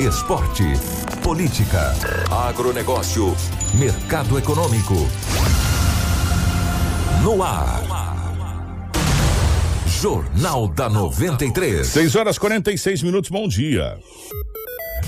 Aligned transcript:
Esporte. 0.00 0.64
Política. 1.22 1.94
Agronegócio. 2.28 3.34
Mercado 3.78 4.36
econômico. 4.36 4.94
No 7.22 7.40
ar. 7.40 7.82
Jornal 9.86 10.68
da 10.68 10.88
93. 10.88 11.86
6 11.86 12.16
horas 12.16 12.38
46 12.38 13.02
minutos, 13.02 13.30
bom 13.30 13.46
dia. 13.46 13.96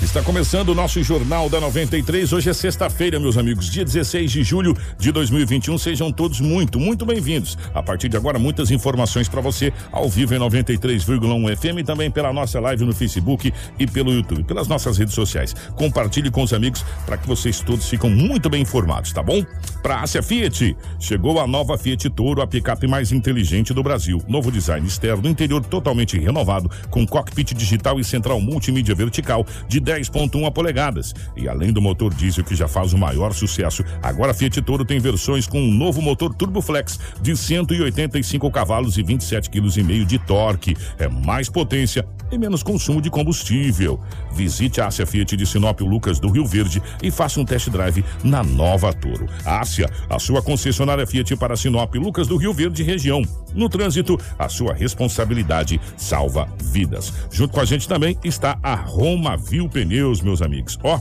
Está 0.02 0.22
começando 0.22 0.68
o 0.68 0.74
nosso 0.74 1.02
Jornal 1.02 1.48
da 1.48 1.58
93. 1.58 2.30
Hoje 2.30 2.50
é 2.50 2.52
sexta-feira, 2.52 3.18
meus 3.18 3.38
amigos, 3.38 3.70
dia 3.70 3.82
16 3.82 4.30
de 4.30 4.42
julho 4.42 4.76
de 4.98 5.10
2021. 5.10 5.78
Sejam 5.78 6.12
todos 6.12 6.38
muito, 6.38 6.78
muito 6.78 7.06
bem-vindos. 7.06 7.56
A 7.74 7.82
partir 7.82 8.10
de 8.10 8.16
agora, 8.16 8.38
muitas 8.38 8.70
informações 8.70 9.26
para 9.26 9.40
você 9.40 9.72
ao 9.90 10.06
vivo 10.06 10.34
em 10.34 10.38
93,1 10.38 11.56
FM, 11.56 11.84
também 11.84 12.10
pela 12.10 12.30
nossa 12.30 12.60
live 12.60 12.84
no 12.84 12.92
Facebook 12.92 13.52
e 13.78 13.86
pelo 13.86 14.12
YouTube, 14.12 14.44
pelas 14.44 14.68
nossas 14.68 14.98
redes 14.98 15.14
sociais. 15.14 15.54
Compartilhe 15.74 16.30
com 16.30 16.42
os 16.42 16.52
amigos 16.52 16.84
para 17.06 17.16
que 17.16 17.26
vocês 17.26 17.60
todos 17.60 17.88
fiquem 17.88 18.10
muito 18.10 18.50
bem 18.50 18.62
informados, 18.62 19.14
tá 19.14 19.22
bom? 19.22 19.42
Para 19.82 20.02
a 20.02 20.06
Fiat, 20.06 20.76
chegou 21.00 21.40
a 21.40 21.46
nova 21.46 21.78
Fiat 21.78 22.10
Toro, 22.10 22.42
a 22.42 22.46
picape 22.46 22.86
mais 22.86 23.12
inteligente 23.12 23.72
do 23.72 23.82
Brasil. 23.82 24.22
Novo 24.28 24.52
design 24.52 24.86
externo, 24.86 25.26
interior 25.26 25.64
totalmente 25.64 26.18
renovado, 26.18 26.70
com 26.90 27.06
cockpit 27.06 27.54
digital 27.54 27.98
e 27.98 28.04
central 28.04 28.40
multimídia 28.40 28.94
vertical 28.94 29.46
de 29.66 29.85
10.1 29.86 30.52
polegadas. 30.52 31.14
E 31.36 31.48
além 31.48 31.72
do 31.72 31.80
motor 31.80 32.12
diesel 32.12 32.42
que 32.42 32.56
já 32.56 32.66
faz 32.66 32.92
o 32.92 32.98
maior 32.98 33.32
sucesso, 33.32 33.84
agora 34.02 34.32
a 34.32 34.34
Fiat 34.34 34.60
Toro 34.62 34.84
tem 34.84 34.98
versões 34.98 35.46
com 35.46 35.60
um 35.60 35.72
novo 35.72 36.02
motor 36.02 36.34
Turboflex 36.34 36.98
de 37.22 37.36
185 37.36 38.50
cavalos 38.50 38.98
e 38.98 39.04
27,5 39.04 39.86
kg 39.86 40.04
de 40.04 40.18
torque. 40.18 40.76
É 40.98 41.08
mais 41.08 41.48
potência 41.48 42.04
e 42.32 42.36
menos 42.36 42.62
consumo 42.64 43.00
de 43.00 43.08
combustível. 43.08 44.00
Visite 44.32 44.80
a 44.80 44.88
Ásia 44.88 45.06
Fiat 45.06 45.36
de 45.36 45.46
Sinop 45.46 45.80
Lucas 45.80 46.18
do 46.18 46.28
Rio 46.28 46.44
Verde 46.44 46.82
e 47.00 47.10
faça 47.10 47.40
um 47.40 47.44
test 47.44 47.70
drive 47.70 48.04
na 48.24 48.42
nova 48.42 48.92
Toro. 48.92 49.26
Ásia, 49.44 49.88
a 50.10 50.18
sua 50.18 50.42
concessionária 50.42 51.06
Fiat 51.06 51.36
para 51.36 51.56
Sinop 51.56 51.94
Lucas 51.94 52.26
do 52.26 52.36
Rio 52.36 52.52
Verde 52.52 52.82
região. 52.82 53.22
No 53.54 53.68
trânsito, 53.68 54.18
a 54.38 54.48
sua 54.48 54.74
responsabilidade 54.74 55.80
salva 55.96 56.48
vidas. 56.60 57.12
Junto 57.30 57.54
com 57.54 57.60
a 57.60 57.64
gente 57.64 57.88
também 57.88 58.18
está 58.24 58.58
a 58.62 58.74
Roma 58.74 59.36
Viu 59.36 59.68
Pneus, 59.76 60.22
meus 60.22 60.40
amigos. 60.40 60.78
Ó, 60.82 60.98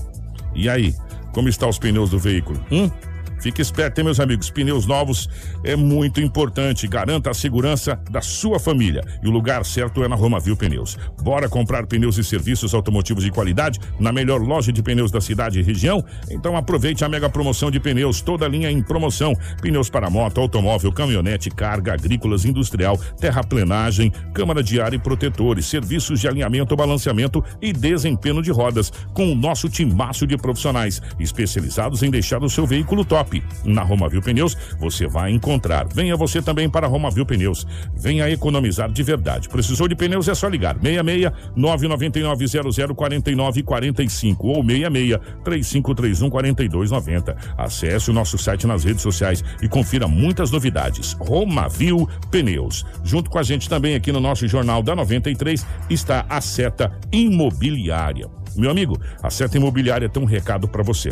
e 0.53 0.67
aí, 0.67 0.93
como 1.31 1.47
estão 1.47 1.69
os 1.69 1.79
pneus 1.79 2.09
do 2.09 2.19
veículo? 2.19 2.59
Hum? 2.69 2.91
Fique 3.39 3.61
esperto, 3.61 3.99
hein, 3.99 4.05
meus 4.05 4.19
amigos. 4.19 4.49
Pneus 4.49 4.85
novos 4.85 5.29
é 5.63 5.75
muito 5.75 6.21
importante. 6.21 6.87
Garanta 6.87 7.31
a 7.31 7.33
segurança 7.33 7.99
da 8.09 8.21
sua 8.21 8.59
família. 8.59 9.03
E 9.21 9.27
o 9.27 9.31
lugar 9.31 9.65
certo 9.65 10.03
é 10.03 10.07
na 10.07 10.15
Roma 10.15 10.39
Viu 10.39 10.55
Pneus. 10.55 10.97
Bora 11.21 11.47
comprar 11.49 11.85
pneus 11.85 12.17
e 12.17 12.23
serviços 12.23 12.73
automotivos 12.73 13.23
de 13.23 13.31
qualidade 13.31 13.79
na 13.99 14.11
melhor 14.11 14.41
loja 14.41 14.71
de 14.71 14.81
pneus 14.81 15.11
da 15.11 15.21
cidade 15.21 15.59
e 15.59 15.63
região? 15.63 16.03
Então 16.29 16.55
aproveite 16.55 17.03
a 17.03 17.09
mega 17.09 17.29
promoção 17.29 17.69
de 17.69 17.79
pneus, 17.79 18.21
toda 18.21 18.47
linha 18.47 18.71
em 18.71 18.81
promoção. 18.81 19.33
Pneus 19.61 19.89
para 19.89 20.09
moto, 20.09 20.39
automóvel, 20.39 20.91
caminhonete, 20.91 21.49
carga, 21.49 21.93
agrícolas, 21.93 22.45
industrial, 22.45 22.97
terraplenagem, 23.19 24.11
câmara 24.33 24.63
de 24.63 24.79
ar 24.79 24.93
e 24.93 24.99
protetores, 24.99 25.65
serviços 25.65 26.19
de 26.19 26.27
alinhamento, 26.27 26.75
balanceamento 26.75 27.43
e 27.61 27.71
desempenho 27.71 28.41
de 28.41 28.51
rodas, 28.51 28.91
com 29.13 29.31
o 29.31 29.35
nosso 29.35 29.69
timaço 29.69 30.25
de 30.25 30.37
profissionais 30.37 31.01
especializados 31.19 32.03
em 32.03 32.09
deixar 32.09 32.43
o 32.43 32.49
seu 32.49 32.65
veículo 32.65 33.03
top. 33.03 33.24
Na 33.63 33.83
Roma 33.83 34.09
Viu 34.09 34.21
Pneus, 34.21 34.57
você 34.79 35.07
vai 35.07 35.31
encontrar. 35.31 35.87
Venha 35.87 36.15
você 36.15 36.41
também 36.41 36.69
para 36.69 36.87
a 36.87 36.89
Roma 36.89 37.09
Viu 37.09 37.25
Pneus. 37.25 37.65
Venha 37.95 38.29
economizar 38.29 38.91
de 38.91 39.03
verdade. 39.03 39.49
Precisou 39.49 39.87
de 39.87 39.95
pneus? 39.95 40.27
É 40.27 40.35
só 40.35 40.47
ligar. 40.47 40.75
66 40.75 41.31
999 41.55 42.47
00 42.47 42.95
49 42.95 43.63
45 43.63 44.47
ou 44.47 44.63
66 44.63 45.19
3531 45.43 46.29
4290. 46.29 47.37
Acesse 47.57 48.09
o 48.09 48.13
nosso 48.13 48.37
site 48.37 48.67
nas 48.67 48.83
redes 48.83 49.01
sociais 49.01 49.43
e 49.61 49.67
confira 49.67 50.07
muitas 50.07 50.51
novidades. 50.51 51.13
Roma 51.13 51.67
Viu 51.67 52.07
Pneus. 52.31 52.85
Junto 53.03 53.29
com 53.29 53.39
a 53.39 53.43
gente 53.43 53.69
também 53.69 53.95
aqui 53.95 54.11
no 54.11 54.19
nosso 54.19 54.47
Jornal 54.47 54.81
da 54.81 54.95
93 54.95 55.65
está 55.89 56.25
a 56.29 56.41
Seta 56.41 56.91
Imobiliária. 57.11 58.29
Meu 58.55 58.71
amigo, 58.71 58.99
a 59.21 59.29
Seta 59.29 59.57
Imobiliária 59.57 60.07
tem 60.07 60.21
um 60.21 60.25
recado 60.25 60.67
para 60.67 60.83
você. 60.83 61.11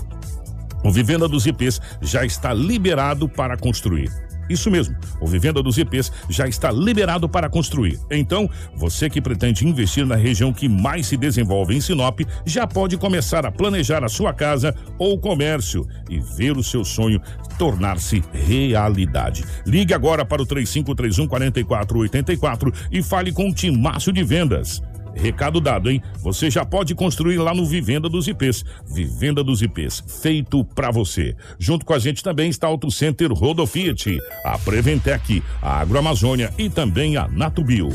O 0.83 0.91
Vivenda 0.91 1.27
dos 1.27 1.45
IPs 1.45 1.79
já 2.01 2.25
está 2.25 2.53
liberado 2.53 3.29
para 3.29 3.57
construir. 3.57 4.11
Isso 4.49 4.69
mesmo, 4.69 4.95
o 5.21 5.27
Vivenda 5.27 5.63
dos 5.63 5.77
IPs 5.77 6.11
já 6.29 6.47
está 6.47 6.71
liberado 6.71 7.29
para 7.29 7.49
construir. 7.49 7.99
Então, 8.11 8.49
você 8.75 9.09
que 9.09 9.21
pretende 9.21 9.65
investir 9.65 10.05
na 10.05 10.15
região 10.15 10.51
que 10.51 10.67
mais 10.67 11.07
se 11.07 11.15
desenvolve 11.15 11.75
em 11.75 11.81
Sinop, 11.81 12.19
já 12.45 12.67
pode 12.67 12.97
começar 12.97 13.45
a 13.45 13.51
planejar 13.51 14.03
a 14.03 14.09
sua 14.09 14.33
casa 14.33 14.75
ou 14.99 15.17
comércio 15.17 15.87
e 16.09 16.19
ver 16.19 16.57
o 16.57 16.63
seu 16.63 16.83
sonho 16.83 17.21
tornar-se 17.57 18.21
realidade. 18.33 19.45
Ligue 19.65 19.93
agora 19.93 20.25
para 20.25 20.41
o 20.41 20.45
3531 20.45 21.27
4484 21.27 22.73
e 22.91 23.01
fale 23.01 23.31
com 23.31 23.49
o 23.49 23.53
Timácio 23.53 24.11
de 24.11 24.23
Vendas. 24.23 24.81
Recado 25.15 25.61
dado, 25.61 25.89
hein? 25.89 26.01
Você 26.19 26.49
já 26.49 26.65
pode 26.65 26.95
construir 26.95 27.37
lá 27.37 27.53
no 27.53 27.65
Vivenda 27.65 28.09
dos 28.09 28.27
IPs. 28.27 28.63
Vivenda 28.85 29.43
dos 29.43 29.61
IPs, 29.61 30.03
feito 30.21 30.63
pra 30.63 30.91
você. 30.91 31.35
Junto 31.57 31.85
com 31.85 31.93
a 31.93 31.99
gente 31.99 32.23
também 32.23 32.49
está 32.49 32.67
Auto 32.67 32.89
Center 32.91 33.31
Rodofiat, 33.31 34.17
a 34.43 34.57
Preventec, 34.59 35.43
a 35.61 35.79
Agroamazônia 35.79 36.53
e 36.57 36.69
também 36.69 37.17
a 37.17 37.27
Natubio. 37.27 37.89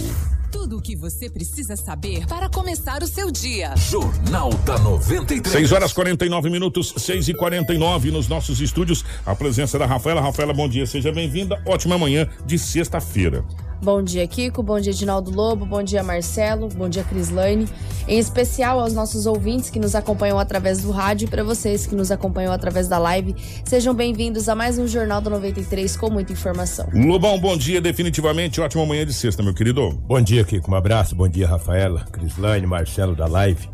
Tudo 0.51 0.79
o 0.79 0.81
que 0.81 0.97
você 0.97 1.29
precisa 1.29 1.77
saber 1.77 2.27
para 2.27 2.49
começar 2.49 3.03
o 3.03 3.07
seu 3.07 3.31
dia. 3.31 3.75
Jornal 3.77 4.49
da 4.65 4.79
93. 4.79 5.53
6 5.53 5.73
horas 5.73 5.93
49 5.93 6.49
minutos, 6.49 6.95
6 6.97 7.29
e 7.29 7.35
49 7.35 8.11
nos 8.11 8.29
nossos 8.29 8.61
estúdios. 8.61 9.05
A 9.27 9.35
presença 9.35 9.79
da 9.79 9.85
Rafaela. 9.85 10.23
Rafaela, 10.23 10.55
bom 10.55 10.67
dia, 10.67 10.87
seja 10.87 11.13
bem-vinda. 11.13 11.61
Ótima 11.67 11.99
manhã 11.99 12.27
de 12.47 12.59
sexta-feira. 12.59 13.45
Bom 13.81 14.03
dia, 14.03 14.27
Kiko. 14.27 14.63
Bom 14.63 14.81
dia, 14.81 14.93
Edinaldo 14.93 15.31
Lobo. 15.31 15.65
Bom 15.65 15.83
dia, 15.83 16.03
Marcelo. 16.03 16.69
Bom 16.69 16.89
dia, 16.89 17.05
Crislane. 17.05 17.69
Em 18.09 18.19
especial 18.19 18.81
aos 18.81 18.93
nossos 18.93 19.25
ouvintes 19.25 19.71
que 19.71 19.79
nos 19.79 19.95
acompanham 19.95 20.39
através 20.39 20.83
do 20.83 20.91
rádio 20.91 21.27
e 21.27 21.31
para 21.31 21.45
vocês 21.45 21.87
que 21.87 21.95
nos 21.95 22.11
acompanham 22.11 22.53
através 22.53 22.89
da 22.89 22.99
live. 22.99 23.37
Sejam 23.65 23.95
bem-vindos 23.95 24.49
a 24.49 24.55
mais 24.55 24.79
um 24.79 24.87
Jornal 24.89 25.21
da 25.21 25.31
93 25.31 25.97
com 25.97 26.11
muita 26.11 26.33
informação. 26.33 26.89
Lobão, 26.93 27.39
bom 27.39 27.57
dia, 27.57 27.81
definitivamente. 27.81 28.61
Ótima 28.61 28.85
manhã 28.85 29.07
de 29.07 29.13
sexta, 29.13 29.43
meu 29.43 29.55
querido. 29.55 29.91
Bom 30.07 30.21
dia, 30.21 30.45
Kiko. 30.45 30.71
Um 30.71 30.75
abraço. 30.75 31.15
Bom 31.15 31.29
dia, 31.29 31.47
Rafaela, 31.47 32.05
Crislane, 32.11 32.67
Marcelo 32.67 33.15
da 33.15 33.27
live. 33.27 33.69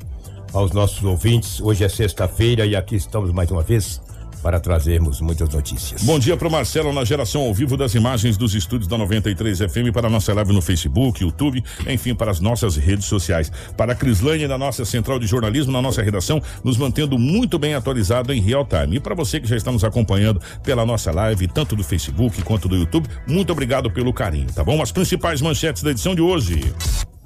Aos 0.53 0.70
nossos 0.70 1.03
ouvintes, 1.03 1.60
hoje 1.60 1.82
é 1.82 1.88
sexta-feira 1.88 2.64
e 2.64 2.76
aqui 2.76 2.94
estamos 2.94 3.32
mais 3.32 3.50
uma 3.50 3.62
vez 3.62 4.00
para 4.44 4.60
trazermos 4.60 5.22
muitas 5.22 5.49
notícias. 5.49 6.03
Bom 6.03 6.19
dia 6.19 6.37
para 6.37 6.47
o 6.47 6.50
Marcelo 6.50 6.93
na 6.93 7.03
geração 7.03 7.41
ao 7.41 7.55
vivo 7.55 7.78
das 7.78 7.94
imagens 7.94 8.37
dos 8.37 8.55
estúdios 8.55 8.87
da 8.87 8.99
93 8.99 9.60
FM 9.60 9.91
para 9.91 10.06
a 10.06 10.10
nossa 10.10 10.34
live 10.34 10.53
no 10.53 10.60
Facebook, 10.60 11.22
YouTube, 11.22 11.65
enfim, 11.88 12.15
para 12.15 12.31
as 12.31 12.41
nossas 12.41 12.77
redes 12.77 13.06
sociais. 13.06 13.50
Para 13.75 13.94
a 13.94 13.97
Crislane 13.97 14.47
na 14.47 14.59
nossa 14.59 14.84
central 14.84 15.19
de 15.19 15.27
jornalismo, 15.27 15.72
na 15.72 15.81
nossa 15.81 16.03
redação, 16.03 16.43
nos 16.62 16.76
mantendo 16.76 17.19
muito 17.19 17.58
bem 17.58 17.75
atualizado 17.75 18.35
em 18.35 18.41
real 18.43 18.67
time. 18.67 18.96
E 18.96 19.00
para 19.00 19.14
você 19.14 19.41
que 19.41 19.49
já 19.49 19.56
está 19.56 19.73
nos 19.73 19.82
acompanhando 19.82 20.43
pela 20.62 20.85
nossa 20.85 21.11
live, 21.11 21.49
tanto 21.49 21.75
do 21.75 21.82
Facebook 21.82 22.43
quanto 22.43 22.69
do 22.69 22.76
YouTube, 22.76 23.08
muito 23.26 23.50
obrigado 23.50 23.91
pelo 23.91 24.12
carinho, 24.12 24.52
tá 24.52 24.62
bom? 24.62 24.82
As 24.82 24.93
principais 24.93 25.41
manchetes 25.41 25.82
da 25.82 25.91
edição 25.91 26.14
de 26.14 26.20
hoje. 26.20 26.61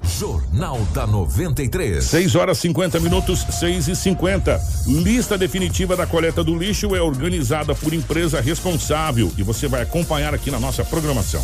Jornal 0.03 0.79
da 0.93 1.05
93. 1.05 2.03
6 2.03 2.35
horas 2.35 2.57
50 2.59 2.99
minutos, 2.99 3.45
6 3.51 3.87
e 3.87 3.95
50. 3.95 4.61
Lista 4.87 5.37
definitiva 5.37 5.95
da 5.95 6.05
coleta 6.05 6.43
do 6.43 6.57
lixo 6.57 6.95
é 6.95 7.01
organizada 7.01 7.73
por 7.75 7.93
empresa 7.93 8.41
responsável 8.41 9.31
e 9.37 9.43
você 9.43 9.67
vai 9.67 9.81
acompanhar 9.81 10.33
aqui 10.33 10.51
na 10.51 10.59
nossa 10.59 10.83
programação. 10.83 11.43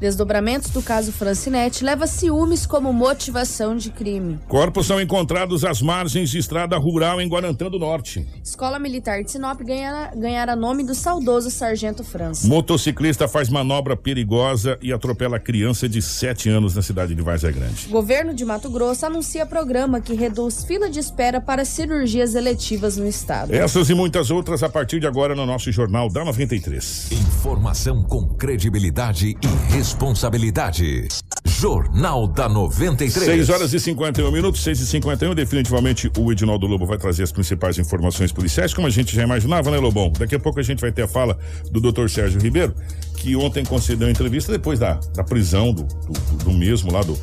Desdobramentos 0.00 0.70
do 0.70 0.80
caso 0.80 1.12
Francinete 1.12 1.84
leva 1.84 2.06
ciúmes 2.06 2.66
como 2.66 2.92
motivação 2.92 3.76
de 3.76 3.90
crime. 3.90 4.38
Corpos 4.46 4.86
são 4.86 5.00
encontrados 5.00 5.64
às 5.64 5.82
margens 5.82 6.30
de 6.30 6.38
estrada 6.38 6.76
rural 6.76 7.20
em 7.20 7.28
Guarantã 7.28 7.68
do 7.68 7.78
Norte. 7.78 8.26
Escola 8.42 8.78
Militar 8.78 9.22
de 9.24 9.32
Sinop 9.32 9.60
ganhará, 9.60 10.12
ganhará 10.14 10.54
nome 10.54 10.84
do 10.84 10.94
saudoso 10.94 11.50
Sargento 11.50 12.04
França. 12.04 12.46
Motociclista 12.46 13.26
faz 13.26 13.48
manobra 13.48 13.96
perigosa 13.96 14.78
e 14.80 14.92
atropela 14.92 15.38
criança 15.40 15.88
de 15.88 16.00
7 16.00 16.48
anos 16.48 16.76
na 16.76 16.82
cidade 16.82 17.14
de 17.14 17.22
Várzea 17.22 17.50
Grande. 17.50 17.88
Governo 17.88 18.32
de 18.32 18.44
Mato 18.44 18.70
Grosso 18.70 19.04
anuncia 19.04 19.44
programa 19.44 20.00
que 20.00 20.14
reduz 20.14 20.64
fila 20.64 20.88
de 20.88 21.00
espera 21.00 21.40
para 21.40 21.64
cirurgias 21.64 22.34
eletivas 22.34 22.96
no 22.96 23.06
estado. 23.06 23.54
Essas 23.54 23.90
e 23.90 23.94
muitas 23.94 24.30
outras 24.30 24.62
a 24.62 24.68
partir 24.68 25.00
de 25.00 25.06
agora 25.06 25.34
no 25.34 25.44
nosso 25.44 25.72
Jornal 25.72 26.08
da 26.08 26.24
93. 26.24 27.10
Informação 27.10 28.02
com 28.04 28.26
credibilidade 28.28 29.36
e 29.42 29.78
responsabilidade. 29.88 31.08
Jornal 31.46 32.26
da 32.26 32.46
93. 32.46 33.24
6 33.24 33.48
horas 33.48 33.72
e 33.72 33.80
51 33.80 34.30
minutos, 34.30 34.62
6 34.62 34.80
e 34.80 34.86
51 34.86 35.34
Definitivamente 35.34 36.12
o 36.18 36.30
Edinaldo 36.30 36.66
Lobo 36.66 36.84
vai 36.84 36.98
trazer 36.98 37.22
as 37.22 37.32
principais 37.32 37.78
informações 37.78 38.30
policiais, 38.30 38.74
como 38.74 38.86
a 38.86 38.90
gente 38.90 39.16
já 39.16 39.22
imaginava, 39.22 39.70
né, 39.70 39.78
Lobão? 39.78 40.12
Daqui 40.12 40.34
a 40.34 40.38
pouco 40.38 40.60
a 40.60 40.62
gente 40.62 40.80
vai 40.80 40.92
ter 40.92 41.02
a 41.02 41.08
fala 41.08 41.38
do 41.70 41.80
Dr. 41.80 42.06
Sérgio 42.08 42.38
Ribeiro, 42.38 42.74
que 43.16 43.34
ontem 43.34 43.64
concedeu 43.64 44.10
entrevista 44.10 44.52
depois 44.52 44.78
da, 44.78 45.00
da 45.14 45.24
prisão 45.24 45.72
do, 45.72 45.84
do, 45.84 46.44
do 46.44 46.52
mesmo 46.52 46.92
lá, 46.92 47.00
do, 47.00 47.18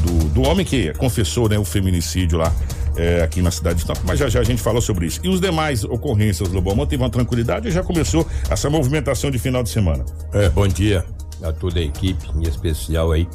do, 0.00 0.24
do, 0.30 0.42
homem 0.42 0.66
que 0.66 0.92
confessou 0.94 1.48
né, 1.48 1.56
o 1.56 1.64
feminicídio 1.64 2.38
lá 2.38 2.52
é, 2.96 3.22
aqui 3.22 3.40
na 3.40 3.52
cidade 3.52 3.76
de 3.76 3.82
Sinop, 3.82 3.98
mas 4.04 4.18
já 4.18 4.28
já 4.28 4.40
a 4.40 4.44
gente 4.44 4.60
falou 4.60 4.82
sobre 4.82 5.06
isso. 5.06 5.20
E 5.22 5.28
os 5.28 5.40
demais 5.40 5.84
ocorrências, 5.84 6.48
Lobão, 6.48 6.74
manteve 6.74 7.00
uma 7.00 7.10
tranquilidade 7.10 7.68
e 7.68 7.70
já 7.70 7.84
começou 7.84 8.26
essa 8.50 8.68
movimentação 8.68 9.30
de 9.30 9.38
final 9.38 9.62
de 9.62 9.70
semana. 9.70 10.04
É, 10.32 10.48
bom 10.48 10.66
dia 10.66 11.04
a 11.42 11.52
toda 11.52 11.80
a 11.80 11.82
equipe, 11.82 12.26
em 12.34 12.48
especial 12.48 13.12
aí 13.12 13.28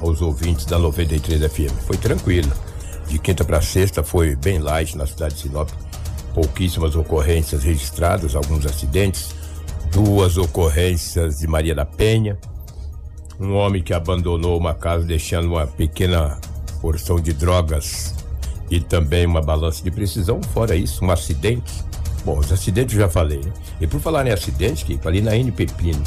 aos 0.00 0.20
ouvintes 0.20 0.66
da 0.66 0.78
93 0.78 1.50
FM. 1.50 1.72
Foi 1.86 1.96
tranquilo. 1.96 2.50
De 3.08 3.18
quinta 3.18 3.44
para 3.44 3.62
sexta 3.62 4.02
foi 4.02 4.34
bem 4.34 4.58
light 4.58 4.96
na 4.96 5.06
cidade 5.06 5.34
de 5.34 5.42
Sinop. 5.42 5.70
Pouquíssimas 6.34 6.96
ocorrências 6.96 7.62
registradas, 7.62 8.34
alguns 8.34 8.66
acidentes, 8.66 9.34
duas 9.90 10.36
ocorrências 10.36 11.38
de 11.38 11.46
Maria 11.46 11.74
da 11.74 11.84
Penha, 11.84 12.38
um 13.40 13.54
homem 13.54 13.82
que 13.82 13.94
abandonou 13.94 14.58
uma 14.58 14.74
casa 14.74 15.04
deixando 15.04 15.48
uma 15.48 15.66
pequena 15.66 16.38
porção 16.80 17.20
de 17.20 17.32
drogas 17.32 18.14
e 18.70 18.80
também 18.80 19.26
uma 19.26 19.40
balança 19.40 19.82
de 19.82 19.90
precisão. 19.90 20.40
Fora 20.52 20.74
isso, 20.74 21.04
um 21.04 21.10
acidente. 21.10 21.72
Bom, 22.24 22.38
os 22.38 22.50
acidentes 22.50 22.94
eu 22.94 23.02
já 23.02 23.08
falei, 23.08 23.38
né? 23.38 23.52
E 23.80 23.86
por 23.86 24.00
falar 24.00 24.26
em 24.26 24.32
acidente, 24.32 24.84
que 24.84 24.98
ali 25.06 25.20
na 25.20 25.36
N 25.36 25.52
Pepino, 25.52 26.02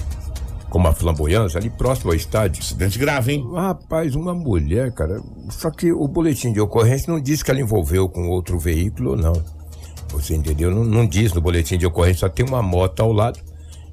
como 0.69 0.88
a 0.88 0.94
flamboyância, 0.94 1.57
ali 1.60 1.69
próximo 1.69 2.12
ao 2.12 2.16
estádio. 2.16 2.62
Acidente 2.62 2.98
grave, 3.00 3.33
hein? 3.33 3.48
Rapaz, 3.54 4.16
uma 4.16 4.33
mulher, 4.33 4.92
cara. 4.92 5.21
Só 5.50 5.71
que 5.71 5.92
o 5.92 6.07
boletim 6.07 6.54
de 6.54 6.62
ocorrência 6.62 7.12
não 7.12 7.19
diz 7.19 7.42
que 7.42 7.51
ela 7.51 7.60
envolveu 7.60 8.07
com 8.07 8.27
outro 8.30 8.60
veículo 8.60 9.12
ou 9.12 9.18
não. 9.18 9.33
Você 10.10 10.36
entendeu? 10.36 10.71
Não, 10.71 10.83
não 10.83 11.06
diz 11.06 11.33
no 11.33 11.42
boletim 11.42 11.77
de 11.77 11.86
ocorrência, 11.86 12.21
só 12.21 12.30
tem 12.30 12.45
uma 12.45 12.62
moto 12.62 13.00
ao 13.01 13.12
lado 13.12 13.39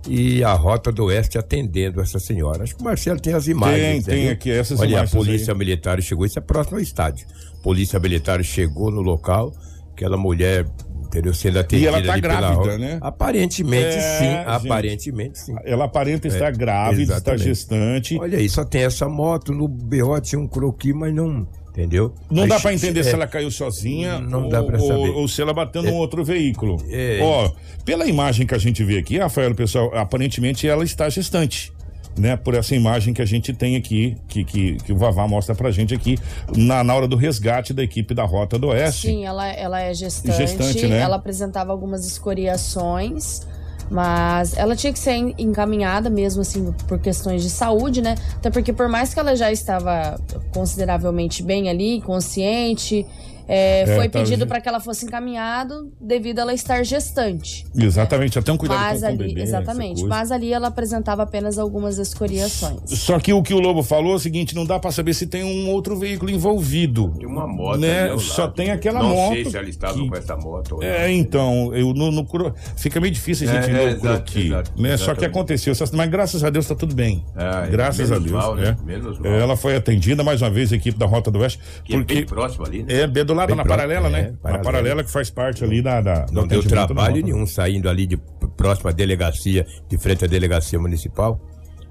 e 0.08 0.42
a 0.44 0.52
Rota 0.52 0.92
do 0.92 1.04
Oeste 1.04 1.38
atendendo 1.38 2.00
essa 2.00 2.18
senhora. 2.18 2.62
Acho 2.62 2.76
que 2.76 2.80
o 2.80 2.84
Marcelo 2.84 3.20
tem 3.20 3.34
as 3.34 3.48
imagens. 3.48 4.04
Tem, 4.04 4.14
tem 4.14 4.28
aqui 4.30 4.50
essas 4.50 4.80
Olha, 4.80 4.90
imagens. 4.90 5.12
a 5.12 5.16
polícia 5.16 5.52
aí. 5.52 5.58
militar 5.58 6.00
chegou, 6.00 6.24
isso 6.24 6.38
é 6.38 6.42
próximo 6.42 6.76
ao 6.76 6.82
estádio. 6.82 7.26
Polícia 7.62 7.98
militar 7.98 8.42
chegou 8.44 8.90
no 8.90 9.00
local, 9.00 9.52
aquela 9.92 10.16
mulher, 10.16 10.66
entendeu? 11.06 11.32
Sendo 11.34 11.58
atendida 11.58 11.84
E 11.90 11.94
ela 11.94 11.98
tá 11.98 12.12
pela 12.14 12.18
grávida, 12.20 12.54
rota. 12.54 12.78
né? 12.78 12.98
Aparentemente 13.00 13.96
É, 13.96 14.18
sim, 14.18 14.24
gente. 14.24 14.48
aparentemente 14.48 15.38
sim. 15.38 15.54
Ela 15.64 15.84
aparenta 15.84 16.28
estar 16.28 16.48
É, 16.48 16.52
grávida, 16.52 17.16
está 17.16 17.36
gestante. 17.36 18.18
Olha 18.18 18.38
aí, 18.38 18.48
só 18.48 18.64
tem 18.64 18.82
essa 18.82 19.08
moto, 19.08 19.52
no 19.52 19.66
BO 19.68 20.20
tinha 20.20 20.38
um 20.40 20.46
croqui, 20.46 20.92
mas 20.92 21.14
não, 21.14 21.46
entendeu? 21.70 22.14
Não 22.30 22.44
Aí 22.44 22.48
dá 22.48 22.58
che- 22.58 22.72
entender 22.72 23.00
é, 23.00 23.02
se 23.02 23.12
ela 23.12 23.26
caiu 23.26 23.50
sozinha 23.50 24.18
Não 24.18 24.44
ou, 24.44 24.48
dá 24.48 24.62
pra 24.62 24.80
ou- 24.80 24.86
saber. 24.86 25.10
ou 25.10 25.28
se 25.28 25.40
ela 25.42 25.52
bateu 25.54 25.82
num 25.82 25.94
outro 25.94 26.24
veículo. 26.24 26.76
É. 26.88 27.18
Ó, 27.22 27.50
pela 27.84 28.06
imagem 28.06 28.46
que 28.46 28.54
a 28.54 28.58
gente 28.58 28.82
vê 28.84 28.98
aqui, 28.98 29.18
Rafael, 29.18 29.54
pessoal, 29.54 29.90
aparentemente 29.94 30.66
ela 30.68 30.84
está 30.84 31.08
gestante. 31.08 31.72
Né, 32.18 32.34
por 32.34 32.54
essa 32.54 32.74
imagem 32.74 33.12
que 33.12 33.20
a 33.20 33.26
gente 33.26 33.52
tem 33.52 33.76
aqui, 33.76 34.16
que, 34.26 34.42
que, 34.42 34.76
que 34.76 34.90
o 34.90 34.96
Vavá 34.96 35.28
mostra 35.28 35.54
pra 35.54 35.70
gente 35.70 35.92
aqui, 35.94 36.16
na, 36.56 36.82
na 36.82 36.94
hora 36.94 37.06
do 37.06 37.14
resgate 37.14 37.74
da 37.74 37.82
equipe 37.82 38.14
da 38.14 38.24
Rota 38.24 38.58
do 38.58 38.68
Oeste. 38.68 39.08
Sim, 39.08 39.26
ela, 39.26 39.46
ela 39.46 39.82
é 39.82 39.92
gestante. 39.92 40.34
Gestante, 40.34 40.86
né? 40.86 40.98
Ela 41.00 41.16
apresentava 41.16 41.72
algumas 41.72 42.06
escoriações, 42.06 43.46
mas 43.90 44.56
ela 44.56 44.74
tinha 44.74 44.92
que 44.94 44.98
ser 44.98 45.12
en- 45.12 45.34
encaminhada 45.36 46.08
mesmo 46.08 46.40
assim 46.40 46.72
por 46.88 46.98
questões 46.98 47.42
de 47.42 47.50
saúde, 47.50 48.00
né? 48.00 48.14
Até 48.36 48.50
porque 48.50 48.72
por 48.72 48.88
mais 48.88 49.12
que 49.12 49.20
ela 49.20 49.36
já 49.36 49.52
estava 49.52 50.18
consideravelmente 50.54 51.42
bem 51.42 51.68
ali, 51.68 52.00
consciente, 52.00 53.04
é, 53.48 53.82
É, 53.82 53.86
foi 53.96 54.08
tá- 54.08 54.18
pedido 54.20 54.46
para 54.46 54.60
que 54.60 54.68
ela 54.68 54.80
fosse 54.80 55.04
encaminhado 55.06 55.92
devido 56.00 56.38
a 56.38 56.42
ela 56.42 56.54
estar 56.54 56.82
gestante. 56.84 57.64
Exatamente, 57.76 58.38
até 58.38 58.52
um 58.52 58.56
cuidado 58.56 58.78
mas 58.80 59.00
com, 59.00 59.06
com 59.06 59.06
o 59.06 59.08
ali, 59.20 59.28
bebê. 59.28 59.42
exatamente. 59.42 60.04
Mas 60.04 60.30
ali 60.32 60.52
ela 60.52 60.68
apresentava 60.68 61.22
apenas 61.22 61.58
algumas 61.58 61.98
escoriações. 61.98 62.80
Só 62.86 63.18
que 63.18 63.32
o 63.32 63.42
que 63.42 63.54
o 63.54 63.58
Lobo 63.60 63.82
falou 63.82 64.12
é 64.12 64.16
o 64.16 64.18
seguinte: 64.18 64.54
não 64.54 64.64
dá 64.64 64.78
pra 64.78 64.90
saber 64.90 65.14
se 65.14 65.26
tem 65.26 65.44
um 65.44 65.70
outro 65.70 65.96
veículo 65.96 66.30
envolvido. 66.30 67.10
Tem 67.18 67.26
uma 67.26 67.46
moto 67.46 67.78
né? 67.78 68.10
ali 68.10 68.20
Só 68.20 68.42
lado. 68.42 68.54
tem 68.54 68.70
aquela 68.70 69.00
não 69.02 69.10
moto. 69.10 69.32
sei 69.34 69.44
se 69.44 69.56
ela 69.56 69.68
estava 69.68 69.94
que- 69.94 70.08
com 70.08 70.16
essa 70.16 70.36
moto 70.36 70.76
ou 70.76 70.82
É, 70.82 71.06
não. 71.06 71.14
então, 71.14 71.74
eu 71.74 71.92
no, 71.94 72.10
no 72.10 72.24
cro- 72.24 72.54
fica 72.76 73.00
meio 73.00 73.12
difícil 73.12 73.48
a 73.48 73.52
gente 73.52 73.70
É, 73.70 73.72
ver 73.72 73.88
é, 73.88 73.94
o 73.94 74.00
croqui, 74.00 74.50
né? 74.76 74.96
Só 74.96 75.14
que 75.14 75.24
aconteceu, 75.24 75.72
mas 75.92 76.10
graças 76.10 76.42
a 76.44 76.50
Deus 76.50 76.66
tá 76.66 76.74
tudo 76.74 76.94
bem. 76.94 77.24
Ah, 77.34 77.64
é, 77.66 77.70
graças 77.70 78.10
a 78.10 78.18
Deus, 78.18 78.30
mal, 78.32 78.54
né? 78.56 78.70
né? 78.72 78.76
Menos 78.84 79.18
mal. 79.18 79.32
É, 79.32 79.40
Ela 79.40 79.56
foi 79.56 79.76
atendida 79.76 80.22
mais 80.24 80.42
uma 80.42 80.50
vez 80.50 80.72
a 80.72 80.76
equipe 80.76 80.98
da 80.98 81.06
Rota 81.06 81.30
do 81.30 81.38
Oeste, 81.40 81.58
Que 81.84 81.94
é 81.94 81.98
porque 81.98 82.14
bem 82.14 82.26
próximo 82.26 82.64
ali, 82.66 82.82
né? 82.82 83.02
é 83.02 83.06
lado 83.36 83.48
Bem 83.48 83.56
na 83.56 83.62
próximo, 83.64 83.88
paralela, 83.88 84.08
é, 84.08 84.10
né? 84.10 84.30
Na 84.30 84.36
paralela. 84.38 84.64
paralela 84.64 85.04
que 85.04 85.10
faz 85.10 85.30
parte 85.30 85.62
ali 85.62 85.80
da, 85.82 86.00
da 86.00 86.26
Não 86.32 86.46
deu 86.46 86.62
trabalho 86.62 87.14
Rota. 87.16 87.26
nenhum 87.26 87.46
saindo 87.46 87.88
ali 87.88 88.06
de 88.06 88.16
próxima 88.56 88.90
à 88.90 88.92
delegacia, 88.92 89.66
de 89.88 89.98
frente 89.98 90.24
à 90.24 90.28
delegacia 90.28 90.78
municipal, 90.78 91.40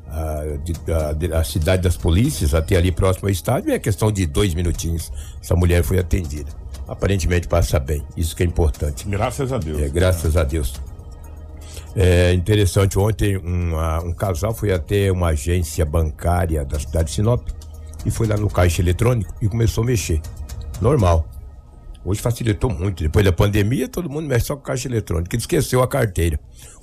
a, 0.07 0.43
de- 0.63 0.73
de- 1.27 1.33
a 1.33 1.43
cidade 1.43 1.81
das 1.83 1.95
polícias, 1.97 2.53
até 2.53 2.75
ali 2.75 2.91
próximo 2.91 3.27
ao 3.27 3.31
estádio, 3.31 3.71
é 3.71 3.79
questão 3.79 4.11
de 4.11 4.25
dois 4.25 4.53
minutinhos. 4.53 5.11
Essa 5.41 5.55
mulher 5.55 5.83
foi 5.83 5.99
atendida. 5.99 6.51
Aparentemente 6.87 7.47
passa 7.47 7.79
bem, 7.79 8.03
isso 8.15 8.35
que 8.35 8.43
é 8.43 8.45
importante. 8.45 9.07
Graças 9.07 9.51
a 9.51 9.57
Deus. 9.57 9.81
É, 9.81 9.89
graças 9.89 10.37
a 10.37 10.43
Deus. 10.43 10.73
É 11.95 12.33
interessante, 12.33 12.99
ontem 12.99 13.37
uma- 13.37 14.03
um 14.03 14.13
casal 14.13 14.53
foi 14.53 14.71
até 14.71 15.11
uma 15.11 15.29
agência 15.29 15.85
bancária 15.85 16.63
da 16.65 16.77
cidade 16.79 17.09
de 17.09 17.15
Sinop 17.15 17.47
e 18.05 18.11
foi 18.11 18.27
lá 18.27 18.35
no 18.37 18.49
caixa 18.49 18.81
eletrônico 18.81 19.33
e 19.41 19.47
começou 19.47 19.83
a 19.83 19.87
mexer. 19.87 20.21
Normal. 20.81 21.25
Hoje 22.05 22.21
facilitou 22.21 22.69
muito. 22.69 23.03
Depois 23.03 23.25
da 23.25 23.31
pandemia, 23.31 23.89
todo 23.89 24.07
mundo 24.07 24.27
mexe 24.27 24.45
só 24.45 24.55
com 24.55 24.61
caixa 24.61 24.87
eletrônico. 24.87 25.35
Ele 25.35 25.41
esqueceu 25.41 25.81
a 25.81 25.87
carteira, 25.87 26.39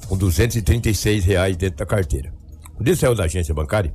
com 0.08 0.16
236 0.16 1.24
reais 1.24 1.56
dentro 1.56 1.78
da 1.78 1.86
carteira. 1.86 2.32
Quando 2.74 2.88
ele 2.88 2.96
saiu 2.96 3.14
da 3.14 3.24
agência 3.24 3.54
bancária, 3.54 3.94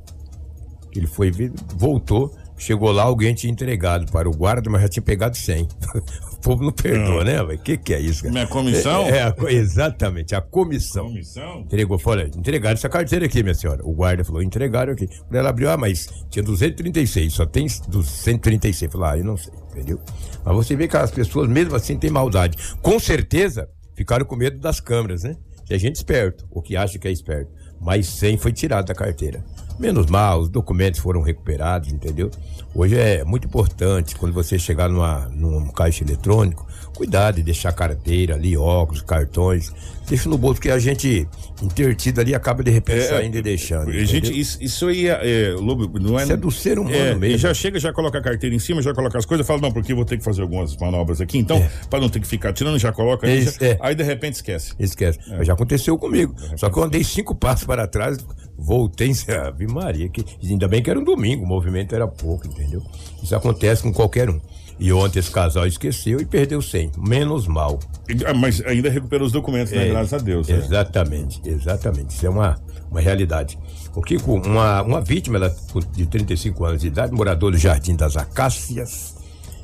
ele 0.95 1.05
foi 1.05 1.31
voltou, 1.75 2.33
chegou 2.57 2.91
lá, 2.91 3.03
alguém 3.03 3.33
tinha 3.33 3.51
entregado 3.51 4.09
para 4.09 4.29
o 4.29 4.31
guarda, 4.31 4.69
mas 4.69 4.81
já 4.83 4.87
tinha 4.87 5.03
pegado 5.03 5.35
100. 5.35 5.67
o 6.31 6.37
povo 6.37 6.63
não 6.63 6.71
perdoa, 6.71 7.25
né? 7.25 7.41
O 7.41 7.57
que, 7.57 7.77
que 7.77 7.93
é 7.93 7.99
isso, 7.99 8.21
cara? 8.23 8.33
Minha 8.33 8.47
comissão? 8.47 9.03
É, 9.07 9.33
é 9.47 9.53
exatamente, 9.53 10.33
a 10.33 10.39
comissão. 10.39 11.07
Comissão? 11.07 11.59
Entregou, 11.59 11.99
falou, 11.99 12.25
entregaram 12.25 12.75
essa 12.75 12.87
carteira 12.87 13.25
aqui, 13.25 13.43
minha 13.43 13.53
senhora. 13.53 13.81
O 13.83 13.93
guarda 13.93 14.23
falou, 14.23 14.41
entregaram 14.41 14.93
aqui. 14.93 15.07
Quando 15.07 15.35
ela 15.35 15.49
abriu, 15.49 15.69
ah, 15.69 15.77
mas 15.77 16.07
tinha 16.29 16.41
236, 16.41 17.33
só 17.33 17.45
tem 17.45 17.67
236. 17.89 18.91
Falou, 18.91 19.07
ah, 19.07 19.17
eu 19.17 19.25
não 19.25 19.35
sei, 19.35 19.53
entendeu? 19.77 19.99
Mas 20.43 20.55
você 20.55 20.75
vê 20.75 20.87
que 20.87 20.97
as 20.97 21.11
pessoas, 21.11 21.47
mesmo 21.47 21.75
assim, 21.75 21.97
têm 21.97 22.09
maldade. 22.09 22.57
Com 22.81 22.99
certeza, 22.99 23.69
ficaram 23.95 24.25
com 24.25 24.35
medo 24.35 24.59
das 24.59 24.79
câmeras, 24.79 25.23
né? 25.23 25.35
Tem 25.67 25.77
gente 25.77 25.97
esperto, 25.97 26.47
ou 26.49 26.61
que 26.61 26.75
acha 26.75 26.97
que 26.97 27.07
é 27.07 27.11
esperto. 27.11 27.51
Mas 27.79 28.07
100 28.07 28.37
foi 28.37 28.51
tirado 28.51 28.87
da 28.87 28.95
carteira. 28.95 29.43
Menos 29.79 30.07
mal, 30.07 30.39
os 30.41 30.49
documentos 30.49 30.99
foram 30.99 31.21
recuperados, 31.21 31.91
entendeu? 31.91 32.31
Hoje 32.73 32.97
é 32.97 33.23
muito 33.23 33.45
importante, 33.47 34.15
quando 34.15 34.33
você 34.33 34.57
chegar 34.57 34.89
numa, 34.89 35.27
num 35.29 35.67
caixa 35.67 36.03
eletrônico, 36.03 36.65
cuidado 36.95 37.35
de 37.35 37.43
deixar 37.43 37.71
carteira 37.71 38.33
ali, 38.35 38.57
óculos, 38.57 39.01
cartões. 39.01 39.71
Deixa 40.07 40.27
no 40.29 40.37
bolso, 40.37 40.55
porque 40.55 40.71
a 40.71 40.79
gente, 40.79 41.27
intertido 41.61 42.21
ali, 42.21 42.33
acaba 42.33 42.63
de 42.63 42.71
repente 42.71 42.99
É, 42.99 43.07
saindo 43.09 43.37
e 43.37 43.41
deixando. 43.41 43.91
Gente, 43.91 44.39
isso, 44.39 44.57
isso 44.61 44.87
aí 44.87 45.07
é, 45.07 45.49
é, 45.49 45.53
Lobo, 45.53 45.99
não 45.99 46.17
é. 46.17 46.23
Isso 46.23 46.33
é 46.33 46.37
do 46.37 46.49
ser 46.49 46.79
humano 46.79 46.95
é, 46.95 47.13
mesmo. 47.13 47.25
e 47.25 47.37
já 47.37 47.53
chega, 47.53 47.77
já 47.79 47.91
coloca 47.93 48.17
a 48.17 48.21
carteira 48.21 48.55
em 48.55 48.59
cima, 48.59 48.81
já 48.81 48.93
coloca 48.93 49.17
as 49.17 49.25
coisas, 49.25 49.45
fala, 49.45 49.59
não, 49.61 49.71
porque 49.71 49.91
eu 49.91 49.95
vou 49.95 50.05
ter 50.05 50.17
que 50.17 50.23
fazer 50.23 50.41
algumas 50.41 50.75
manobras 50.77 51.19
aqui, 51.19 51.37
então, 51.37 51.63
pra 51.89 51.99
não 51.99 52.09
ter 52.09 52.19
que 52.19 52.27
ficar 52.27 52.53
tirando, 52.53 52.79
já 52.79 52.91
coloca. 52.91 53.27
aí, 53.27 53.39
Isso, 53.39 53.57
já- 53.59 53.67
é. 53.67 53.77
Aí 53.81 53.93
de 53.95 54.03
repente 54.03 54.35
esquece. 54.35 54.73
Esquece. 54.79 55.19
Já 55.41 55.53
aconteceu 55.53 55.97
comigo. 55.97 56.33
Só 56.55 56.69
que 56.69 56.77
eu 56.79 56.83
andei 56.83 57.03
cinco 57.03 57.35
passos 57.35 57.65
para 57.65 57.85
trás, 57.85 58.17
voltei 58.57 59.09
em 59.11 59.31
Ave 59.31 59.67
Maria. 59.67 60.09
Que, 60.09 60.25
ainda 60.43 60.67
bem 60.67 60.81
que 60.81 60.89
era 60.89 60.99
um 60.99 61.03
domingo, 61.03 61.43
o 61.43 61.47
movimento 61.47 61.93
era 61.93 62.07
pouco, 62.07 62.47
entendeu? 62.47 62.81
Isso 63.21 63.35
acontece 63.35 63.83
com 63.83 63.93
qualquer 63.93 64.29
um. 64.29 64.39
E 64.79 64.93
ontem 64.93 65.17
esse 65.19 65.31
casal 65.31 65.65
esqueceu 65.65 66.19
e 66.21 66.25
perdeu 66.25 66.61
100. 66.61 66.91
Menos 66.97 67.47
mal. 67.47 67.79
Ah, 68.25 68.33
Mas 68.33 68.61
ainda 68.63 68.89
recuperou 68.89 69.25
os 69.25 69.33
documentos, 69.33 69.71
né? 69.73 69.87
É, 69.87 69.89
Graças 69.89 70.13
a 70.13 70.17
Deus. 70.19 70.47
né? 70.47 70.55
Exatamente, 70.55 71.41
exatamente. 71.43 72.13
Isso 72.15 72.27
é 72.27 72.29
uma, 72.29 72.59
uma 72.91 73.01
realidade. 73.01 73.57
O 73.95 74.01
Kiko, 74.01 74.33
uma, 74.35 74.83
uma 74.83 75.01
vítima 75.01 75.37
ela, 75.37 75.55
de 75.93 76.05
35 76.05 76.63
anos 76.63 76.81
de 76.81 76.87
idade, 76.87 77.11
morador 77.11 77.51
do 77.51 77.57
Jardim 77.57 77.95
das 77.95 78.15
Acácias. 78.15 79.15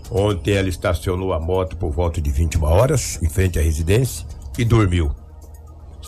Ontem 0.10 0.56
ela 0.56 0.68
estacionou 0.68 1.32
a 1.32 1.40
moto 1.40 1.78
por 1.78 1.92
volta 1.92 2.20
de 2.20 2.32
21 2.32 2.64
horas, 2.64 3.20
em 3.22 3.30
frente 3.30 3.60
à 3.60 3.62
residência, 3.62 4.26
e 4.58 4.66
dormiu. 4.66 5.12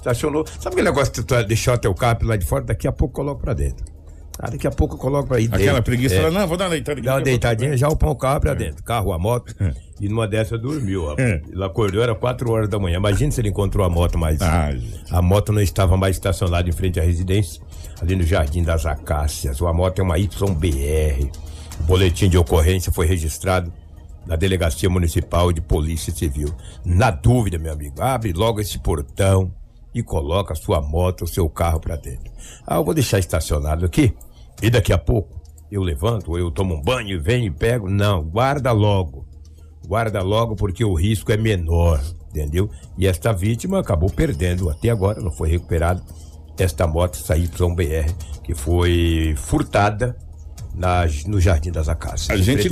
Estacionou. 0.05 0.45
Sabe 0.45 0.75
aquele 0.75 0.83
negócio 0.89 1.11
que 1.11 1.23
tu 1.23 1.43
deixou 1.45 1.73
até 1.73 1.89
o 1.89 1.95
carro 1.95 2.19
lá 2.23 2.35
de 2.35 2.45
fora? 2.45 2.63
Daqui 2.63 2.87
a 2.87 2.91
pouco 2.91 3.13
coloca 3.15 3.41
pra 3.41 3.53
dentro. 3.55 3.83
Ah, 4.37 4.51
daqui 4.51 4.67
a 4.67 4.71
pouco 4.71 4.95
eu 4.95 4.99
coloco 4.99 5.29
pra 5.29 5.39
ir 5.39 5.45
Aquela 5.45 5.63
dentro. 5.79 5.83
preguiça, 5.83 6.15
É. 6.15 6.21
fala, 6.21 6.39
não, 6.39 6.45
vou 6.47 6.57
dar 6.57 6.65
uma 6.65 6.71
deitada 6.71 6.99
aqui. 6.99 7.05
Dá 7.07 7.13
uma 7.15 7.21
deitadinha, 7.21 7.77
já 7.77 7.87
o 7.87 7.95
pão 7.95 8.09
o 8.11 8.15
carro 8.17 8.41
pra 8.41 8.53
dentro. 8.53 8.83
Carro, 8.83 9.13
a 9.13 9.17
moto. 9.17 9.55
E 9.99 10.09
numa 10.09 10.27
dessa 10.27 10.57
dormiu. 10.57 11.05
ó. 11.05 11.15
É. 11.17 11.41
Ele 11.49 11.63
acordou, 11.63 12.03
era 12.03 12.13
4 12.13 12.51
horas 12.51 12.67
da 12.69 12.77
manhã. 12.77 12.97
Imagina 12.97 13.31
se 13.31 13.39
ele 13.41 13.47
encontrou 13.49 13.85
a 13.85 13.89
moto 13.89 14.17
mais. 14.17 14.41
Ah. 14.41 14.71
A 15.09 15.21
moto 15.21 15.53
não 15.53 15.61
estava 15.61 15.95
mais 15.95 16.17
estacionada 16.17 16.67
em 16.69 16.73
frente 16.73 16.99
à 16.99 17.03
residência, 17.03 17.61
ali 18.01 18.13
no 18.15 18.23
Jardim 18.23 18.61
das 18.61 18.85
Acácias. 18.85 19.61
A 19.61 19.73
moto 19.73 19.99
é 19.99 20.03
uma 20.03 20.17
YBR. 20.19 21.31
O 21.79 21.83
boletim 21.83 22.29
de 22.29 22.37
ocorrência 22.37 22.91
foi 22.91 23.05
registrado 23.07 23.71
na 24.27 24.35
Delegacia 24.35 24.89
Municipal 24.89 25.53
de 25.53 25.61
Polícia 25.61 26.13
Civil. 26.13 26.49
Na 26.83 27.09
dúvida, 27.09 27.57
meu 27.57 27.71
amigo, 27.71 28.01
abre 28.01 28.33
logo 28.33 28.59
esse 28.59 28.77
portão 28.79 29.49
e 29.95 30.03
coloca 30.03 30.53
sua 30.53 30.81
moto, 30.81 31.23
o 31.23 31.27
seu 31.27 31.49
carro 31.49 31.79
pra 31.79 31.95
dentro. 31.95 32.29
Ah, 32.67 32.75
eu 32.75 32.83
vou 32.83 32.93
deixar 32.93 33.17
estacionado 33.17 33.85
aqui 33.85 34.13
e 34.61 34.69
daqui 34.69 34.91
a 34.91 34.97
pouco 34.97 35.41
eu 35.71 35.81
levanto, 35.81 36.31
ou 36.31 36.37
eu 36.37 36.51
tomo 36.51 36.75
um 36.75 36.81
banho 36.81 37.21
venho 37.23 37.45
e 37.45 37.51
pego. 37.51 37.89
Não, 37.89 38.21
guarda 38.21 38.73
logo. 38.73 39.25
Guarda 39.87 40.21
logo 40.21 40.55
porque 40.55 40.83
o 40.83 40.93
risco 40.93 41.31
é 41.31 41.37
menor, 41.37 42.03
entendeu? 42.29 42.69
E 42.97 43.07
esta 43.07 43.31
vítima 43.31 43.79
acabou 43.79 44.09
perdendo, 44.09 44.69
até 44.69 44.89
agora 44.89 45.21
não 45.21 45.31
foi 45.31 45.49
recuperado, 45.49 46.03
esta 46.57 46.85
moto, 46.85 47.15
essa 47.15 47.37
YBR, 47.37 48.13
que 48.43 48.53
foi 48.53 49.33
furtada 49.37 50.17
na, 50.77 51.05
no 51.27 51.39
Jardim 51.39 51.71
das 51.71 51.87
Acácias. 51.87 52.29
A 52.29 52.37
gente, 52.37 52.69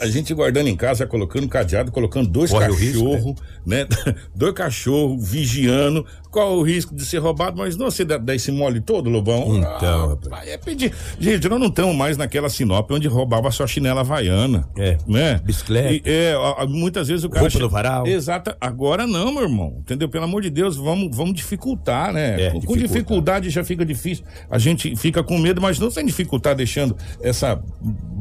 a 0.00 0.06
gente 0.06 0.34
guardando 0.34 0.68
em 0.68 0.76
casa, 0.76 1.06
colocando 1.06 1.48
cadeado, 1.48 1.92
colocando 1.92 2.28
dois 2.28 2.50
cachorros, 2.50 3.36
né? 3.64 3.86
dois 4.34 4.52
cachorros 4.52 5.28
vigiando. 5.28 6.04
Qual 6.30 6.58
o 6.58 6.62
risco 6.62 6.92
de 6.96 7.06
ser 7.06 7.18
roubado? 7.18 7.56
Mas 7.56 7.76
não 7.76 7.88
você 7.88 8.04
dá, 8.04 8.18
dá 8.18 8.34
esse 8.34 8.50
mole 8.50 8.80
todo, 8.80 9.08
Lobão? 9.08 9.56
Então, 9.56 10.08
rapaz, 10.08 10.48
é 10.48 10.58
pedir. 10.58 10.92
Gente, 11.16 11.48
nós 11.48 11.60
não 11.60 11.68
estamos 11.68 11.94
mais 11.94 12.16
naquela 12.16 12.48
Sinop 12.48 12.90
onde 12.90 13.06
roubava 13.06 13.52
só 13.52 13.66
chinela 13.68 14.00
havaiana. 14.00 14.68
É. 14.76 14.98
Né? 15.06 15.40
Bicicleta. 15.44 15.92
E, 15.92 16.02
é, 16.04 16.34
muitas 16.66 17.06
vezes 17.06 17.22
o 17.22 17.28
cara. 17.30 17.42
Roupa 17.42 17.58
no 17.60 17.68
varal. 17.68 18.04
Exato. 18.04 18.52
Agora 18.60 19.06
não, 19.06 19.32
meu 19.32 19.44
irmão. 19.44 19.76
Entendeu? 19.78 20.08
Pelo 20.08 20.24
amor 20.24 20.42
de 20.42 20.50
Deus, 20.50 20.76
vamos, 20.76 21.16
vamos 21.16 21.34
dificultar, 21.34 22.12
né? 22.12 22.46
É, 22.46 22.50
com, 22.50 22.60
com 22.62 22.76
dificuldade 22.76 23.48
já 23.48 23.62
fica 23.62 23.86
difícil. 23.86 24.24
A 24.50 24.58
gente 24.58 24.96
fica 24.96 25.22
com 25.22 25.38
medo, 25.38 25.60
mas 25.60 25.78
não 25.78 25.88
sem 25.88 26.04
dificultar 26.04 26.56
deixando 26.56 26.96
essa 27.22 27.43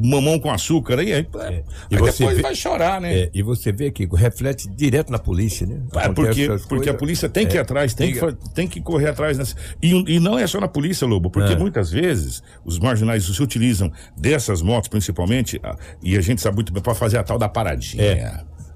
mamão 0.03 0.39
com 0.39 0.51
açúcar 0.51 1.00
aí. 1.00 1.13
aí, 1.13 1.27
É. 1.36 1.50
E 1.50 1.53
aí 1.53 1.63
depois 1.89 2.18
vê- 2.18 2.42
vai 2.42 2.56
chorar, 2.56 3.00
né? 3.01 3.13
É, 3.22 3.30
e 3.34 3.42
você 3.42 3.72
vê 3.72 3.89
que 3.92 4.06
reflete 4.15 4.68
direto 4.70 5.12
na 5.12 5.20
polícia, 5.20 5.65
né? 5.65 5.82
É, 5.96 6.10
porque, 6.10 6.48
porque 6.68 6.89
a 6.89 6.94
polícia 6.94 7.30
tem 7.30 7.48
que 7.48 7.56
ir 7.56 7.58
É, 7.58 7.62
atrás, 7.62 7.94
tem, 7.94 8.13
tem 8.13 8.22
que, 8.36 8.50
tem 8.53 8.68
que 8.68 8.82
correr 8.82 9.10
atrás. 9.10 9.38
Nessa... 9.38 9.56
E, 9.82 9.92
e 10.15 10.20
não 10.20 10.38
é 10.38 10.46
só 10.48 10.60
na 10.60 10.68
polícia, 10.68 11.08
Lobo, 11.08 11.30
porque 11.30 11.53
É. 11.53 11.58
muitas 11.58 11.92
vezes 11.92 12.44
os 12.65 12.80
marginais 12.80 13.24
se 13.25 13.42
utilizam 13.42 13.92
dessas 14.18 14.62
motos, 14.62 14.88
principalmente, 14.89 15.60
e 16.01 16.18
a 16.18 16.22
gente 16.22 16.42
sabe 16.42 16.56
muito 16.56 16.74
bem, 16.74 16.82
para 16.82 16.94
fazer 16.96 17.18
a 17.18 17.24
tal 17.24 17.38
da 17.38 17.48
paradinha. 17.50 18.03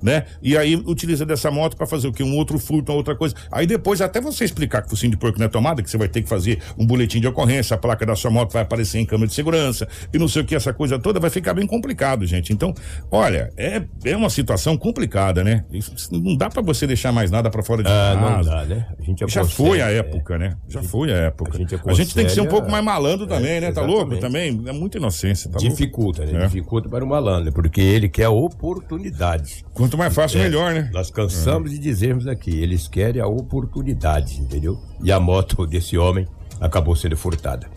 É. 0.02 0.06
Né? 0.06 0.26
E 0.42 0.58
aí 0.58 0.76
utiliza 0.76 1.26
dessa 1.26 1.50
moto 1.52 1.76
para 1.76 1.86
fazer 1.88 2.08
o 2.08 2.14
quê? 2.14 2.24
Um 2.24 2.36
outro 2.36 2.58
furto, 2.60 2.92
uma 2.92 2.98
outra 2.98 3.16
coisa. 3.16 3.36
Aí 3.52 3.66
depois, 3.68 4.02
até 4.02 4.20
você 4.22 4.44
explicar 4.46 4.82
que 4.82 4.88
o 4.88 4.90
focinho 4.92 5.12
de 5.12 5.18
porco 5.18 5.38
não 5.40 5.46
é 5.46 5.50
tomada, 5.50 5.82
que 5.82 5.90
você 5.90 5.98
vai 5.98 6.08
ter 6.08 6.22
que 6.22 6.30
fazer 6.30 6.60
um 6.78 6.86
boletim 6.86 7.20
de 7.20 7.28
ocorrência, 7.28 7.76
a 7.76 7.78
placa 7.78 8.06
da 8.06 8.16
sua 8.16 8.32
moto 8.32 8.52
vai 8.54 8.62
aparecer 8.62 9.00
em 9.00 9.06
câmera 9.06 9.28
de 9.28 9.34
segurança 9.34 9.88
e 10.14 10.18
não 10.18 10.28
sei 10.28 10.42
o 10.42 10.46
que, 10.46 10.56
essa 10.56 10.74
coisa 10.74 10.98
toda 11.00 11.20
vai 11.20 11.30
ficar 11.30 11.54
bem 11.54 11.66
complicado, 11.68 12.26
gente. 12.26 12.52
Então, 12.54 12.74
olha, 13.12 13.52
é, 13.58 13.84
é 14.06 14.16
uma 14.16 14.30
situação 14.30 14.78
complicada, 14.78 15.44
né? 15.44 15.64
Isso, 15.72 15.94
não 16.12 16.36
dá 16.36 16.50
para 16.50 16.62
você 16.62 16.86
deixar 16.88 17.12
mais 17.12 17.32
nada 17.32 17.50
para 17.50 17.64
fora 17.64 17.84
de 17.84 17.90
Ah, 17.90 18.16
não 18.20 18.28
casa. 18.36 18.50
dá, 18.50 18.66
né? 18.66 18.88
A 19.00 19.04
gente 19.04 19.20
Já 19.28 19.42
aconselha, 19.42 19.46
foi 19.70 19.82
a 19.82 19.92
é. 19.92 19.98
época, 19.98 20.38
né? 20.38 20.56
Já 20.68 20.84
foi 20.84 21.12
a 21.12 21.16
época. 21.16 21.52
a 21.54 21.58
gente 21.58 21.76
A 21.86 21.94
gente 21.94 22.14
tem 22.14 22.26
que 22.26 22.32
ser 22.32 22.42
um 22.42 22.48
pouco 22.48 22.70
mais 22.70 22.84
malandro 22.84 23.26
também, 23.28 23.58
É, 23.58 23.62
né? 23.62 23.72
Tá 23.72 23.82
louco 23.82 24.14
exatamente. 24.14 24.56
também? 24.58 24.70
É 24.70 24.72
muita 24.72 24.98
inocência, 24.98 25.50
tá 25.50 25.58
louco? 25.60 25.70
Dificulta, 25.76 26.26
né? 26.26 26.44
É. 26.44 26.46
Dificulta 26.48 26.90
para 26.90 27.04
o 27.04 27.08
malandro, 27.08 27.52
porque 27.52 27.82
ele 27.82 28.08
quer 28.10 28.28
oportunidade. 28.30 29.66
Quanto 29.88 29.98
mais 29.98 30.14
fácil, 30.14 30.42
É, 30.42 30.44
melhor, 30.44 30.74
né? 30.74 30.90
Nós 30.92 31.10
cansamos 31.10 31.72
de 31.72 31.80
dizermos 31.80 32.28
aqui, 32.28 32.52
eles 32.62 32.90
querem 32.90 33.22
a 33.22 33.26
oportunidade, 33.26 34.42
entendeu? 34.42 34.78
E 35.02 35.14
a 35.14 35.18
moto 35.18 35.66
desse 35.66 35.98
homem 35.98 36.28
acabou 36.60 36.94
sendo 36.94 37.16
furtada. 37.16 37.70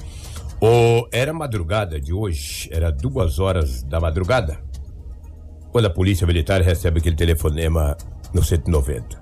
O, 0.61 1.07
era 1.13 1.33
madrugada 1.33 2.01
de 2.01 2.13
hoje, 2.13 2.69
era 2.73 2.91
duas 2.91 3.39
horas 3.39 3.85
da 3.85 4.01
madrugada, 4.01 4.59
quando 5.71 5.85
a 5.85 5.91
polícia 5.91 6.27
militar 6.27 6.61
recebe 6.63 6.99
aquele 6.99 7.15
telefonema 7.15 7.97
no 8.35 8.43
190. 8.43 9.21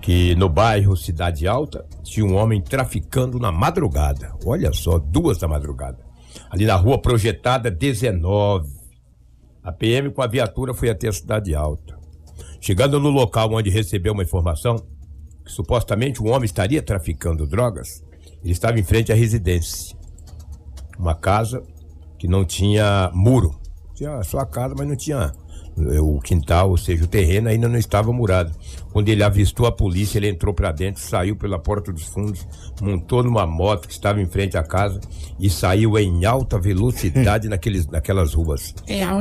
Que 0.00 0.34
no 0.34 0.48
bairro 0.48 0.96
Cidade 0.96 1.46
Alta 1.46 1.86
tinha 2.02 2.26
um 2.26 2.34
homem 2.34 2.60
traficando 2.60 3.38
na 3.38 3.52
madrugada. 3.52 4.34
Olha 4.44 4.72
só, 4.72 4.98
duas 4.98 5.38
da 5.38 5.46
madrugada. 5.46 5.98
Ali 6.50 6.66
na 6.66 6.74
rua 6.74 7.00
projetada 7.00 7.70
19. 7.70 8.81
A 9.62 9.70
PM 9.70 10.10
com 10.10 10.22
a 10.22 10.26
viatura 10.26 10.74
foi 10.74 10.90
até 10.90 11.08
a 11.08 11.12
Cidade 11.12 11.54
Alta. 11.54 11.96
Chegando 12.60 12.98
no 12.98 13.10
local 13.10 13.52
onde 13.52 13.70
recebeu 13.70 14.12
uma 14.12 14.22
informação 14.22 14.76
que 15.44 15.52
supostamente 15.52 16.22
um 16.22 16.30
homem 16.30 16.44
estaria 16.44 16.82
traficando 16.82 17.46
drogas, 17.46 18.02
ele 18.42 18.52
estava 18.52 18.78
em 18.78 18.82
frente 18.82 19.12
à 19.12 19.14
residência. 19.14 19.96
Uma 20.98 21.14
casa 21.14 21.62
que 22.18 22.26
não 22.26 22.44
tinha 22.44 23.10
muro. 23.14 23.60
Tinha 23.94 24.22
só 24.24 24.40
a 24.40 24.46
casa, 24.46 24.74
mas 24.76 24.86
não 24.86 24.96
tinha 24.96 25.32
o 25.76 26.20
quintal, 26.20 26.70
ou 26.70 26.76
seja, 26.76 27.04
o 27.04 27.06
terreno 27.06 27.48
ainda 27.48 27.68
não 27.68 27.78
estava 27.78 28.12
murado. 28.12 28.52
Quando 28.92 29.08
ele 29.08 29.22
avistou 29.22 29.66
a 29.66 29.72
polícia, 29.72 30.18
ele 30.18 30.28
entrou 30.28 30.52
para 30.52 30.70
dentro, 30.70 31.00
saiu 31.00 31.34
pela 31.34 31.58
porta 31.58 31.92
dos 31.92 32.04
fundos, 32.04 32.46
montou 32.80 33.22
numa 33.22 33.46
moto 33.46 33.88
que 33.88 33.94
estava 33.94 34.20
em 34.20 34.26
frente 34.26 34.56
à 34.56 34.62
casa 34.62 35.00
e 35.40 35.48
saiu 35.48 35.98
em 35.98 36.24
alta 36.24 36.58
velocidade 36.58 37.48
naqueles, 37.50 37.86
naquelas 37.86 38.34
ruas. 38.34 38.74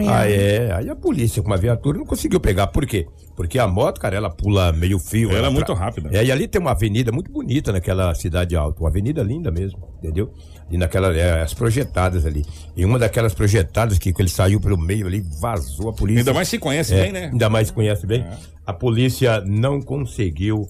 Ah, 0.09 0.29
é. 0.29 0.71
Aí 0.73 0.89
a 0.89 0.95
polícia 0.95 1.41
com 1.41 1.47
uma 1.47 1.57
viatura 1.57 1.97
não 1.97 2.05
conseguiu 2.05 2.39
pegar. 2.39 2.67
Por 2.67 2.85
quê? 2.85 3.07
Porque 3.41 3.57
a 3.59 3.67
moto, 3.67 3.99
cara, 3.99 4.15
ela 4.15 4.29
pula 4.29 4.71
meio 4.71 4.99
fio. 4.99 5.31
Ela 5.31 5.47
é 5.47 5.49
muito 5.49 5.65
tra- 5.73 5.75
rápida. 5.75 6.09
É, 6.15 6.23
e 6.23 6.31
ali 6.31 6.47
tem 6.47 6.61
uma 6.61 6.71
avenida 6.71 7.11
muito 7.11 7.31
bonita 7.31 7.71
naquela 7.71 8.13
cidade 8.13 8.55
alta. 8.55 8.79
Uma 8.81 8.89
avenida 8.89 9.23
linda 9.23 9.49
mesmo, 9.51 9.79
entendeu? 9.97 10.31
E 10.69 10.77
naquela, 10.77 11.15
é, 11.15 11.41
as 11.41 11.53
projetadas 11.53 12.25
ali. 12.25 12.45
E 12.77 12.85
uma 12.85 12.97
daquelas 12.99 13.33
projetadas 13.33 13.97
que, 13.97 14.13
que 14.13 14.21
ele 14.21 14.29
saiu 14.29 14.61
pelo 14.61 14.77
meio 14.77 15.07
ali, 15.07 15.21
vazou 15.41 15.89
a 15.89 15.93
polícia. 15.93 16.21
Ainda 16.21 16.33
mais 16.33 16.47
se 16.47 16.57
conhece 16.59 16.93
É, 16.93 17.03
bem, 17.03 17.11
né? 17.11 17.29
Ainda 17.31 17.49
mais 17.49 17.67
se 17.67 17.73
conhece 17.73 18.05
bem. 18.05 18.25
A 18.65 18.71
polícia 18.73 19.41
não 19.41 19.81
conseguiu 19.81 20.67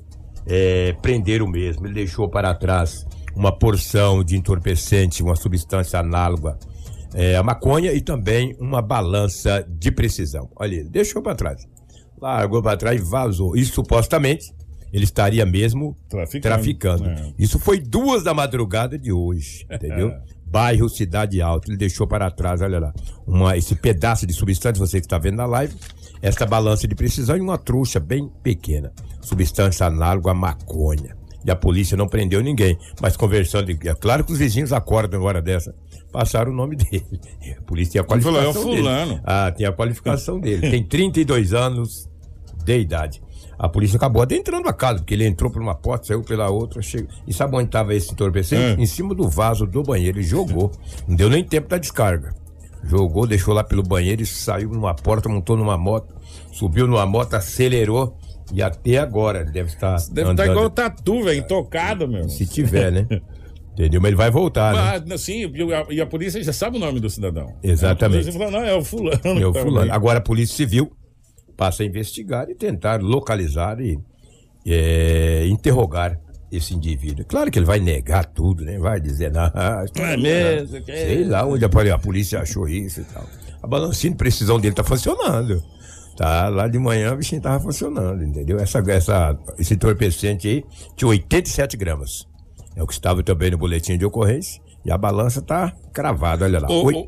é, 0.47 0.95
prender 1.01 1.41
o 1.41 1.47
mesmo. 1.47 1.85
Ele 1.85 1.93
deixou 1.93 2.29
para 2.29 2.53
trás 2.55 3.05
uma 3.35 3.51
porção 3.51 4.23
de 4.23 4.35
entorpecente, 4.35 5.21
uma 5.21 5.35
substância 5.35 5.99
análoga 5.99 6.57
é, 7.13 7.35
à 7.35 7.43
maconha 7.43 7.93
e 7.93 8.01
também 8.01 8.55
uma 8.59 8.81
balança 8.81 9.65
de 9.69 9.91
precisão. 9.91 10.49
Olha, 10.55 10.75
ele 10.75 10.89
deixou 10.89 11.21
para 11.21 11.35
trás. 11.35 11.67
Largou 12.21 12.61
para 12.61 12.77
trás 12.77 13.01
e 13.01 13.03
vazou. 13.03 13.55
E 13.57 13.65
supostamente 13.65 14.53
ele 14.93 15.05
estaria 15.05 15.45
mesmo 15.45 15.95
Traficando. 16.09 16.41
traficando. 16.55 17.09
É. 17.09 17.33
Isso 17.39 17.57
foi 17.57 17.79
duas 17.79 18.23
da 18.23 18.33
madrugada 18.33 18.97
de 18.97 19.11
hoje, 19.11 19.65
entendeu? 19.71 20.13
Bairro 20.45 20.89
Cidade 20.89 21.41
Alta. 21.41 21.69
Ele 21.69 21.77
deixou 21.77 22.05
para 22.05 22.29
trás, 22.29 22.61
olha 22.61 22.79
lá, 22.79 22.93
uma, 23.25 23.55
esse 23.57 23.73
pedaço 23.73 24.27
de 24.27 24.33
substância, 24.33 24.85
você 24.85 24.99
que 24.99 25.05
está 25.05 25.17
vendo 25.17 25.37
na 25.37 25.45
live, 25.45 25.73
esta 26.21 26.45
balança 26.45 26.87
de 26.87 26.93
precisão 26.93 27.37
e 27.37 27.39
uma 27.41 27.57
trouxa 27.57 27.99
bem 27.99 28.29
pequena. 28.43 28.91
Substância 29.21 29.85
análoga 29.87 30.31
à 30.31 30.33
maconha. 30.33 31.15
E 31.43 31.49
a 31.49 31.55
polícia 31.55 31.97
não 31.97 32.07
prendeu 32.07 32.41
ninguém, 32.41 32.77
mas 33.01 33.17
conversando, 33.17 33.71
é 33.71 33.95
claro 33.95 34.23
que 34.23 34.31
os 34.31 34.37
vizinhos 34.37 34.71
acordam 34.71 35.21
na 35.21 35.25
hora 35.25 35.41
dessa. 35.41 35.73
Passaram 36.11 36.51
o 36.51 36.55
nome 36.55 36.75
dele. 36.75 37.05
A 37.57 37.61
polícia 37.63 37.91
tinha 37.93 38.03
a 38.03 38.13
Ele 38.13 38.21
falou, 38.21 38.41
qualificação 38.41 38.61
é 38.61 38.65
o 38.65 38.69
dele. 38.69 38.77
fulano. 38.81 39.21
Ah, 39.23 39.51
tem 39.51 39.65
a 39.65 39.71
qualificação 39.71 40.39
dele. 40.39 40.69
Tem 40.69 40.83
32 40.83 41.53
anos 41.53 42.10
de 42.61 42.79
idade. 42.79 43.21
A 43.57 43.69
polícia 43.69 43.97
acabou 43.97 44.23
adentrando 44.23 44.67
a 44.67 44.73
casa, 44.73 44.99
porque 44.99 45.13
ele 45.13 45.25
entrou 45.25 45.51
por 45.51 45.61
uma 45.61 45.75
porta, 45.75 46.07
saiu 46.07 46.23
pela 46.23 46.49
outra, 46.49 46.81
chegou. 46.81 47.09
E 47.27 47.33
sabe 47.33 47.55
onde 47.55 47.65
estava 47.65 47.93
esse 47.93 48.11
entorpecente? 48.11 48.79
É. 48.79 48.83
Em 48.83 48.87
cima 48.87 49.13
do 49.13 49.29
vaso 49.29 49.67
do 49.67 49.83
banheiro. 49.83 50.17
Ele 50.17 50.25
jogou. 50.25 50.71
Não 51.07 51.15
deu 51.15 51.29
nem 51.29 51.43
tempo 51.43 51.69
da 51.69 51.77
descarga. 51.77 52.33
Jogou, 52.83 53.27
deixou 53.27 53.53
lá 53.53 53.63
pelo 53.63 53.83
banheiro 53.83 54.23
e 54.23 54.25
saiu 54.25 54.69
numa 54.69 54.95
porta, 54.95 55.29
montou 55.29 55.55
numa 55.55 55.77
moto, 55.77 56.15
subiu 56.51 56.87
numa 56.87 57.05
moto, 57.05 57.35
acelerou 57.35 58.17
e 58.51 58.63
até 58.63 58.97
agora 58.97 59.45
deve 59.45 59.69
estar. 59.69 59.97
Deve 60.09 60.31
estar 60.31 60.43
andando. 60.43 60.51
igual 60.51 60.65
o 60.65 60.69
tatu, 60.69 61.23
velho, 61.23 61.39
intocado, 61.39 62.07
meu. 62.07 62.27
Se 62.27 62.47
tiver, 62.47 62.91
né? 62.91 63.07
Entendeu? 63.73 64.01
Mas 64.01 64.09
ele 64.09 64.17
vai 64.17 64.31
voltar, 64.31 64.73
né? 64.73 65.03
Mas, 65.07 65.21
sim, 65.21 65.49
e 65.53 65.73
a, 65.73 65.85
e 65.89 66.01
a 66.01 66.05
polícia 66.05 66.43
já 66.43 66.51
sabe 66.51 66.77
o 66.77 66.79
nome 66.79 66.99
do 66.99 67.09
cidadão. 67.09 67.55
Exatamente. 67.63 68.25
Você 68.25 68.31
falou, 68.31 68.51
não, 68.51 68.59
é 68.59 68.73
o 68.73 68.83
fulano. 68.83 69.19
É 69.23 69.45
o 69.45 69.53
tá 69.53 69.61
fulano. 69.61 69.93
Agora 69.93 70.17
a 70.17 70.21
Polícia 70.21 70.55
Civil 70.55 70.91
passa 71.61 71.83
a 71.83 71.85
investigar 71.85 72.49
e 72.49 72.55
tentar 72.55 73.03
localizar 73.03 73.79
e 73.79 73.99
é, 74.65 75.45
interrogar 75.45 76.19
esse 76.51 76.73
indivíduo. 76.73 77.23
Claro 77.23 77.51
que 77.51 77.59
ele 77.59 77.67
vai 77.67 77.79
negar 77.79 78.25
tudo, 78.25 78.65
né? 78.65 78.79
Vai 78.79 78.99
dizer, 78.99 79.31
não, 79.31 79.45
isso 79.85 79.93
É 80.01 80.17
mesmo, 80.17 80.81
que 80.81 80.91
sei 80.91 81.23
lá 81.23 81.45
onde 81.45 81.63
a, 81.63 81.99
polícia 81.99 82.41
achou 82.41 82.67
isso 82.67 83.01
e 83.01 83.03
tal. 83.03 83.23
A 83.61 83.67
balancinha 83.67 84.09
de 84.09 84.17
precisão 84.17 84.59
dele 84.59 84.73
tá 84.73 84.83
funcionando. 84.83 85.63
Tá, 86.17 86.49
lá 86.49 86.67
de 86.67 86.79
manhã 86.79 87.13
o 87.13 87.17
bichinho 87.17 87.39
tava 87.43 87.59
funcionando, 87.59 88.23
entendeu? 88.23 88.57
Essa, 88.59 88.79
essa, 88.87 89.37
esse 89.59 89.75
entorpecente 89.75 90.47
aí 90.47 90.65
tinha 90.95 91.09
87 91.09 91.77
gramas. 91.77 92.27
É 92.75 92.81
o 92.81 92.87
que 92.87 92.93
estava 92.93 93.21
também 93.21 93.51
no 93.51 93.59
boletim 93.59 93.99
de 93.99 94.05
ocorrência. 94.05 94.59
E 94.83 94.91
a 94.91 94.97
balança 94.97 95.43
tá 95.43 95.71
cravada, 95.93 96.43
olha 96.43 96.59
lá. 96.59 96.67
Ô. 96.71 97.05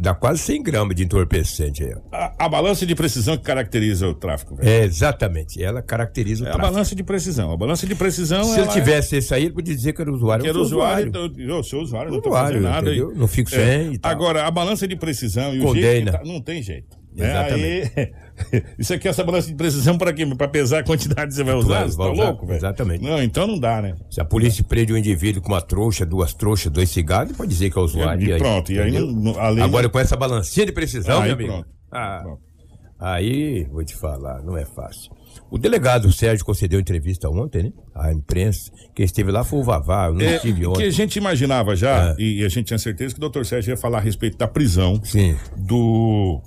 Dá 0.00 0.14
quase 0.14 0.40
100 0.40 0.62
gramas 0.62 0.94
de 0.96 1.04
entorpecente 1.04 1.82
aí. 1.84 1.94
A, 2.12 2.46
a 2.46 2.48
balança 2.48 2.84
de 2.86 2.94
precisão 2.94 3.36
que 3.36 3.42
caracteriza 3.42 4.06
o 4.08 4.14
tráfico, 4.14 4.54
velho. 4.56 4.68
É, 4.68 4.84
exatamente. 4.84 5.62
Ela 5.62 5.82
caracteriza 5.82 6.44
o 6.44 6.46
É 6.46 6.50
a 6.50 6.52
tráfico. 6.54 6.72
balança 6.72 6.94
de 6.94 7.02
precisão. 7.02 7.52
A 7.52 7.56
balança 7.56 7.86
de 7.86 7.94
precisão. 7.94 8.44
Se 8.44 8.58
ela 8.60 8.68
tivesse 8.72 9.16
esse 9.16 9.32
aí, 9.34 9.44
ele 9.44 9.52
podia 9.54 9.74
dizer 9.74 9.92
que 9.92 10.00
era 10.02 10.10
usuário. 10.12 10.42
Que 10.42 10.48
Eu 10.48 10.54
era 10.54 10.58
sou 10.58 10.66
usuário, 10.66 11.08
então, 11.08 11.32
eu 11.38 11.62
sou 11.62 11.82
usuário, 11.82 12.10
não 12.12 12.20
tô 12.20 12.28
Usuário, 12.28 12.62
fazendo 12.62 12.72
nada. 12.72 12.90
e- 12.94 13.18
Não 13.18 13.26
fico 13.28 13.54
É, 13.54 13.82
sem 13.82 13.92
e 13.94 13.98
tal. 13.98 14.10
Agora, 14.12 14.46
a 14.46 14.50
balança 14.50 14.86
de 14.88 14.96
precisão 14.96 15.54
e 15.54 15.60
o 15.60 15.64
Condena. 15.64 15.82
jeito 15.82 16.06
que 16.12 16.18
tá, 16.18 16.24
não 16.24 16.40
tem 16.40 16.62
jeito. 16.62 16.95
Né? 17.16 17.30
Exatamente. 17.30 17.92
Aí, 17.96 18.62
isso 18.78 18.92
aqui, 18.94 19.08
essa 19.08 19.24
balança 19.24 19.48
de 19.48 19.54
precisão 19.54 19.96
para 19.98 20.12
quê? 20.12 20.26
Para 20.26 20.48
pesar 20.48 20.80
a 20.80 20.84
quantidade 20.84 21.28
que 21.30 21.34
você 21.36 21.44
vai 21.44 21.54
usar? 21.54 21.78
vai- 21.80 21.88
Você 21.88 21.96
vai 21.96 22.06
tá 22.08 22.12
usar, 22.12 22.24
louco, 22.24 22.46
velho? 22.46 22.56
exatamente. 22.58 23.02
Não, 23.04 23.22
então 23.22 23.46
não 23.46 23.58
dá, 23.58 23.80
né? 23.82 23.94
Se 24.10 24.20
a 24.20 24.24
polícia 24.24 24.62
prende 24.62 24.92
um 24.92 24.96
indivíduo 24.96 25.42
com 25.42 25.48
uma 25.48 25.60
trouxa, 25.62 26.04
duas 26.04 26.34
trouxas, 26.34 26.70
dois 26.70 26.90
cigarros, 26.90 27.30
ele 27.30 27.36
pode 27.38 27.50
dizer 27.50 27.70
que 27.70 27.78
é 27.78 27.82
usuário. 27.82 28.34
E 28.34 28.38
pronto, 28.38 28.70
e 28.72 28.78
aí 28.78 28.96
a 29.38 29.48
lei 29.50 29.64
Agora 29.64 29.88
com 29.88 29.98
essa 29.98 30.16
balancinha 30.16 30.66
de 30.66 30.72
precisão, 30.72 31.18
Aí 31.22 31.24
meu 31.28 31.34
amigo. 31.34 31.52
pronto. 31.52 31.68
ah, 31.92 32.20
Pronto. 32.22 32.46
Aí, 32.98 33.64
vou 33.64 33.84
te 33.84 33.94
falar, 33.94 34.42
não 34.42 34.56
é 34.56 34.64
fácil. 34.64 35.10
O 35.50 35.58
delegado 35.58 36.10
Sérgio 36.10 36.42
concedeu 36.46 36.80
entrevista 36.80 37.28
ontem, 37.28 37.64
né? 37.64 37.72
À 37.94 38.10
imprensa. 38.10 38.72
Quem 38.94 39.04
esteve 39.04 39.30
lá 39.30 39.44
foi 39.44 39.58
o 39.58 39.62
Vavá, 39.62 40.06
eu 40.06 40.14
não 40.14 40.22
É, 40.22 40.36
estive 40.36 40.60
que 40.60 40.64
a 40.66 40.70
ontem. 40.70 40.90
gente 40.90 41.16
imaginava 41.16 41.76
já, 41.76 42.14
É. 42.18 42.22
e 42.22 42.42
a 42.42 42.48
gente 42.48 42.64
tinha 42.68 42.78
certeza 42.78 43.12
que 43.14 43.18
o 43.18 43.20
doutor 43.20 43.44
Sérgio 43.44 43.70
ia 43.72 43.76
falar 43.76 43.98
a 43.98 44.00
respeito 44.00 44.38
da 44.38 44.48
prisão 44.48 44.98
Sim. 45.04 45.36
do. 45.58 46.40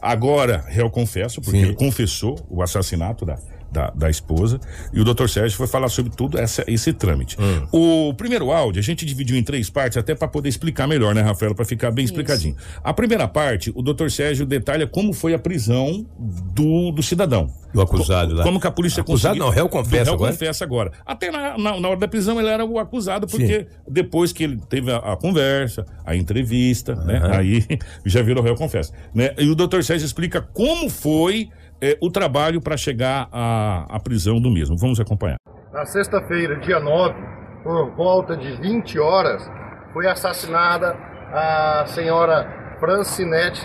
Agora, 0.00 0.64
réu 0.66 0.90
confesso, 0.90 1.40
porque 1.40 1.58
Sim. 1.58 1.64
ele 1.66 1.74
confessou 1.74 2.38
o 2.48 2.62
assassinato 2.62 3.24
da, 3.24 3.38
da, 3.70 3.90
da 3.90 4.10
esposa. 4.10 4.60
E 4.92 5.00
o 5.00 5.04
doutor 5.04 5.28
Sérgio 5.28 5.56
foi 5.56 5.66
falar 5.66 5.88
sobre 5.88 6.10
tudo 6.14 6.38
essa, 6.38 6.64
esse 6.66 6.92
trâmite. 6.92 7.36
Hum. 7.40 8.08
O 8.10 8.14
primeiro 8.14 8.50
áudio 8.50 8.80
a 8.80 8.82
gente 8.82 9.04
dividiu 9.04 9.36
em 9.36 9.42
três 9.42 9.70
partes, 9.70 9.98
até 9.98 10.14
para 10.14 10.28
poder 10.28 10.48
explicar 10.48 10.86
melhor, 10.86 11.14
né, 11.14 11.20
Rafaela? 11.20 11.54
Para 11.54 11.64
ficar 11.64 11.90
bem 11.90 12.04
explicadinho. 12.04 12.56
A 12.82 12.92
primeira 12.92 13.28
parte, 13.28 13.72
o 13.74 13.82
doutor 13.82 14.10
Sérgio 14.10 14.46
detalha 14.46 14.86
como 14.86 15.12
foi 15.12 15.34
a 15.34 15.38
prisão 15.38 16.06
do, 16.18 16.90
do 16.92 17.02
cidadão. 17.02 17.52
Do 17.72 17.82
acusado 17.82 18.34
lá. 18.34 18.42
Como 18.42 18.58
que 18.58 18.66
a 18.66 18.70
polícia 18.70 19.02
Acusado 19.02 19.34
conseguiu... 19.34 19.44
não, 19.44 19.50
réu 19.52 19.68
confessa 19.68 20.04
do 20.04 20.06
réu 20.06 20.14
agora? 20.14 20.32
confessa 20.32 20.64
agora. 20.64 20.92
Até 21.04 21.30
na, 21.30 21.58
na, 21.58 21.80
na 21.80 21.88
hora 21.88 21.98
da 21.98 22.08
prisão 22.08 22.40
ele 22.40 22.48
era 22.48 22.64
o 22.64 22.78
acusado, 22.78 23.26
porque 23.26 23.66
depois 23.86 24.32
que 24.32 24.44
ele 24.44 24.58
teve 24.68 24.90
a, 24.90 24.96
a 24.96 25.16
conversa, 25.16 25.84
a 26.04 26.16
entrevista, 26.16 26.94
né? 26.94 27.20
Aí 27.30 27.64
já 28.06 28.22
virou 28.22 28.42
réu 28.42 28.54
confessa. 28.54 28.92
Né? 29.14 29.34
E 29.38 29.48
o 29.48 29.54
doutor 29.54 29.84
Sérgio 29.84 30.06
explica 30.06 30.40
como 30.40 30.88
foi 30.88 31.50
eh, 31.80 31.96
o 32.00 32.10
trabalho 32.10 32.60
para 32.60 32.76
chegar 32.76 33.28
à, 33.32 33.86
à 33.88 34.00
prisão 34.00 34.40
do 34.40 34.50
mesmo. 34.50 34.76
Vamos 34.76 35.00
acompanhar. 35.00 35.36
Na 35.72 35.84
sexta-feira, 35.84 36.56
dia 36.56 36.80
9, 36.80 37.14
por 37.62 37.94
volta 37.94 38.36
de 38.36 38.50
20 38.60 38.98
horas, 38.98 39.48
foi 39.92 40.06
assassinada 40.06 40.96
a 41.32 41.84
senhora 41.86 42.76
Francinete 42.80 43.60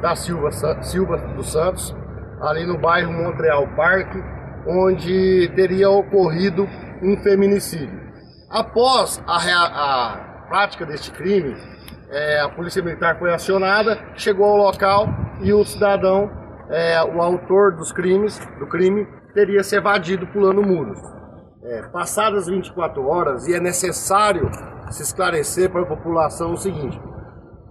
da 0.00 0.16
Silva, 0.16 0.50
Silva 0.82 1.16
dos 1.36 1.52
Santos, 1.52 1.94
ali 2.40 2.66
no 2.66 2.78
bairro 2.78 3.12
Montreal 3.12 3.66
Parque, 3.76 4.22
onde 4.66 5.50
teria 5.54 5.90
ocorrido 5.90 6.68
um 7.02 7.16
feminicídio. 7.22 8.02
Após 8.50 9.22
a, 9.26 9.36
a 9.36 10.16
prática 10.48 10.86
deste 10.86 11.10
crime, 11.10 11.56
é, 12.10 12.40
a 12.40 12.48
polícia 12.48 12.82
militar 12.82 13.18
foi 13.18 13.32
acionada, 13.32 13.98
chegou 14.14 14.46
ao 14.46 14.56
local 14.56 15.08
e 15.40 15.52
o 15.52 15.64
cidadão, 15.64 16.30
é, 16.70 17.02
o 17.04 17.20
autor 17.20 17.76
dos 17.76 17.92
crimes, 17.92 18.38
do 18.58 18.66
crime, 18.66 19.06
teria 19.34 19.62
se 19.62 19.76
evadido 19.76 20.26
pulando 20.26 20.62
muros. 20.62 20.98
É, 21.62 21.82
passadas 21.88 22.46
24 22.46 23.06
horas, 23.06 23.46
e 23.48 23.54
é 23.54 23.60
necessário 23.60 24.50
se 24.90 25.02
esclarecer 25.02 25.70
para 25.70 25.82
a 25.82 25.86
população 25.86 26.52
o 26.52 26.56
seguinte: 26.56 27.00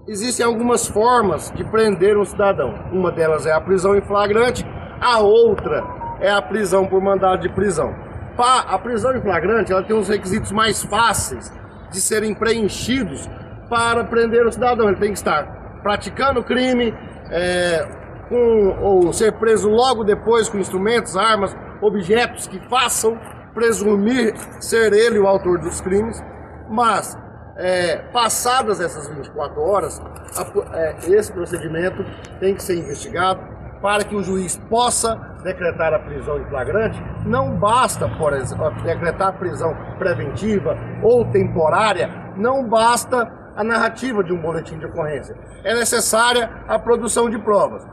existem 0.07 0.45
algumas 0.45 0.87
formas 0.87 1.51
de 1.51 1.63
prender 1.63 2.17
um 2.17 2.25
cidadão. 2.25 2.73
Uma 2.91 3.11
delas 3.11 3.45
é 3.45 3.51
a 3.51 3.61
prisão 3.61 3.95
em 3.95 4.01
flagrante, 4.01 4.65
a 4.99 5.19
outra 5.19 5.83
é 6.19 6.31
a 6.31 6.41
prisão 6.41 6.87
por 6.87 7.01
mandado 7.01 7.41
de 7.41 7.49
prisão. 7.49 7.93
A 8.37 8.79
prisão 8.79 9.15
em 9.15 9.21
flagrante 9.21 9.71
ela 9.71 9.83
tem 9.83 9.95
uns 9.95 10.09
requisitos 10.09 10.51
mais 10.51 10.83
fáceis 10.83 11.51
de 11.91 12.01
serem 12.01 12.33
preenchidos 12.33 13.29
para 13.69 14.03
prender 14.03 14.45
o 14.45 14.51
cidadão. 14.51 14.87
Ele 14.87 14.97
tem 14.97 15.11
que 15.11 15.17
estar 15.19 15.79
praticando 15.83 16.43
crime, 16.43 16.93
é, 17.29 18.02
com, 18.29 18.77
ou 18.81 19.13
ser 19.13 19.33
preso 19.33 19.69
logo 19.69 20.03
depois 20.03 20.49
com 20.49 20.57
instrumentos, 20.57 21.15
armas, 21.15 21.55
objetos 21.81 22.47
que 22.47 22.59
façam 22.69 23.19
presumir 23.53 24.33
ser 24.59 24.93
ele 24.93 25.19
o 25.19 25.27
autor 25.27 25.59
dos 25.59 25.79
crimes, 25.79 26.21
mas 26.69 27.17
é, 27.55 27.97
passadas 28.11 28.79
essas 28.79 29.07
24 29.07 29.61
horas, 29.61 30.01
a 30.35 30.77
é, 30.77 30.95
esse 31.07 31.31
procedimento 31.31 32.03
tem 32.39 32.55
que 32.55 32.63
ser 32.63 32.75
investigado 32.75 33.41
para 33.81 34.03
que 34.03 34.15
o 34.15 34.23
juiz 34.23 34.57
possa 34.69 35.15
decretar 35.43 35.93
a 35.93 35.99
prisão 35.99 36.39
em 36.39 36.45
flagrante. 36.45 37.03
Não 37.25 37.55
basta, 37.57 38.07
por 38.17 38.33
exemplo, 38.33 38.71
decretar 38.81 39.37
prisão 39.37 39.75
preventiva 39.99 40.77
ou 41.03 41.25
temporária, 41.25 42.09
não 42.37 42.67
basta 42.67 43.29
a 43.55 43.63
narrativa 43.63 44.23
de 44.23 44.33
um 44.33 44.41
boletim 44.41 44.79
de 44.79 44.85
ocorrência. 44.85 45.35
É 45.63 45.75
necessária 45.75 46.49
a 46.67 46.79
produção 46.79 47.29
de 47.29 47.37
provas. 47.37 47.85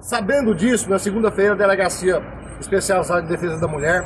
Sabendo 0.00 0.54
disso, 0.54 0.88
na 0.88 0.98
segunda-feira, 0.98 1.52
a 1.52 1.56
Delegacia 1.56 2.22
Especializada 2.58 3.22
de 3.22 3.28
Defesa 3.28 3.60
da 3.60 3.68
Mulher 3.68 4.02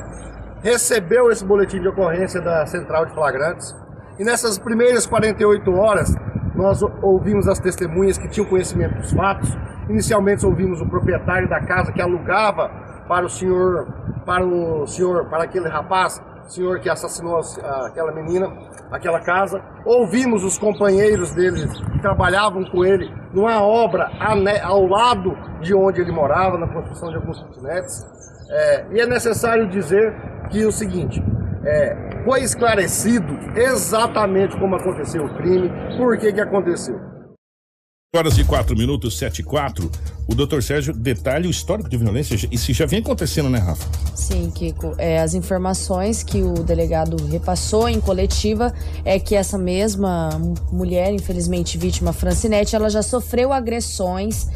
recebeu 0.60 1.30
esse 1.30 1.44
boletim 1.44 1.80
de 1.80 1.86
ocorrência 1.86 2.40
da 2.40 2.66
Central 2.66 3.06
de 3.06 3.14
Flagrantes. 3.14 3.74
E 4.18 4.24
nessas 4.24 4.58
primeiras 4.58 5.06
48 5.06 5.72
horas, 5.72 6.12
nós 6.54 6.82
ouvimos 7.00 7.46
as 7.46 7.60
testemunhas 7.60 8.18
que 8.18 8.28
tinham 8.28 8.48
conhecimento 8.48 8.96
dos 8.96 9.12
fatos. 9.12 9.56
Inicialmente 9.88 10.44
ouvimos 10.44 10.80
o 10.80 10.86
proprietário 10.86 11.48
da 11.48 11.60
casa 11.60 11.92
que 11.92 12.02
alugava 12.02 12.68
para 13.06 13.24
o 13.26 13.28
senhor, 13.28 13.86
para 14.26 14.44
o 14.44 14.86
senhor, 14.88 15.26
para 15.26 15.44
aquele 15.44 15.68
rapaz, 15.68 16.20
senhor 16.46 16.80
que 16.80 16.88
assassinou 16.88 17.40
aquela 17.86 18.12
menina, 18.12 18.52
aquela 18.90 19.20
casa. 19.20 19.62
Ouvimos 19.84 20.44
os 20.44 20.58
companheiros 20.58 21.34
dele 21.34 21.66
que 21.92 22.00
trabalhavam 22.00 22.64
com 22.64 22.84
ele 22.84 23.10
numa 23.32 23.60
obra 23.62 24.10
ao 24.62 24.86
lado 24.86 25.36
de 25.60 25.74
onde 25.74 26.00
ele 26.00 26.12
morava, 26.12 26.58
na 26.58 26.68
construção 26.68 27.10
de 27.10 27.16
alguns 27.16 27.42
kitnets. 27.42 28.06
É, 28.50 28.86
e 28.92 29.00
é 29.00 29.06
necessário 29.06 29.68
dizer 29.68 30.14
que 30.50 30.64
o 30.64 30.72
seguinte, 30.72 31.22
é, 31.64 32.22
foi 32.24 32.42
esclarecido 32.42 33.38
exatamente 33.56 34.56
como 34.58 34.76
aconteceu 34.76 35.24
o 35.24 35.34
crime, 35.36 35.70
por 35.96 36.16
que 36.18 36.32
que 36.32 36.40
aconteceu. 36.40 37.13
Horas 38.16 38.38
e 38.38 38.44
quatro 38.44 38.76
minutos, 38.76 39.18
sete 39.18 39.40
e 39.40 39.42
quatro. 39.42 39.90
O 40.28 40.36
doutor 40.36 40.62
Sérgio 40.62 40.94
detalha 40.94 41.48
o 41.48 41.50
histórico 41.50 41.88
de 41.88 41.96
violência. 41.96 42.38
Isso 42.48 42.72
já 42.72 42.86
vem 42.86 43.00
acontecendo, 43.00 43.50
né, 43.50 43.58
Rafa? 43.58 43.88
Sim, 44.14 44.52
Kiko. 44.54 44.94
É, 44.98 45.18
as 45.18 45.34
informações 45.34 46.22
que 46.22 46.40
o 46.40 46.54
delegado 46.62 47.16
repassou 47.26 47.88
em 47.88 48.00
coletiva 48.00 48.72
é 49.04 49.18
que 49.18 49.34
essa 49.34 49.58
mesma 49.58 50.28
mulher, 50.70 51.12
infelizmente 51.12 51.76
vítima, 51.76 52.12
Francinete, 52.12 52.76
ela 52.76 52.88
já 52.88 53.02
sofreu 53.02 53.52
agressões 53.52 54.46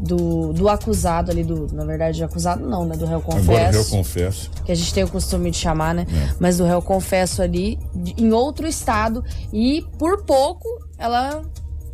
do, 0.00 0.52
do 0.52 0.68
acusado 0.68 1.30
ali, 1.30 1.44
do, 1.44 1.72
na 1.72 1.84
verdade, 1.84 2.24
acusado 2.24 2.68
não, 2.68 2.84
né? 2.84 2.96
Do 2.96 3.06
réu 3.06 3.20
confesso. 3.20 3.52
Agora 3.52 3.76
eu 3.76 3.84
confesso. 3.84 4.50
que 4.64 4.72
a 4.72 4.74
gente 4.74 4.92
tem 4.92 5.04
o 5.04 5.08
costume 5.08 5.52
de 5.52 5.56
chamar, 5.56 5.94
né? 5.94 6.04
É. 6.12 6.34
Mas 6.40 6.58
do 6.58 6.64
réu 6.64 6.82
confesso 6.82 7.42
ali, 7.42 7.78
em 8.18 8.32
outro 8.32 8.66
estado, 8.66 9.24
e 9.52 9.86
por 10.00 10.24
pouco 10.24 10.66
ela 10.98 11.42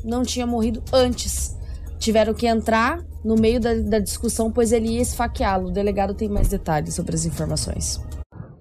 não 0.05 0.23
tinha 0.23 0.47
morrido 0.47 0.83
antes. 0.93 1.57
Tiveram 1.99 2.33
que 2.33 2.47
entrar 2.47 3.01
no 3.25 3.35
meio 3.37 3.61
da, 3.61 3.75
da 3.75 3.99
discussão, 3.99 4.51
pois 4.51 4.73
ele 4.73 4.89
ia 4.89 5.03
esfaqueá-lo. 5.03 5.69
O 5.69 5.73
delegado 5.73 6.15
tem 6.15 6.29
mais 6.29 6.49
detalhes 6.49 6.95
sobre 6.95 7.15
as 7.15 7.25
informações. 7.25 8.01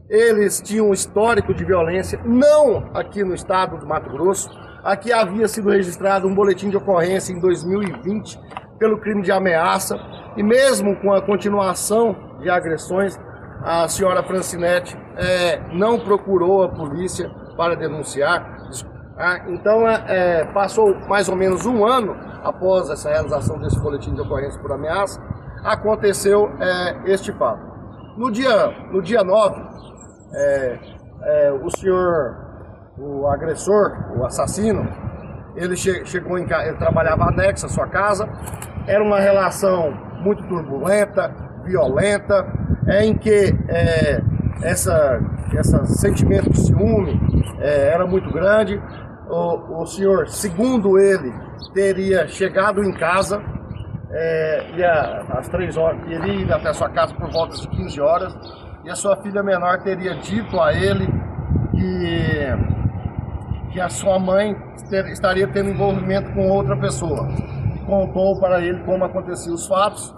Eles 0.10 0.60
tinham 0.62 0.89
um 0.89 0.93
histórico 0.93 1.54
de 1.54 1.63
violência, 1.63 2.19
não 2.25 2.89
aqui 2.95 3.23
no 3.23 3.34
estado 3.34 3.78
do 3.78 3.86
Mato 3.86 4.10
Grosso. 4.10 4.49
Aqui 4.84 5.13
havia 5.13 5.47
sido 5.47 5.69
registrado 5.69 6.28
um 6.28 6.34
boletim 6.34 6.69
de 6.69 6.78
ocorrência 6.78 7.32
em 7.32 7.39
2020 7.39 8.39
pelo 8.80 8.97
crime 8.97 9.21
de 9.21 9.32
ameaça. 9.32 9.99
E 10.36 10.41
mesmo 10.41 10.95
com 10.95 11.13
a 11.13 11.21
continuação 11.21 12.15
de 12.41 12.49
agressões, 12.49 13.19
a 13.62 13.88
senhora 13.88 14.23
Francinete 14.23 14.97
eh, 15.17 15.62
não 15.73 15.99
procurou 15.99 16.63
a 16.63 16.69
polícia 16.69 17.30
para 17.56 17.75
denunciar. 17.75 18.58
Ah, 19.19 19.41
então, 19.49 19.86
é, 19.86 20.03
é, 20.08 20.45
passou 20.45 20.95
mais 21.10 21.27
ou 21.27 21.36
menos 21.36 21.65
um 21.65 21.86
ano 21.86 22.15
após 22.41 22.89
essa 22.89 23.10
realização 23.10 23.60
desse 23.60 23.77
boletim 23.77 24.13
de 24.13 24.21
ocorrência 24.21 24.60
por 24.62 24.71
ameaça. 24.71 25.21
aconteceu 25.63 26.49
é, 26.60 27.12
este 27.12 27.34
fato. 27.34 27.62
No 28.17 28.32
dia, 28.32 28.67
no 28.91 29.01
dia 29.01 29.21
9, 29.21 29.62
é, 30.34 30.79
é, 31.23 31.51
o 31.51 31.69
senhor, 31.69 32.38
o 32.97 33.27
agressor, 33.27 33.91
o 34.17 34.25
assassino, 34.25 34.88
ele 35.55 35.75
che 35.75 36.05
chegou 36.05 36.38
em 36.38 36.45
casa, 36.45 36.69
ele 36.69 36.77
trabalhava 36.77 37.25
anexo 37.25 37.65
à 37.65 37.69
sua 37.69 37.88
casa, 37.88 38.25
era 38.88 39.03
uma 39.03 39.19
relação 39.19 39.91
muito 40.21 40.41
turbulenta, 40.47 41.34
violenta, 41.65 42.45
é, 42.88 43.03
em 43.03 43.17
que 43.17 43.53
é, 43.67 44.21
essa, 44.63 45.19
esse 45.53 45.99
sentimento 45.99 46.49
de 46.49 46.60
ciúme 46.60 47.19
é, 47.60 47.89
era 47.93 48.05
muito 48.08 48.32
grande. 48.32 48.82
O, 49.30 49.82
o 49.82 49.86
senhor, 49.86 50.28
segundo 50.28 50.98
ele, 50.98 51.32
teria 51.74 52.28
chegado 52.28 52.84
em 52.84 52.92
casa 52.94 53.42
é, 54.12 54.72
ia 54.76 55.24
às 55.38 55.48
três 55.50 55.78
horas, 55.78 56.02
teria 56.04 56.34
ido 56.34 56.54
até 56.54 56.74
sua 56.74 56.89
casa 56.89 57.13
por 57.13 57.32
volta 57.32 57.56
de 57.56 57.68
15 57.68 58.02
horas 58.02 58.36
e 58.84 58.89
a 58.89 58.96
sua 58.96 59.15
filha 59.18 59.44
menor 59.44 59.84
teria 59.84 60.15
dito 60.15 60.60
a 60.60 60.74
ele 60.74 61.08
que, 61.72 63.72
que 63.72 63.80
a 63.80 63.89
sua 63.89 64.18
mãe 64.18 64.56
ter, 64.89 65.08
estaria 65.10 65.48
tendo 65.48 65.70
envolvimento 65.70 66.32
com 66.34 66.50
outra 66.50 66.76
pessoa. 66.76 67.28
Contou 67.86 68.39
para 68.39 68.62
ele 68.62 68.80
como 68.84 69.06
aconteciam 69.06 69.54
os 69.54 69.68
fatos 69.68 70.13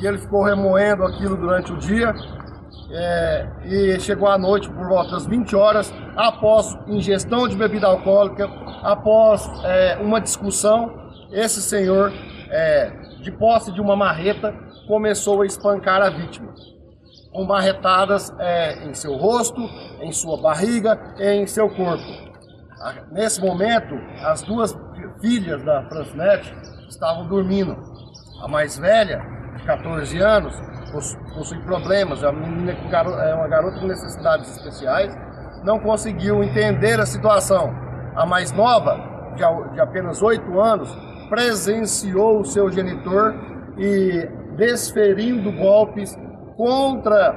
e 0.00 0.06
ele 0.06 0.18
ficou 0.18 0.42
remoendo 0.42 1.04
aquilo 1.04 1.36
durante 1.36 1.72
o 1.72 1.76
dia 1.76 2.14
é, 2.90 3.46
e 3.64 4.00
chegou 4.00 4.28
à 4.28 4.38
noite 4.38 4.68
por 4.70 4.88
volta 4.88 5.12
das 5.12 5.26
20 5.26 5.54
horas, 5.54 5.92
após 6.16 6.76
ingestão 6.86 7.46
de 7.46 7.56
bebida 7.56 7.86
alcoólica, 7.86 8.48
após 8.82 9.48
é, 9.64 9.98
uma 10.00 10.20
discussão, 10.20 11.10
esse 11.30 11.60
senhor, 11.60 12.12
é, 12.50 12.90
de 13.22 13.30
posse 13.32 13.72
de 13.72 13.80
uma 13.80 13.94
marreta, 13.94 14.54
começou 14.86 15.42
a 15.42 15.46
espancar 15.46 16.00
a 16.00 16.08
vítima, 16.08 16.54
com 17.30 17.44
marretadas 17.44 18.32
é, 18.38 18.86
em 18.86 18.94
seu 18.94 19.16
rosto, 19.16 19.60
em 20.00 20.10
sua 20.12 20.40
barriga 20.40 20.98
e 21.18 21.30
em 21.30 21.46
seu 21.46 21.68
corpo. 21.68 22.28
Nesse 23.10 23.40
momento, 23.40 23.94
as 24.22 24.42
duas 24.42 24.76
filhas 25.20 25.62
da 25.64 25.82
Francinete 25.88 26.54
estavam 26.88 27.26
dormindo. 27.26 27.76
A 28.42 28.48
mais 28.48 28.78
velha, 28.78 29.20
de 29.56 29.64
14 29.64 30.16
anos, 30.18 30.54
possui 30.92 31.58
problemas, 31.60 32.22
é 32.22 32.28
uma, 32.28 32.46
menina 32.46 32.72
é 32.72 33.34
uma 33.34 33.48
garota 33.48 33.78
com 33.80 33.86
necessidades 33.86 34.56
especiais, 34.56 35.16
não 35.64 35.78
conseguiu 35.78 36.42
entender 36.42 37.00
a 37.00 37.06
situação. 37.06 37.72
A 38.14 38.26
mais 38.26 38.52
nova, 38.52 39.32
de, 39.36 39.72
de 39.74 39.80
apenas 39.80 40.22
8 40.22 40.60
anos, 40.60 40.88
presenciou 41.28 42.40
o 42.40 42.44
seu 42.44 42.70
genitor 42.70 43.34
e 43.76 44.28
desferindo 44.56 45.52
golpes 45.52 46.18
contra 46.56 47.36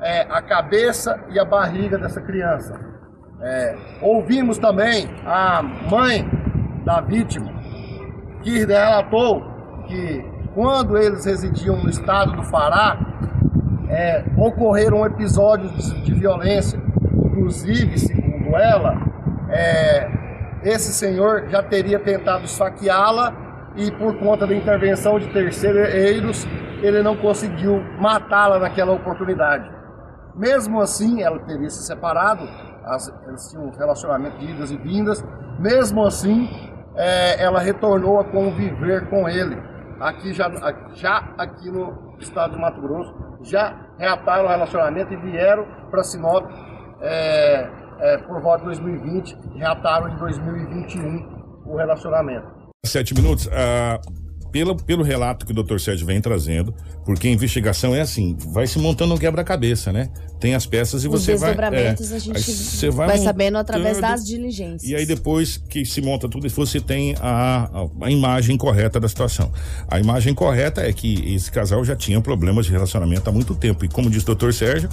é, 0.00 0.22
a 0.30 0.40
cabeça 0.40 1.20
e 1.30 1.38
a 1.38 1.44
barriga 1.44 1.98
dessa 1.98 2.20
criança. 2.20 2.78
É, 3.42 3.76
ouvimos 4.00 4.56
também 4.58 5.06
a 5.26 5.62
mãe 5.62 6.26
da 6.84 7.00
vítima 7.00 7.52
que 8.42 8.64
relatou 8.64 9.42
que 9.86 10.33
quando 10.54 10.96
eles 10.96 11.24
residiam 11.24 11.76
no 11.82 11.90
estado 11.90 12.32
do 12.32 12.44
Fará, 12.44 12.96
é, 13.88 14.24
ocorreram 14.36 15.04
episódios 15.04 15.92
de, 16.02 16.14
violência. 16.14 16.80
Inclusive, 17.12 17.98
segundo 17.98 18.56
ela, 18.56 18.94
é, 19.50 20.08
esse 20.62 20.92
senhor 20.92 21.48
já 21.48 21.62
teria 21.62 21.98
tentado 21.98 22.44
esfaqueá-la 22.44 23.34
e 23.76 23.90
por 23.90 24.16
conta 24.18 24.46
da 24.46 24.54
intervenção 24.54 25.18
de 25.18 25.26
terceiros, 25.32 26.46
ele 26.80 27.02
não 27.02 27.16
conseguiu 27.16 27.82
matá-la 27.98 28.58
naquela 28.58 28.92
oportunidade. 28.92 29.68
Mesmo 30.34 30.80
assim, 30.80 31.22
ela 31.22 31.38
teria 31.40 31.68
se 31.68 31.84
separado, 31.84 32.48
as, 32.84 33.12
eles 33.26 33.48
tinham 33.50 33.66
um 33.66 33.70
relacionamento 33.70 34.38
de 34.38 34.50
idas 34.50 34.70
e 34.70 34.76
vindas, 34.76 35.24
mesmo 35.58 36.04
assim, 36.04 36.48
é, 36.94 37.42
ela 37.42 37.60
retornou 37.60 38.20
a 38.20 38.24
conviver 38.24 39.08
com 39.08 39.28
ele 39.28 39.73
aqui 40.00 40.32
já, 40.32 40.50
já 40.94 41.34
aqui 41.38 41.70
no 41.70 42.16
estado 42.18 42.54
de 42.54 42.60
Mato 42.60 42.80
Grosso, 42.80 43.14
já 43.42 43.88
reataram 43.98 44.46
o 44.46 44.48
relacionamento 44.48 45.12
e 45.12 45.16
vieram 45.16 45.66
para 45.90 46.02
Sinop 46.02 46.50
é, 47.00 47.68
é, 48.00 48.18
por 48.18 48.40
volta 48.40 48.60
de 48.60 48.64
2020, 48.66 49.36
reataram 49.56 50.08
em 50.08 50.16
2021 50.16 51.62
o 51.66 51.76
relacionamento. 51.76 52.46
Sete 52.84 53.14
minutos. 53.14 53.46
Uh 53.46 54.23
pelo, 54.54 54.76
pelo 54.76 55.02
relato 55.02 55.44
que 55.44 55.50
o 55.50 55.54
doutor 55.54 55.80
Sérgio 55.80 56.06
vem 56.06 56.20
trazendo, 56.20 56.72
porque 57.04 57.26
a 57.26 57.30
investigação 57.32 57.92
é 57.92 58.00
assim, 58.00 58.36
vai 58.52 58.68
se 58.68 58.78
montando 58.78 59.12
um 59.12 59.18
quebra-cabeça, 59.18 59.92
né? 59.92 60.10
Tem 60.38 60.54
as 60.54 60.64
peças 60.64 61.02
e 61.02 61.08
Os 61.08 61.24
você 61.24 61.34
vai. 61.34 61.56
É, 61.72 61.90
a 61.90 61.94
gente 62.28 62.90
vai, 62.90 63.08
vai 63.08 63.18
sabendo 63.18 63.58
através 63.58 63.98
das 63.98 64.24
diligências. 64.24 64.88
E 64.88 64.94
aí 64.94 65.04
depois 65.04 65.56
que 65.56 65.84
se 65.84 66.00
monta 66.00 66.28
tudo 66.28 66.46
isso, 66.46 66.54
você 66.54 66.80
tem 66.80 67.16
a, 67.20 67.64
a, 67.64 68.06
a, 68.06 68.10
imagem 68.12 68.56
correta 68.56 69.00
da 69.00 69.08
situação. 69.08 69.50
A 69.88 69.98
imagem 69.98 70.32
correta 70.32 70.82
é 70.82 70.92
que 70.92 71.34
esse 71.34 71.50
casal 71.50 71.84
já 71.84 71.96
tinha 71.96 72.20
problemas 72.20 72.66
de 72.66 72.70
relacionamento 72.70 73.28
há 73.28 73.32
muito 73.32 73.56
tempo. 73.56 73.84
E 73.84 73.88
como 73.88 74.08
diz 74.08 74.22
o 74.22 74.26
doutor 74.26 74.54
Sérgio, 74.54 74.88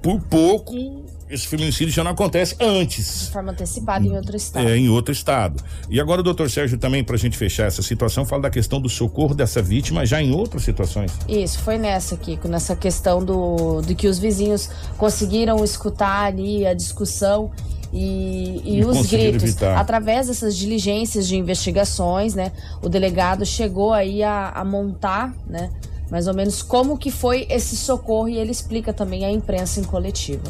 por 0.00 0.22
pouco 0.22 1.04
esse 1.28 1.46
feminicídio 1.46 1.92
já 1.92 2.04
não 2.04 2.12
acontece 2.12 2.56
antes. 2.60 3.26
De 3.26 3.32
forma 3.32 3.52
antecipada 3.52 4.06
em 4.06 4.16
outro 4.16 4.36
estado. 4.36 4.68
É, 4.68 4.76
em 4.76 4.88
outro 4.88 5.12
estado. 5.12 5.62
E 5.90 6.00
agora 6.00 6.20
o 6.20 6.24
doutor 6.24 6.50
Sérgio 6.50 6.78
também, 6.78 7.02
para 7.02 7.16
a 7.16 7.18
gente 7.18 7.36
fechar 7.36 7.66
essa 7.66 7.82
situação, 7.82 8.24
fala 8.24 8.42
da 8.42 8.50
questão 8.50 8.80
do 8.80 8.88
socorro 8.88 9.34
dessa 9.34 9.60
vítima 9.60 10.06
já 10.06 10.22
em 10.22 10.32
outras 10.32 10.62
situações. 10.62 11.12
Isso, 11.28 11.58
foi 11.58 11.78
nessa, 11.78 12.16
Kiko, 12.16 12.48
nessa 12.48 12.76
questão 12.76 13.24
do, 13.24 13.80
do 13.82 13.94
que 13.94 14.06
os 14.06 14.18
vizinhos 14.18 14.68
conseguiram 14.96 15.64
escutar 15.64 16.26
ali 16.26 16.66
a 16.66 16.74
discussão 16.74 17.50
e, 17.92 18.62
e, 18.64 18.78
e 18.78 18.84
os 18.84 19.06
gritos. 19.06 19.42
Evitar. 19.42 19.78
Através 19.78 20.28
dessas 20.28 20.56
diligências 20.56 21.26
de 21.26 21.36
investigações, 21.36 22.34
né? 22.34 22.52
O 22.82 22.88
delegado 22.88 23.44
chegou 23.44 23.92
aí 23.92 24.22
a, 24.22 24.50
a 24.50 24.64
montar, 24.64 25.34
né? 25.46 25.70
Mais 26.10 26.28
ou 26.28 26.34
menos 26.34 26.62
como 26.62 26.96
que 26.96 27.10
foi 27.10 27.46
esse 27.50 27.76
socorro 27.76 28.28
e 28.28 28.36
ele 28.36 28.52
explica 28.52 28.92
também 28.92 29.24
à 29.24 29.30
imprensa 29.30 29.80
em 29.80 29.84
coletiva. 29.84 30.44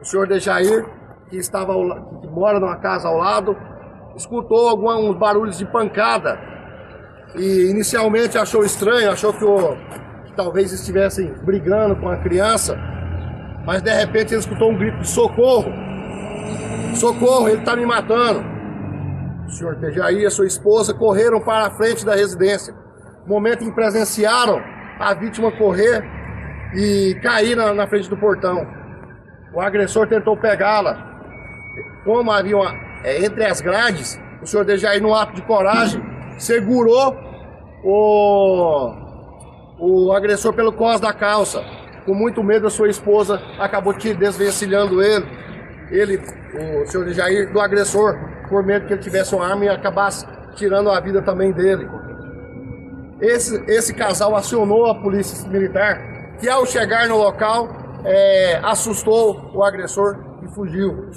O 0.00 0.04
senhor 0.04 0.28
Dejair, 0.28 0.86
que 1.28 1.36
estava 1.36 1.72
ao, 1.72 2.20
que 2.20 2.26
mora 2.28 2.60
numa 2.60 2.76
casa 2.76 3.08
ao 3.08 3.16
lado, 3.16 3.56
escutou 4.16 4.68
alguns 4.68 5.16
barulhos 5.16 5.58
de 5.58 5.66
pancada 5.66 6.38
e 7.34 7.70
inicialmente 7.70 8.38
achou 8.38 8.64
estranho, 8.64 9.10
achou 9.10 9.32
que, 9.32 9.44
o, 9.44 9.76
que 10.24 10.32
talvez 10.36 10.72
estivessem 10.72 11.32
brigando 11.44 11.96
com 11.96 12.08
a 12.08 12.16
criança, 12.16 12.78
mas 13.66 13.82
de 13.82 13.92
repente 13.92 14.32
ele 14.32 14.40
escutou 14.40 14.70
um 14.70 14.78
grito 14.78 14.98
de 15.00 15.08
socorro. 15.08 15.70
Socorro, 16.94 17.48
ele 17.48 17.58
está 17.58 17.76
me 17.76 17.84
matando. 17.84 18.42
O 19.46 19.50
senhor 19.50 19.76
Dejair 19.76 20.20
e 20.20 20.26
a 20.26 20.30
sua 20.30 20.46
esposa 20.46 20.94
correram 20.94 21.40
para 21.40 21.66
a 21.66 21.70
frente 21.70 22.04
da 22.04 22.14
residência. 22.14 22.74
No 23.26 23.34
momento 23.34 23.62
em 23.64 23.68
que 23.68 23.74
presenciaram 23.74 24.60
a 24.98 25.12
vítima 25.14 25.50
correr 25.52 26.02
e 26.74 27.18
cair 27.22 27.56
na, 27.56 27.74
na 27.74 27.86
frente 27.86 28.08
do 28.08 28.16
portão. 28.16 28.77
O 29.52 29.60
agressor 29.60 30.06
tentou 30.06 30.36
pegá-la. 30.36 31.06
Como 32.04 32.30
havia 32.30 32.56
uma, 32.56 32.74
é, 33.04 33.24
entre 33.24 33.44
as 33.44 33.60
grades, 33.60 34.20
o 34.42 34.46
senhor 34.46 34.64
Dejair, 34.64 35.02
no 35.02 35.14
ato 35.14 35.34
de 35.34 35.42
coragem, 35.42 36.02
segurou 36.38 37.16
o, 37.82 38.94
o 39.78 40.12
agressor 40.12 40.52
pelo 40.52 40.72
cós 40.72 41.00
da 41.00 41.12
calça. 41.12 41.62
Com 42.04 42.14
muito 42.14 42.42
medo, 42.42 42.66
a 42.66 42.70
sua 42.70 42.88
esposa 42.88 43.40
acabou 43.58 43.92
te 43.92 44.14
desvencilhando 44.14 45.02
ele, 45.02 45.26
ele, 45.90 46.22
o 46.82 46.86
senhor 46.86 47.04
Dejair, 47.04 47.52
do 47.52 47.60
agressor, 47.60 48.18
por 48.48 48.64
medo 48.64 48.86
que 48.86 48.94
ele 48.94 49.02
tivesse 49.02 49.34
uma 49.34 49.46
arma 49.46 49.64
e 49.64 49.68
acabasse 49.68 50.26
tirando 50.54 50.90
a 50.90 51.00
vida 51.00 51.22
também 51.22 51.52
dele. 51.52 51.88
Esse, 53.20 53.62
esse 53.66 53.94
casal 53.94 54.34
acionou 54.36 54.86
a 54.86 54.94
polícia 54.94 55.48
militar, 55.48 56.36
que 56.38 56.48
ao 56.48 56.64
chegar 56.66 57.08
no 57.08 57.16
local, 57.16 57.68
é, 58.04 58.60
assustou 58.62 59.50
o 59.54 59.62
agressor 59.62 60.16
e 60.42 60.48
fugiu. 60.54 61.10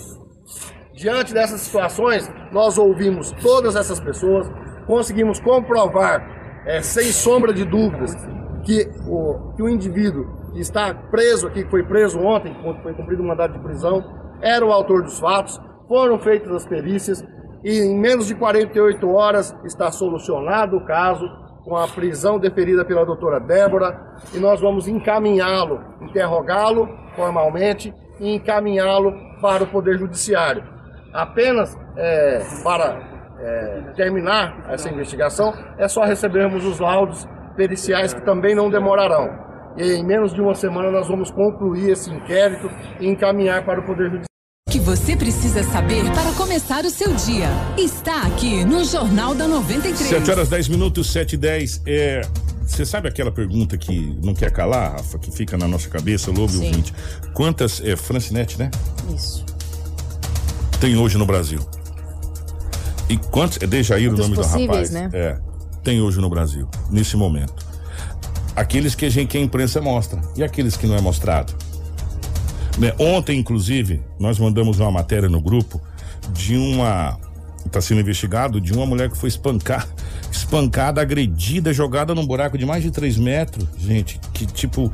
Diante 0.94 1.34
dessas 1.34 1.62
situações, 1.62 2.30
nós 2.52 2.78
ouvimos 2.78 3.32
todas 3.41 3.76
essas 3.76 4.00
pessoas, 4.00 4.50
conseguimos 4.86 5.39
comprovar, 5.39 6.63
é, 6.65 6.82
sem 6.82 7.06
sombra 7.06 7.54
de 7.54 7.65
dúvidas, 7.65 8.15
que 8.63 8.88
o, 9.08 9.54
que 9.56 9.63
o 9.63 9.70
indivíduo 9.70 10.52
que 10.54 10.60
está 10.60 10.94
preso 10.94 11.48
aqui, 11.48 11.63
que 11.63 11.70
foi 11.70 11.84
preso 11.84 12.20
ontem, 12.20 12.56
quando 12.62 12.82
foi 12.84 12.94
cumprido 12.94 13.24
o 13.24 13.26
mandado 13.26 13.54
de 13.54 13.60
prisão, 13.60 14.04
era 14.41 14.65
o 14.65 14.72
autor 14.72 15.04
dos 15.04 15.20
fatos, 15.20 15.60
foram 15.88 16.20
feitas 16.20 16.52
as 16.52 16.65
perícias 16.65 17.24
e 17.63 17.80
em 17.80 17.98
menos 17.98 18.28
de 18.28 18.36
48 18.36 19.08
horas 19.10 19.56
está 19.63 19.91
solucionado 19.91 20.78
o 20.78 20.86
caso, 20.86 21.26
com 21.63 21.78
a 21.78 21.88
prisão 21.88 22.39
deferida 22.39 22.84
pela 22.84 23.06
doutora 23.06 23.39
Débora 23.39 24.00
e 24.34 24.39
nós 24.39 24.60
vamos 24.60 24.88
encaminhá-lo, 24.88 25.82
interrogá-lo 26.02 26.89
formalmente 27.15 27.93
e 28.19 28.36
encaminhá-lo 28.36 29.13
para 29.41 29.63
o 29.63 29.67
Poder 29.67 29.97
Judiciário. 29.97 30.63
Apenas 31.13 31.78
é, 31.97 32.41
para 32.63 33.02
é, 33.39 33.82
terminar 33.95 34.65
essa 34.69 34.89
investigação, 34.89 35.54
é 35.78 35.88
só 35.88 36.04
recebermos 36.04 36.65
os 36.65 36.80
laudos 36.80 37.28
periciais 37.56 38.13
que 38.13 38.21
também 38.21 38.56
não 38.56 38.69
demorarão. 38.69 39.30
E 39.78 39.93
em 39.93 40.06
menos 40.06 40.34
de 40.34 40.41
uma 40.41 40.54
semana 40.54 40.91
nós 40.91 41.08
vamos 41.08 41.32
concluir 41.32 41.91
esse 41.91 42.12
inquérito 42.12 42.69
e 43.00 43.08
encaminhar 43.08 43.65
para 43.65 43.80
o 43.80 43.84
Poder 43.84 44.06
Judiciário. 44.06 44.31
O 44.71 44.73
que 44.73 44.79
você 44.79 45.17
precisa 45.17 45.65
saber 45.65 46.10
para 46.13 46.31
começar 46.31 46.86
o 46.86 46.89
seu 46.89 47.13
dia 47.13 47.49
está 47.77 48.21
aqui 48.21 48.63
no 48.63 48.86
Jornal 48.86 49.36
da 49.36 49.45
93. 49.45 50.10
7 50.10 50.31
horas 50.31 50.47
10 50.47 50.69
minutos, 50.69 51.12
7 51.12 51.34
e 51.34 51.38
10. 51.38 51.81
É, 51.86 52.21
você 52.65 52.86
sabe 52.86 53.10
aquela 53.10 53.34
pergunta 53.34 53.77
que 53.77 54.17
não 54.23 54.34
quer 54.34 54.49
calar, 54.49 54.93
Rafa, 54.93 55.19
que 55.19 55.29
fica 55.29 55.57
na 55.57 55.67
nossa 55.67 55.89
cabeça, 55.89 56.31
Lobo 56.31 56.53
e 56.53 56.57
Sim. 56.57 56.67
ouvinte? 56.67 56.93
Quantas, 57.34 57.81
é, 57.84 57.97
Francinete, 57.97 58.57
né? 58.57 58.71
Isso. 59.13 59.45
Tem 60.79 60.95
hoje 60.95 61.17
no 61.17 61.25
Brasil? 61.25 61.60
E 63.10 63.17
quantos, 63.17 63.57
é 63.62 63.67
Dejair 63.67 64.07
o 64.07 64.15
Quantos 64.15 64.29
nome 64.29 64.41
do 64.41 64.47
rapaz? 64.47 64.89
né? 64.89 65.10
É, 65.12 65.38
tem 65.84 65.99
hoje 65.99 66.21
no 66.21 66.29
Brasil, 66.29 66.65
nesse 66.89 67.17
momento. 67.17 67.65
Aqueles 68.55 68.95
que 68.95 69.03
a 69.05 69.10
gente, 69.10 69.31
que 69.31 69.38
a 69.38 69.41
imprensa 69.41 69.81
mostra 69.81 70.21
e 70.34 70.41
aqueles 70.41 70.77
que 70.77 70.88
não 70.88 70.95
é 70.95 71.01
mostrado. 71.01 71.53
Né, 72.77 72.93
Ontem, 72.97 73.39
inclusive, 73.39 74.01
nós 74.19 74.39
mandamos 74.39 74.79
uma 74.79 74.91
matéria 74.91 75.29
no 75.29 75.41
grupo 75.41 75.81
de 76.34 76.55
uma. 76.55 77.17
Está 77.65 77.79
sendo 77.79 78.01
investigado 78.01 78.60
de 78.60 78.73
uma 78.73 78.86
mulher 78.86 79.10
que 79.10 79.17
foi 79.17 79.29
espancar, 79.29 79.88
espancada, 80.31 80.99
agredida, 81.01 81.71
jogada 81.71 82.15
num 82.15 82.25
buraco 82.25 82.57
de 82.57 82.65
mais 82.65 82.84
de 82.84 82.91
3 82.91 83.17
metros. 83.17 83.67
Gente, 83.77 84.19
que 84.34 84.45
tipo. 84.45 84.91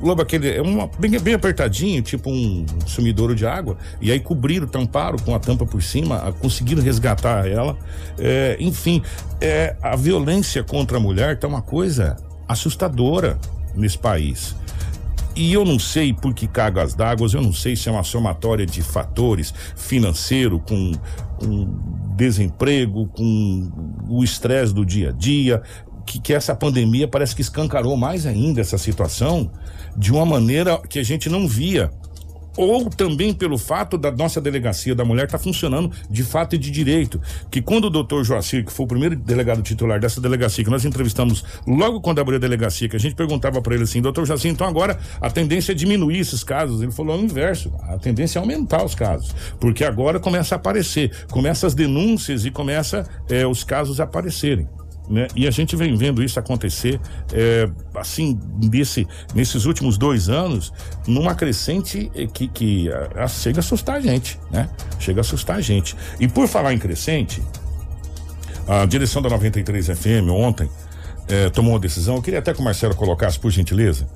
Lobo, 0.00 0.20
aquele. 0.20 0.54
É 0.54 0.60
uma, 0.60 0.88
bem, 0.98 1.18
bem 1.18 1.34
apertadinho, 1.34 2.02
tipo 2.02 2.30
um 2.30 2.66
sumidouro 2.86 3.34
de 3.34 3.46
água. 3.46 3.78
E 4.00 4.12
aí 4.12 4.20
cobriram, 4.20 4.66
tamparam 4.66 5.18
com 5.18 5.34
a 5.34 5.38
tampa 5.38 5.64
por 5.64 5.82
cima, 5.82 6.32
conseguiram 6.40 6.82
resgatar 6.82 7.48
ela. 7.48 7.76
É, 8.18 8.56
enfim, 8.60 9.02
é, 9.40 9.74
a 9.82 9.96
violência 9.96 10.62
contra 10.62 10.98
a 10.98 11.00
mulher 11.00 11.38
tá 11.38 11.48
uma 11.48 11.62
coisa 11.62 12.16
assustadora 12.46 13.38
nesse 13.74 13.98
país. 13.98 14.54
E 15.36 15.52
eu 15.52 15.66
não 15.66 15.78
sei 15.78 16.14
por 16.14 16.32
que 16.32 16.46
cargas 16.46 16.94
d'água, 16.94 17.28
eu 17.30 17.42
não 17.42 17.52
sei 17.52 17.76
se 17.76 17.90
é 17.90 17.92
uma 17.92 18.02
somatória 18.02 18.64
de 18.64 18.80
fatores 18.80 19.52
financeiro, 19.76 20.58
com, 20.58 20.92
com 21.38 21.78
desemprego, 22.16 23.06
com 23.08 23.70
o 24.08 24.24
estresse 24.24 24.72
do 24.72 24.84
dia 24.84 25.10
a 25.10 25.12
dia, 25.12 25.62
que, 26.06 26.18
que 26.18 26.32
essa 26.32 26.54
pandemia 26.54 27.06
parece 27.06 27.34
que 27.34 27.42
escancarou 27.42 27.98
mais 27.98 28.24
ainda 28.24 28.62
essa 28.62 28.78
situação 28.78 29.50
de 29.94 30.10
uma 30.10 30.24
maneira 30.24 30.80
que 30.88 30.98
a 30.98 31.02
gente 31.02 31.28
não 31.28 31.46
via. 31.46 31.90
Ou 32.56 32.88
também 32.88 33.32
pelo 33.34 33.58
fato 33.58 33.98
da 33.98 34.10
nossa 34.10 34.40
delegacia 34.40 34.94
da 34.94 35.04
mulher 35.04 35.26
estar 35.26 35.38
funcionando 35.38 35.90
de 36.10 36.22
fato 36.22 36.54
e 36.54 36.58
de 36.58 36.70
direito. 36.70 37.20
Que 37.50 37.60
quando 37.60 37.86
o 37.86 37.90
doutor 37.90 38.24
Joacir, 38.24 38.64
que 38.64 38.72
foi 38.72 38.84
o 38.84 38.88
primeiro 38.88 39.16
delegado 39.16 39.62
titular 39.62 40.00
dessa 40.00 40.20
delegacia, 40.20 40.64
que 40.64 40.70
nós 40.70 40.84
entrevistamos 40.84 41.44
logo 41.66 42.00
quando 42.00 42.20
abriu 42.20 42.36
a 42.36 42.40
delegacia, 42.40 42.88
que 42.88 42.96
a 42.96 43.00
gente 43.00 43.14
perguntava 43.14 43.60
para 43.60 43.74
ele 43.74 43.84
assim, 43.84 44.00
doutor 44.00 44.26
Joacir, 44.26 44.50
então 44.50 44.66
agora 44.66 44.98
a 45.20 45.30
tendência 45.30 45.72
é 45.72 45.74
diminuir 45.74 46.18
esses 46.18 46.42
casos. 46.42 46.82
Ele 46.82 46.92
falou 46.92 47.18
o 47.18 47.22
inverso, 47.22 47.72
a 47.82 47.98
tendência 47.98 48.38
é 48.38 48.40
aumentar 48.40 48.84
os 48.84 48.94
casos. 48.94 49.34
Porque 49.60 49.84
agora 49.84 50.18
começa 50.18 50.54
a 50.54 50.56
aparecer, 50.56 51.10
começa 51.30 51.66
as 51.66 51.74
denúncias 51.74 52.44
e 52.44 52.50
começa 52.50 53.08
eh, 53.28 53.46
os 53.46 53.64
casos 53.64 54.00
a 54.00 54.04
aparecerem 54.04 54.66
né? 55.08 55.28
E 55.34 55.46
a 55.46 55.50
gente 55.50 55.76
vem 55.76 55.94
vendo 55.96 56.22
isso 56.22 56.38
acontecer, 56.38 57.00
é, 57.32 57.68
assim, 57.94 58.38
nesse, 58.72 59.06
nesses 59.34 59.64
últimos 59.64 59.96
dois 59.96 60.28
anos, 60.28 60.72
numa 61.06 61.34
crescente 61.34 62.10
eh, 62.14 62.26
que, 62.26 62.48
que 62.48 62.90
ah, 62.90 63.10
ah, 63.16 63.28
chega 63.28 63.58
a 63.58 63.60
assustar 63.60 63.96
a 63.96 64.00
gente, 64.00 64.38
né? 64.50 64.68
Chega 64.98 65.20
a 65.20 65.22
assustar 65.22 65.56
a 65.56 65.60
gente. 65.60 65.96
E 66.18 66.26
por 66.26 66.48
falar 66.48 66.72
em 66.72 66.78
crescente, 66.78 67.42
a 68.66 68.84
direção 68.84 69.22
da 69.22 69.30
93 69.30 69.86
FM 69.86 70.28
ontem 70.30 70.68
eh, 71.28 71.50
tomou 71.50 71.74
uma 71.74 71.80
decisão. 71.80 72.16
Eu 72.16 72.22
queria 72.22 72.40
até 72.40 72.52
que 72.52 72.60
o 72.60 72.64
Marcelo 72.64 72.94
colocasse, 72.94 73.38
por 73.38 73.50
gentileza. 73.50 74.08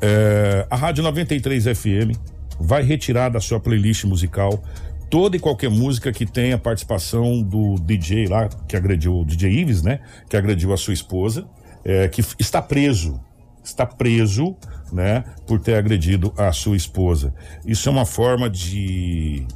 Eh, 0.00 0.66
a 0.70 0.76
Rádio 0.76 1.02
93 1.02 1.64
FM 1.64 2.16
vai 2.60 2.82
retirar 2.82 3.28
da 3.28 3.40
sua 3.40 3.60
playlist 3.60 4.04
musical 4.04 4.62
toda 5.10 5.36
e 5.36 5.40
qualquer 5.40 5.70
música 5.70 6.12
que 6.12 6.26
tenha 6.26 6.58
participação 6.58 7.42
do 7.42 7.76
DJ 7.76 8.26
lá, 8.26 8.48
que 8.66 8.76
agrediu 8.76 9.20
o 9.20 9.24
DJ 9.24 9.50
Ives, 9.60 9.82
né? 9.82 10.00
Que 10.28 10.36
agrediu 10.36 10.72
a 10.72 10.76
sua 10.76 10.94
esposa, 10.94 11.46
eh, 11.84 12.08
que 12.08 12.22
está 12.38 12.60
preso. 12.60 13.20
Está 13.64 13.84
preso, 13.86 14.56
né? 14.92 15.24
Por 15.46 15.60
ter 15.60 15.74
agredido 15.74 16.32
a 16.36 16.52
sua 16.52 16.76
esposa. 16.76 17.34
Isso 17.64 17.88
é 17.88 17.92
uma 17.92 18.06
forma 18.06 18.48
de 18.48 19.46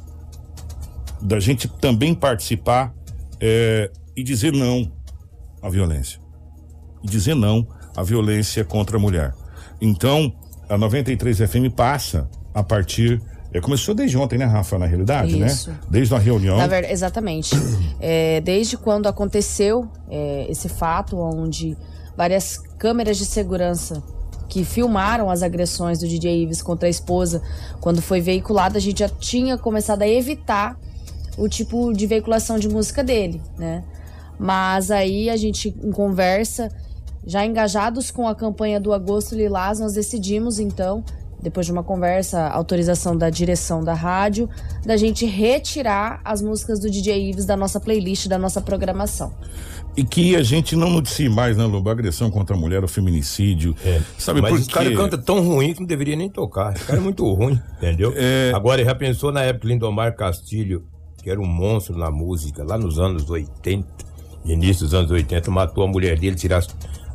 da 1.21 1.39
gente 1.39 1.67
também 1.67 2.13
participar 2.13 2.93
é, 3.39 3.89
e 4.15 4.23
dizer 4.23 4.51
não 4.51 4.91
à 5.61 5.69
violência. 5.69 6.19
E 7.01 7.07
dizer 7.07 7.35
não 7.35 7.65
à 7.95 8.03
violência 8.03 8.63
contra 8.63 8.97
a 8.97 8.99
mulher. 8.99 9.33
Então, 9.81 10.33
a 10.69 10.77
93 10.77 11.37
FM 11.39 11.73
passa 11.75 12.29
a 12.53 12.61
partir. 12.61 13.21
É, 13.53 13.61
começou 13.61 13.93
desde 13.93 14.17
ontem, 14.17 14.39
né, 14.39 14.45
Rafa, 14.45 14.79
na 14.79 14.87
realidade, 14.87 15.39
Isso. 15.39 15.69
né? 15.69 15.79
Desde 15.87 16.13
a 16.15 16.17
reunião. 16.17 16.57
Na 16.57 16.67
verdade, 16.67 16.93
exatamente. 16.93 17.51
É, 18.05 18.41
desde 18.41 18.75
quando 18.75 19.07
aconteceu 19.07 19.87
é, 20.09 20.45
esse 20.49 20.67
fato, 20.67 21.17
onde 21.17 21.77
várias 22.17 22.57
câmeras 22.77 23.17
de 23.17 23.23
segurança 23.23 24.03
que 24.49 24.65
filmaram 24.65 25.29
as 25.29 25.41
agressões 25.41 25.99
do 25.99 26.07
DJ 26.07 26.43
Ives 26.43 26.61
contra 26.61 26.87
a 26.87 26.89
esposa, 26.89 27.41
quando 27.79 28.01
foi 28.01 28.19
veiculado, 28.19 28.77
a 28.77 28.81
gente 28.81 28.99
já 28.99 29.07
tinha 29.07 29.57
começado 29.57 30.01
a 30.01 30.07
evitar 30.07 30.77
o 31.37 31.47
tipo 31.47 31.93
de 31.93 32.05
veiculação 32.05 32.59
de 32.59 32.67
música 32.67 33.01
dele, 33.03 33.41
né? 33.57 33.85
Mas 34.37 34.91
aí 34.91 35.29
a 35.29 35.37
gente, 35.37 35.69
em 35.81 35.91
conversa, 35.91 36.69
já 37.25 37.45
engajados 37.45 38.11
com 38.11 38.27
a 38.27 38.35
campanha 38.35 38.81
do 38.81 38.91
Agosto 38.91 39.33
Lilás, 39.33 39.79
nós 39.79 39.93
decidimos 39.93 40.59
então, 40.59 41.03
depois 41.43 41.65
de 41.65 41.71
uma 41.71 41.83
conversa, 41.83 42.47
autorização 42.47 43.15
da 43.15 43.29
direção 43.29 43.83
da 43.83 43.93
rádio, 43.93 44.49
da 44.85 44.95
gente 44.95 45.25
retirar 45.25 46.21
as 46.23 46.41
músicas 46.41 46.79
do 46.79 46.89
DJ 46.89 47.29
Ives 47.29 47.45
da 47.45 47.57
nossa 47.57 47.79
playlist, 47.79 48.27
da 48.27 48.39
nossa 48.39 48.61
programação. 48.61 49.33
E 49.95 50.03
que 50.03 50.35
a 50.35 50.41
gente 50.41 50.75
não 50.75 50.89
noticie 50.89 51.29
mais, 51.29 51.55
né, 51.55 51.65
Lobo? 51.65 51.89
Agressão 51.89 52.31
contra 52.31 52.55
a 52.55 52.59
mulher, 52.59 52.83
o 52.83 52.87
feminicídio. 52.87 53.75
Sabe 54.17 54.41
Mas 54.41 54.51
por 54.51 54.59
esse 54.59 54.69
cara 54.69 54.91
canta 54.95 55.17
tão 55.17 55.41
ruim 55.41 55.73
que 55.73 55.81
não 55.81 55.87
deveria 55.87 56.15
nem 56.15 56.29
tocar. 56.29 56.73
Esse 56.73 56.85
cara 56.85 56.97
é 56.97 57.01
muito 57.01 57.31
ruim, 57.31 57.59
entendeu? 57.77 58.13
Agora, 58.55 58.83
já 58.83 58.95
pensou 58.95 59.31
na 59.31 59.43
época 59.43 59.67
que 59.67 59.73
Lindomar 59.73 60.15
Castilho, 60.15 60.83
que 61.21 61.29
era 61.29 61.39
um 61.39 61.45
monstro 61.45 61.95
na 61.97 62.09
música, 62.09 62.63
lá 62.63 62.77
nos 62.77 62.97
anos 62.97 63.29
80, 63.29 63.85
início 64.45 64.85
dos 64.85 64.93
anos 64.93 65.11
80, 65.11 65.51
matou 65.51 65.83
a 65.83 65.87
mulher 65.87 66.17
dele, 66.17 66.35
tirar 66.35 66.63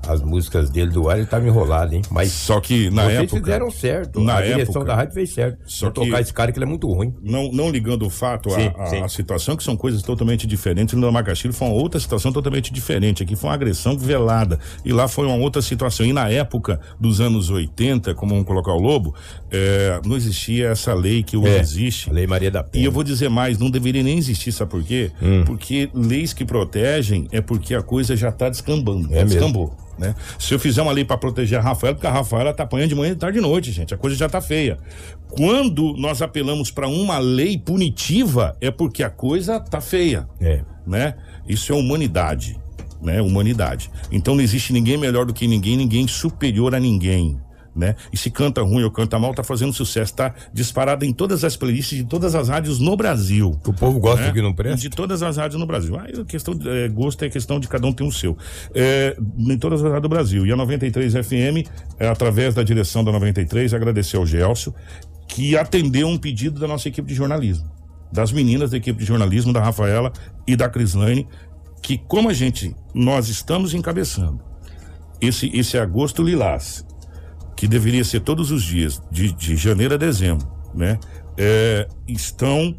as, 0.08 0.18
as 0.18 0.22
músicas 0.22 0.70
dele 0.70 0.90
do 0.90 1.08
ar, 1.08 1.18
ele 1.18 1.26
tava 1.26 1.46
enrolado, 1.46 1.94
hein? 1.94 2.02
Mas 2.10 2.32
Só 2.32 2.60
que 2.60 2.90
na 2.90 3.04
vocês 3.04 3.18
época. 3.20 3.36
fizeram 3.40 3.70
certo. 3.70 4.20
Na 4.20 4.36
a 4.38 4.42
direção 4.42 4.62
época- 4.82 4.84
da 4.84 4.94
rádio 4.96 5.14
fez 5.14 5.30
certo. 5.32 5.58
Só 5.66 5.90
que- 5.90 6.00
tocar 6.00 6.20
esse 6.20 6.32
cara 6.32 6.50
que 6.52 6.58
ele 6.58 6.64
é 6.64 6.68
muito 6.68 6.90
ruim. 6.92 7.14
não, 7.22 7.50
não 7.52 7.70
ligando 7.70 8.06
o 8.06 8.10
fato 8.10 8.48
à- 8.54 9.08
situação, 9.08 9.56
que 9.56 9.62
são 9.64 9.76
coisas 9.76 10.02
totalmente 10.02 10.46
diferentes. 10.46 10.94
No 10.94 11.10
Macachiro 11.12 11.52
foi 11.52 11.68
uma 11.68 11.74
outra 11.76 11.98
situação 12.00 12.32
totalmente 12.32 12.72
diferente. 12.72 13.22
Aqui 13.22 13.36
foi 13.36 13.48
uma 13.50 13.54
agressão 13.54 13.96
velada. 13.96 14.58
E 14.84 14.92
lá 14.92 15.08
foi 15.08 15.26
uma 15.26 15.36
outra 15.36 15.62
situação. 15.62 16.04
E 16.06 16.12
na 16.12 16.28
época 16.28 16.80
dos 17.00 17.20
anos 17.20 17.50
80, 17.50 18.14
como 18.14 18.32
vamos 18.32 18.46
colocar 18.46 18.72
o 18.72 18.80
Lobo, 18.80 19.14
eh, 19.50 20.00
não 20.04 20.16
existia 20.16 20.68
essa 20.68 20.94
lei 20.94 21.22
que 21.22 21.36
hoje 21.36 21.48
É, 21.56 21.60
existe. 21.60 22.10
Lei 22.12 22.26
Maria 22.26 22.50
da 22.50 22.62
Penha. 22.62 22.82
E 22.82 22.86
eu 22.86 22.92
vou 22.92 23.02
dizer 23.02 23.28
mais, 23.28 23.58
não 23.58 23.70
deveria 23.70 24.02
nem 24.02 24.18
existir, 24.18 24.52
sabe 24.52 24.70
por 24.70 24.82
quê? 24.82 25.10
Hum. 25.22 25.44
Porque 25.44 25.88
leis 25.94 26.32
que 26.32 26.44
protegem 26.44 27.26
é 27.32 27.40
porque 27.40 27.74
a 27.74 27.82
coisa 27.82 28.16
já 28.16 28.28
está 28.28 28.48
descambando. 28.48 29.08
É 29.14 29.24
mesmo. 29.24 29.74
Né? 29.98 30.14
Se 30.38 30.54
eu 30.54 30.58
fizer 30.58 30.80
uma 30.80 30.92
lei 30.92 31.04
para 31.04 31.18
proteger 31.18 31.58
a 31.58 31.62
Rafaela, 31.62 31.94
porque 31.94 32.06
a 32.06 32.12
Rafaela 32.12 32.54
tá 32.54 32.62
apanhando 32.62 32.90
de 32.90 32.94
manhã, 32.94 33.12
de 33.12 33.18
tarde 33.18 33.38
e 33.38 33.40
de 33.40 33.46
noite, 33.46 33.72
gente. 33.72 33.92
A 33.92 33.96
coisa 33.96 34.16
já 34.16 34.28
tá 34.28 34.40
feia. 34.40 34.78
Quando 35.28 35.94
nós 35.96 36.22
apelamos 36.22 36.70
para 36.70 36.86
uma 36.86 37.18
lei 37.18 37.58
punitiva, 37.58 38.56
é 38.60 38.70
porque 38.70 39.02
a 39.02 39.10
coisa 39.10 39.58
tá 39.58 39.80
feia. 39.80 40.28
É. 40.40 40.62
Né? 40.86 41.14
Isso 41.48 41.72
é 41.72 41.74
humanidade. 41.76 42.58
Né? 43.02 43.20
Humanidade. 43.20 43.90
Então 44.10 44.34
não 44.34 44.42
existe 44.42 44.72
ninguém 44.72 44.96
melhor 44.96 45.26
do 45.26 45.34
que 45.34 45.46
ninguém, 45.46 45.76
ninguém 45.76 46.06
superior 46.06 46.74
a 46.74 46.80
ninguém. 46.80 47.38
Né? 47.78 47.94
E 48.12 48.16
se 48.16 48.28
canta 48.28 48.60
ruim 48.60 48.82
ou 48.82 48.90
canta 48.90 49.20
mal, 49.20 49.32
tá 49.32 49.44
fazendo 49.44 49.72
sucesso, 49.72 50.12
tá 50.12 50.34
disparado 50.52 51.04
em 51.04 51.12
todas 51.12 51.44
as 51.44 51.56
playlists 51.56 51.96
de 51.96 52.04
todas 52.04 52.34
as 52.34 52.48
rádios 52.48 52.80
no 52.80 52.96
Brasil. 52.96 53.56
O 53.64 53.72
povo 53.72 54.00
gosta 54.00 54.22
né? 54.22 54.28
do 54.28 54.34
que 54.34 54.42
não 54.42 54.52
presta. 54.52 54.80
De 54.80 54.90
todas 54.90 55.22
as 55.22 55.36
rádios 55.36 55.60
no 55.60 55.64
Brasil. 55.64 55.96
Aí 55.96 56.12
a 56.20 56.24
questão 56.24 56.56
de 56.56 56.68
é, 56.68 56.88
gosto 56.88 57.24
é 57.24 57.28
questão 57.28 57.60
de 57.60 57.68
cada 57.68 57.86
um 57.86 57.92
ter 57.92 58.02
o 58.02 58.10
seu. 58.10 58.36
É, 58.74 59.16
em 59.38 59.56
todas 59.56 59.78
as 59.80 59.84
rádios 59.84 60.02
do 60.02 60.08
Brasil. 60.08 60.44
E 60.44 60.50
a 60.50 60.56
93 60.56 61.12
FM, 61.24 61.68
é, 62.00 62.08
através 62.08 62.52
da 62.52 62.64
direção 62.64 63.04
da 63.04 63.12
93, 63.12 63.72
agradecer 63.72 64.16
ao 64.16 64.26
Gelson, 64.26 64.74
que 65.28 65.56
atendeu 65.56 66.08
um 66.08 66.18
pedido 66.18 66.58
da 66.58 66.66
nossa 66.66 66.88
equipe 66.88 67.06
de 67.06 67.14
jornalismo. 67.14 67.70
Das 68.12 68.32
meninas 68.32 68.72
da 68.72 68.76
equipe 68.76 68.98
de 68.98 69.04
jornalismo, 69.04 69.52
da 69.52 69.62
Rafaela 69.62 70.12
e 70.48 70.56
da 70.56 70.68
Crislane, 70.68 71.28
que 71.80 71.96
como 71.96 72.28
a 72.28 72.32
gente, 72.32 72.74
nós 72.92 73.28
estamos 73.28 73.72
encabeçando 73.72 74.40
esse, 75.20 75.48
esse 75.54 75.78
agosto 75.78 76.22
lilás, 76.24 76.84
que 77.58 77.66
deveria 77.66 78.04
ser 78.04 78.20
todos 78.20 78.52
os 78.52 78.62
dias, 78.62 79.02
de, 79.10 79.32
de 79.32 79.56
janeiro 79.56 79.94
a 79.94 79.96
dezembro, 79.96 80.46
né? 80.72 80.96
É, 81.36 81.88
estão, 82.06 82.72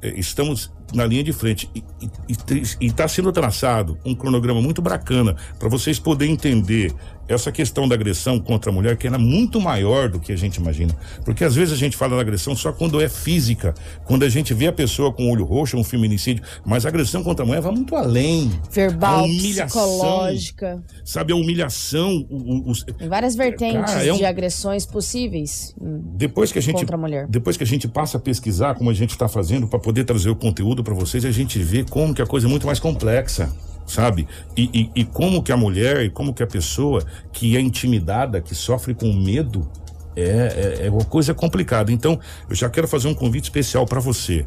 é, 0.00 0.08
estamos 0.18 0.72
na 0.94 1.04
linha 1.04 1.22
de 1.22 1.34
frente 1.34 1.70
e 1.70 2.86
está 2.86 3.06
sendo 3.06 3.30
traçado 3.30 3.98
um 4.06 4.14
cronograma 4.14 4.62
muito 4.62 4.80
bacana 4.80 5.36
para 5.58 5.68
vocês 5.68 5.98
poderem 5.98 6.32
entender 6.32 6.94
essa 7.28 7.50
questão 7.52 7.88
da 7.88 7.94
agressão 7.94 8.38
contra 8.38 8.70
a 8.70 8.74
mulher, 8.74 8.96
que 8.96 9.06
era 9.06 9.18
muito 9.18 9.60
maior 9.60 10.08
do 10.08 10.18
que 10.20 10.32
a 10.32 10.36
gente 10.36 10.56
imagina. 10.56 10.94
Porque 11.24 11.44
às 11.44 11.54
vezes 11.54 11.72
a 11.72 11.76
gente 11.76 11.96
fala 11.96 12.16
da 12.16 12.20
agressão 12.20 12.54
só 12.54 12.72
quando 12.72 13.00
é 13.00 13.08
física, 13.08 13.74
quando 14.04 14.24
a 14.24 14.28
gente 14.28 14.52
vê 14.52 14.66
a 14.66 14.72
pessoa 14.72 15.12
com 15.12 15.26
o 15.28 15.30
olho 15.32 15.44
roxo, 15.44 15.76
um 15.76 15.84
feminicídio, 15.84 16.42
mas 16.64 16.84
a 16.84 16.88
agressão 16.88 17.22
contra 17.22 17.44
a 17.44 17.46
mulher 17.46 17.60
vai 17.62 17.72
muito 17.72 17.94
além. 17.96 18.50
Verbal, 18.70 19.24
psicológica. 19.24 20.82
Sabe, 21.04 21.32
a 21.32 21.36
humilhação. 21.36 22.26
o- 22.30 22.72
várias 23.08 23.34
vertentes 23.34 23.92
Cara, 23.92 24.04
é 24.06 24.12
um- 24.12 24.16
de 24.16 24.24
agressões 24.24 24.84
possíveis. 24.86 25.74
hum, 25.80 26.02
depois 26.16 26.52
que 26.52 26.58
a 26.58 26.62
gente 26.62 26.76
Contra 26.80 26.96
a 26.96 26.98
mulher. 26.98 27.26
depois 27.28 27.56
que 27.56 27.62
a 27.64 27.66
gente 27.66 27.86
passa 27.88 28.16
a 28.18 28.20
pesquisar 28.20 28.74
como 28.74 28.90
a 28.90 28.94
gente 28.94 29.10
está 29.10 29.28
fazendo 29.28 29.66
para 29.66 29.78
poder 29.78 30.04
trazer 30.04 30.30
o 30.30 30.36
conteúdo 30.36 30.82
para 30.82 30.94
vocês 30.94 31.24
a 31.24 31.30
gente 31.30 31.58
vê 31.58 31.84
como 31.84 32.14
que 32.14 32.22
a 32.22 32.26
coisa 32.26 32.46
é 32.46 32.50
muito 32.50 32.66
mais 32.66 32.78
complexa 32.80 33.50
sabe? 33.86 34.26
E, 34.56 34.90
e, 34.94 35.00
e 35.00 35.04
como 35.04 35.42
que 35.42 35.52
a 35.52 35.56
mulher 35.56 36.04
e 36.04 36.10
como 36.10 36.32
que 36.32 36.42
a 36.42 36.46
pessoa 36.46 37.04
que 37.32 37.56
é 37.56 37.60
intimidada 37.60 38.40
que 38.40 38.54
sofre 38.54 38.94
com 38.94 39.12
medo 39.12 39.68
é, 40.14 40.78
é, 40.82 40.86
é 40.86 40.90
uma 40.90 41.04
coisa 41.04 41.34
complicada. 41.34 41.92
Então 41.92 42.18
eu 42.48 42.54
já 42.54 42.68
quero 42.68 42.88
fazer 42.88 43.08
um 43.08 43.14
convite 43.14 43.44
especial 43.44 43.86
para 43.86 44.00
você 44.00 44.46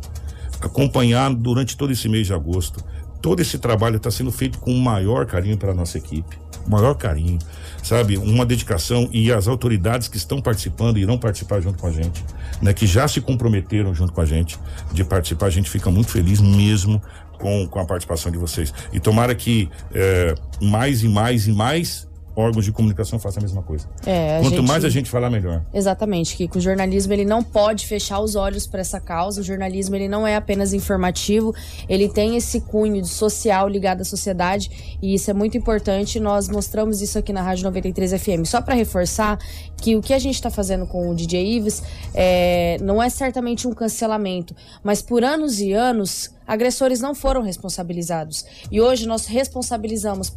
acompanhar 0.62 1.34
durante 1.34 1.76
todo 1.76 1.92
esse 1.92 2.08
mês 2.08 2.28
de 2.28 2.34
agosto. 2.34 2.84
Todo 3.22 3.40
esse 3.42 3.58
trabalho 3.58 3.98
está 3.98 4.12
sendo 4.12 4.32
feito 4.32 4.60
com 4.60 4.72
o 4.72 4.80
maior 4.80 5.26
carinho 5.26 5.58
para 5.58 5.74
nossa 5.74 5.98
equipe 5.98 6.38
o 6.66 6.72
maior 6.72 6.96
carinho 6.96 7.38
sabe? 7.84 8.18
Uma 8.18 8.46
dedicação 8.46 9.08
e 9.12 9.32
as 9.32 9.48
autoridades 9.48 10.08
que 10.08 10.18
estão 10.18 10.42
participando 10.42 10.98
e 10.98 11.02
irão 11.02 11.18
participar 11.18 11.62
junto 11.62 11.78
com 11.78 11.88
a 11.88 11.92
gente 11.92 12.24
né? 12.62 12.74
Que 12.74 12.86
já 12.86 13.08
se 13.08 13.22
comprometeram 13.22 13.94
junto 13.94 14.14
com 14.14 14.22
a 14.22 14.26
gente 14.26 14.58
de 14.92 15.04
participar. 15.04 15.48
A 15.48 15.50
gente 15.50 15.70
fica 15.70 15.90
muito 15.92 16.12
feliz 16.12 16.42
mesmo 16.42 17.02
com, 17.38 17.68
com 17.68 17.80
a 17.80 17.86
participação 17.86 18.32
de 18.32 18.38
vocês. 18.38 18.74
E 18.92 19.00
tomara 19.00 19.34
que 19.36 19.70
eh, 19.94 20.36
mais 20.62 21.04
e 21.04 21.10
mais 21.10 21.48
e 21.48 21.52
mais 21.52 22.08
órgãos 22.36 22.66
de 22.66 22.72
comunicação 22.72 23.18
façam 23.18 23.40
a 23.42 23.44
mesma 23.44 23.62
coisa 23.64 23.88
É, 24.06 24.38
a 24.38 24.42
quanto 24.42 24.56
gente- 24.58 24.68
mais 24.68 24.84
a 24.86 24.90
gente 24.90 25.10
falar 25.10 25.30
melhor 25.30 25.64
Exatamente, 25.74 26.36
Kiko. 26.36 26.58
O 26.58 26.62
jornalismo 26.62 27.14
ele 27.14 27.24
não 27.26 27.42
pode 27.44 27.88
fechar 27.88 28.20
os 28.20 28.36
olhos 28.36 28.68
para 28.68 28.82
essa 28.82 29.00
causa. 29.00 29.42
O 29.42 29.44
jornalismo 29.44 29.96
ele 29.96 30.08
não 30.08 30.26
é 30.28 30.36
apenas 30.36 30.74
informativo, 30.74 31.54
ele 31.88 32.10
tem 32.10 32.36
esse 32.36 32.62
cunho 32.62 33.02
de 33.02 33.08
social 33.08 33.68
ligado 33.70 34.02
à 34.02 34.06
sociedade 34.06 34.98
e 35.02 35.14
isso 35.14 35.30
é 35.32 35.34
muito 35.34 35.58
importante. 35.58 36.20
Nós 36.20 36.50
mostramos 36.50 37.02
isso 37.02 37.18
aqui 37.18 37.32
na 37.32 37.42
Rádio 37.42 37.64
93 37.64 38.12
FM. 38.14 38.46
Só 38.46 38.62
para 38.62 38.76
reforçar 38.76 39.38
que 39.78 39.96
o 39.96 40.02
que 40.02 40.14
a 40.14 40.20
gente 40.20 40.36
está 40.36 40.50
fazendo 40.50 40.86
com 40.88 41.10
o 41.10 41.16
DJ 41.16 41.56
Ives 41.58 41.82
é, 42.14 42.78
não 42.82 43.02
é 43.02 43.10
certamente 43.10 43.68
um 43.68 43.74
cancelamento, 43.74 44.56
mas 44.84 45.02
por 45.02 45.24
anos 45.24 45.60
e 45.60 45.72
anos 45.74 46.32
agressores 46.48 47.00
não 47.00 47.16
foram 47.16 47.42
responsabilizados 47.42 48.46
e 48.72 48.80
hoje 48.80 49.08
nós 49.08 49.26
responsabilizamos 49.26 50.32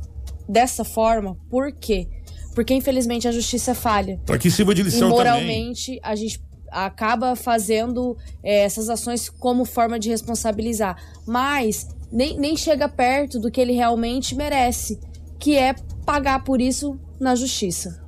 dessa 0.48 0.84
forma. 0.84 1.36
Por 1.50 1.72
quê? 1.72 2.08
Porque 2.54 2.74
infelizmente 2.74 3.28
a 3.28 3.32
justiça 3.32 3.74
falha 3.74 4.20
para 4.26 4.38
que 4.38 4.50
sirva 4.50 4.74
de 4.74 4.80
e 4.80 4.84
lição 4.84 5.10
também 5.10 5.16
moralmente 5.16 6.00
a 6.02 6.14
gente 6.16 6.42
acaba 6.70 7.34
fazendo 7.34 8.16
é, 8.42 8.64
essas 8.64 8.88
ações 8.88 9.28
como 9.28 9.64
forma 9.64 9.98
de 9.98 10.08
responsabilizar. 10.08 10.96
Mas 11.26 11.88
nem, 12.10 12.38
nem 12.38 12.56
chega 12.56 12.88
perto 12.88 13.38
do 13.38 13.50
que 13.50 13.60
ele 13.60 13.72
realmente 13.72 14.34
merece, 14.34 14.98
que 15.38 15.56
é 15.56 15.74
pagar 16.04 16.44
por 16.44 16.60
isso 16.60 16.98
na 17.20 17.34
justiça. 17.34 18.02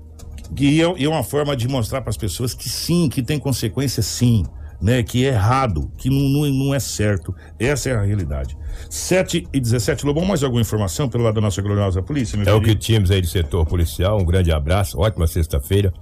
E 0.58 0.80
é, 0.80 0.84
é 0.84 1.08
uma 1.08 1.22
forma 1.22 1.56
de 1.56 1.68
mostrar 1.68 2.00
para 2.00 2.10
as 2.10 2.16
pessoas 2.16 2.54
que 2.54 2.68
sim, 2.68 3.08
que 3.08 3.22
tem 3.22 3.38
consequência 3.38 4.02
sim, 4.02 4.44
né? 4.80 5.02
Que 5.02 5.24
é 5.24 5.28
errado, 5.28 5.90
que 5.98 6.08
não, 6.10 6.28
não, 6.28 6.48
não 6.50 6.74
é 6.74 6.80
certo. 6.80 7.34
Essa 7.58 7.90
é 7.90 7.94
a 7.96 8.02
realidade. 8.02 8.56
7 8.88 9.46
e 9.52 9.60
17, 9.60 10.06
Lobão, 10.06 10.24
mais 10.24 10.42
alguma 10.42 10.60
informação 10.62 11.08
pelo 11.08 11.24
lado 11.24 11.34
da 11.34 11.40
nossa 11.40 11.60
gloriosa 11.60 12.02
polícia? 12.02 12.38
É 12.46 12.52
o 12.52 12.60
que 12.60 12.74
tínhamos 12.74 13.10
aí 13.10 13.20
do 13.20 13.26
setor 13.26 13.66
policial. 13.66 14.18
Um 14.20 14.24
grande 14.24 14.50
abraço, 14.52 14.98
ótima 14.98 15.26
sexta-feira. 15.26 15.92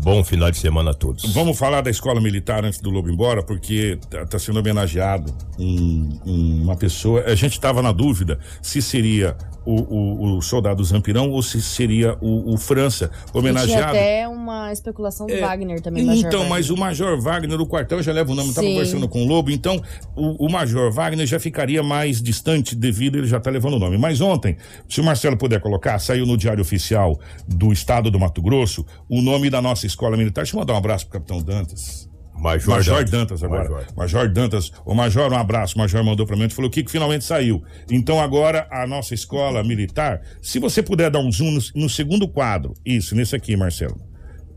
Bom 0.00 0.22
final 0.22 0.48
de 0.50 0.56
semana 0.58 0.92
a 0.92 0.94
todos. 0.94 1.32
Vamos 1.34 1.58
falar 1.58 1.80
da 1.80 1.90
escola 1.90 2.20
militar 2.20 2.64
antes 2.64 2.80
do 2.80 2.88
Lobo 2.88 3.10
embora, 3.10 3.42
porque 3.42 3.98
está 4.22 4.38
sendo 4.38 4.60
homenageado 4.60 5.34
um- 5.58 6.20
um- 6.24 6.62
uma 6.62 6.76
pessoa. 6.76 7.24
A 7.26 7.34
gente 7.34 7.54
estava 7.54 7.82
na 7.82 7.90
dúvida 7.90 8.38
se 8.62 8.80
seria 8.80 9.36
o, 9.70 10.34
o- 10.34 10.36
o 10.38 10.42
soldado 10.42 10.82
Zampirão 10.84 11.30
ou 11.30 11.42
se 11.42 11.60
seria 11.60 12.16
o, 12.20 12.54
o 12.54 12.56
França 12.56 13.10
E 13.34 13.38
homenageado. 13.38 13.88
até 13.96 14.26
uma 14.28 14.72
especulação 14.72 15.26
do 15.26 15.32
É, 15.34 15.40
Wagner 15.40 15.80
também. 15.80 16.02
Então, 16.04 16.40
Wagner. 16.40 16.48
mas 16.48 16.70
o 16.70 16.76
Major 16.76 17.20
Wagner, 17.20 17.60
o 17.60 17.66
quartel 17.66 18.02
já 18.02 18.12
leva 18.12 18.32
o 18.32 18.34
nome, 18.34 18.48
estava 18.50 18.66
conversando 18.66 19.08
com 19.08 19.24
o 19.24 19.26
Lobo, 19.28 19.50
então 19.50 19.80
o, 20.16 20.46
o 20.46 20.50
Major 20.50 20.90
Wagner 20.92 21.26
já 21.26 21.38
ficaria 21.38 21.82
mais 21.82 22.22
distante 22.22 22.74
devido 22.74 23.18
ele 23.18 23.26
já 23.26 23.38
está 23.38 23.50
levando 23.50 23.74
o 23.74 23.78
nome. 23.78 23.98
Mas 23.98 24.20
ontem, 24.20 24.56
se 24.88 25.00
o 25.00 25.04
Marcelo 25.04 25.36
puder 25.36 25.60
colocar, 25.60 25.98
saiu 25.98 26.24
no 26.26 26.36
Diário 26.36 26.62
Oficial 26.62 27.18
do 27.46 27.72
Estado 27.72 28.10
do 28.10 28.18
Mato 28.18 28.40
Grosso 28.40 28.84
o 29.08 29.20
nome 29.20 29.50
da 29.50 29.60
nossa 29.60 29.86
escola 29.86 30.16
militar. 30.16 30.42
Deixa 30.44 30.56
eu 30.56 30.60
mandar 30.60 30.74
um 30.74 30.78
abraço 30.78 31.06
pro 31.06 31.14
Capitão 31.20 31.42
Dantas. 31.42 32.08
Major, 32.38 32.76
Major 32.76 33.04
Dantas 33.04 33.42
agora. 33.42 33.68
Major. 33.68 33.86
Major. 33.96 34.28
Dantas. 34.28 34.72
O 34.84 34.94
Major, 34.94 35.32
um 35.32 35.36
abraço. 35.36 35.74
O 35.74 35.78
Major 35.78 36.04
mandou 36.04 36.26
pra 36.26 36.36
mim 36.36 36.44
e 36.44 36.50
falou 36.50 36.70
que 36.70 36.84
finalmente 36.88 37.24
saiu. 37.24 37.62
Então 37.90 38.20
agora 38.20 38.66
a 38.70 38.86
nossa 38.86 39.14
escola 39.14 39.62
militar, 39.64 40.20
se 40.40 40.58
você 40.58 40.82
puder 40.82 41.10
dar 41.10 41.18
um 41.18 41.30
zoom 41.30 41.50
no, 41.50 41.60
no 41.82 41.88
segundo 41.88 42.28
quadro, 42.28 42.74
isso, 42.84 43.14
nesse 43.14 43.34
aqui, 43.34 43.56
Marcelo. 43.56 44.00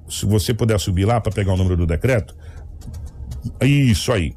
Se 0.07 0.25
você 0.25 0.53
puder 0.53 0.79
subir 0.79 1.05
lá 1.05 1.19
para 1.19 1.31
pegar 1.31 1.53
o 1.53 1.57
número 1.57 1.77
do 1.77 1.87
decreto. 1.87 2.35
Isso 3.61 4.11
aí. 4.11 4.33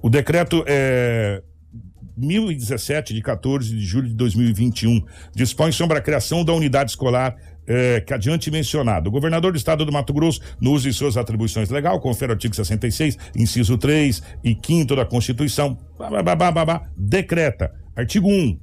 O 0.00 0.08
decreto 0.08 0.64
é 0.66 1.42
1017, 2.16 3.12
de 3.12 3.20
14 3.20 3.76
de 3.76 3.84
julho 3.84 4.08
de 4.08 4.14
2021, 4.14 5.04
dispõe 5.34 5.70
sobre 5.70 5.98
a 5.98 6.00
criação 6.00 6.44
da 6.44 6.52
unidade 6.52 6.90
escolar 6.90 7.36
eh, 7.66 8.02
que 8.06 8.14
adiante 8.14 8.50
mencionado. 8.50 9.08
O 9.08 9.12
governador 9.12 9.52
do 9.52 9.58
estado 9.58 9.84
do 9.84 9.92
Mato 9.92 10.12
Grosso, 10.12 10.40
no 10.60 10.72
uso 10.72 10.88
de 10.88 10.94
suas 10.94 11.16
atribuições 11.16 11.70
legal, 11.70 12.00
confere 12.00 12.32
o 12.32 12.34
artigo 12.34 12.54
66, 12.54 13.18
inciso 13.36 13.76
3 13.78 14.22
e 14.44 14.56
5 14.64 14.96
da 14.96 15.04
Constituição, 15.04 15.78
decreta. 16.96 17.72
Artigo 17.94 18.28
1. 18.28 18.58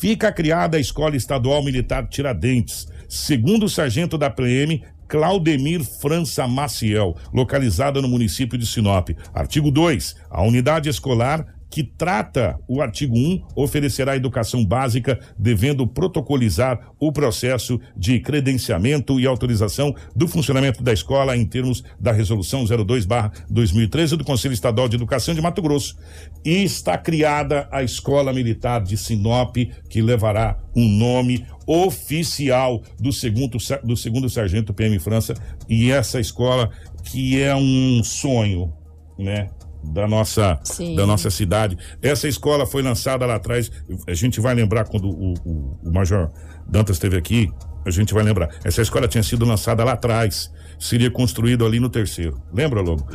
Fica 0.00 0.32
criada 0.32 0.76
a 0.76 0.80
Escola 0.80 1.16
Estadual 1.16 1.62
Militar 1.62 2.08
Tiradentes, 2.08 2.86
segundo 3.08 3.66
o 3.66 3.68
sargento 3.68 4.16
da 4.16 4.30
PM, 4.30 4.82
Claudemir 5.06 5.84
França 5.84 6.48
Maciel, 6.48 7.14
localizada 7.32 8.00
no 8.00 8.08
município 8.08 8.58
de 8.58 8.66
Sinop. 8.66 9.10
Artigo 9.32 9.70
2. 9.70 10.16
A 10.30 10.42
unidade 10.42 10.88
escolar 10.88 11.53
que 11.74 11.82
trata 11.82 12.56
o 12.68 12.80
artigo 12.80 13.16
1 13.16 13.46
oferecerá 13.56 14.14
educação 14.14 14.64
básica, 14.64 15.18
devendo 15.36 15.84
protocolizar 15.88 16.92
o 17.00 17.10
processo 17.10 17.80
de 17.96 18.20
credenciamento 18.20 19.18
e 19.18 19.26
autorização 19.26 19.92
do 20.14 20.28
funcionamento 20.28 20.84
da 20.84 20.92
escola 20.92 21.36
em 21.36 21.44
termos 21.44 21.82
da 21.98 22.12
resolução 22.12 22.64
02/2013 22.64 24.16
do 24.16 24.22
Conselho 24.22 24.54
Estadual 24.54 24.88
de 24.88 24.94
Educação 24.94 25.34
de 25.34 25.42
Mato 25.42 25.60
Grosso. 25.60 25.96
E 26.44 26.62
está 26.62 26.96
criada 26.96 27.66
a 27.72 27.82
Escola 27.82 28.32
Militar 28.32 28.80
de 28.80 28.96
Sinop, 28.96 29.56
que 29.90 30.00
levará 30.00 30.56
um 30.76 30.88
nome 30.88 31.44
oficial 31.66 32.84
do 33.00 33.12
segundo 33.12 33.58
do 33.82 33.96
segundo 33.96 34.30
sargento 34.30 34.72
PM 34.72 34.96
França 35.00 35.34
e 35.68 35.90
essa 35.90 36.20
escola 36.20 36.70
que 37.02 37.42
é 37.42 37.52
um 37.56 38.00
sonho, 38.04 38.72
né? 39.18 39.48
Da 39.92 40.08
nossa, 40.08 40.58
Sim. 40.64 40.96
da 40.96 41.06
nossa 41.06 41.30
cidade. 41.30 41.76
Essa 42.00 42.26
escola 42.26 42.66
foi 42.66 42.82
lançada 42.82 43.26
lá 43.26 43.36
atrás. 43.36 43.70
A 44.06 44.14
gente 44.14 44.40
vai 44.40 44.54
lembrar 44.54 44.84
quando 44.84 45.08
o, 45.08 45.34
o, 45.44 45.78
o 45.84 45.92
Major 45.92 46.30
Dantas 46.66 46.96
esteve 46.96 47.16
aqui. 47.16 47.50
A 47.84 47.90
gente 47.90 48.14
vai 48.14 48.22
lembrar. 48.22 48.48
Essa 48.64 48.80
escola 48.82 49.06
tinha 49.06 49.22
sido 49.22 49.44
lançada 49.44 49.84
lá 49.84 49.92
atrás. 49.92 50.50
Seria 50.84 51.10
construído 51.10 51.64
ali 51.64 51.80
no 51.80 51.88
terceiro. 51.88 52.42
Lembra, 52.52 52.82
Lobo? 52.82 53.06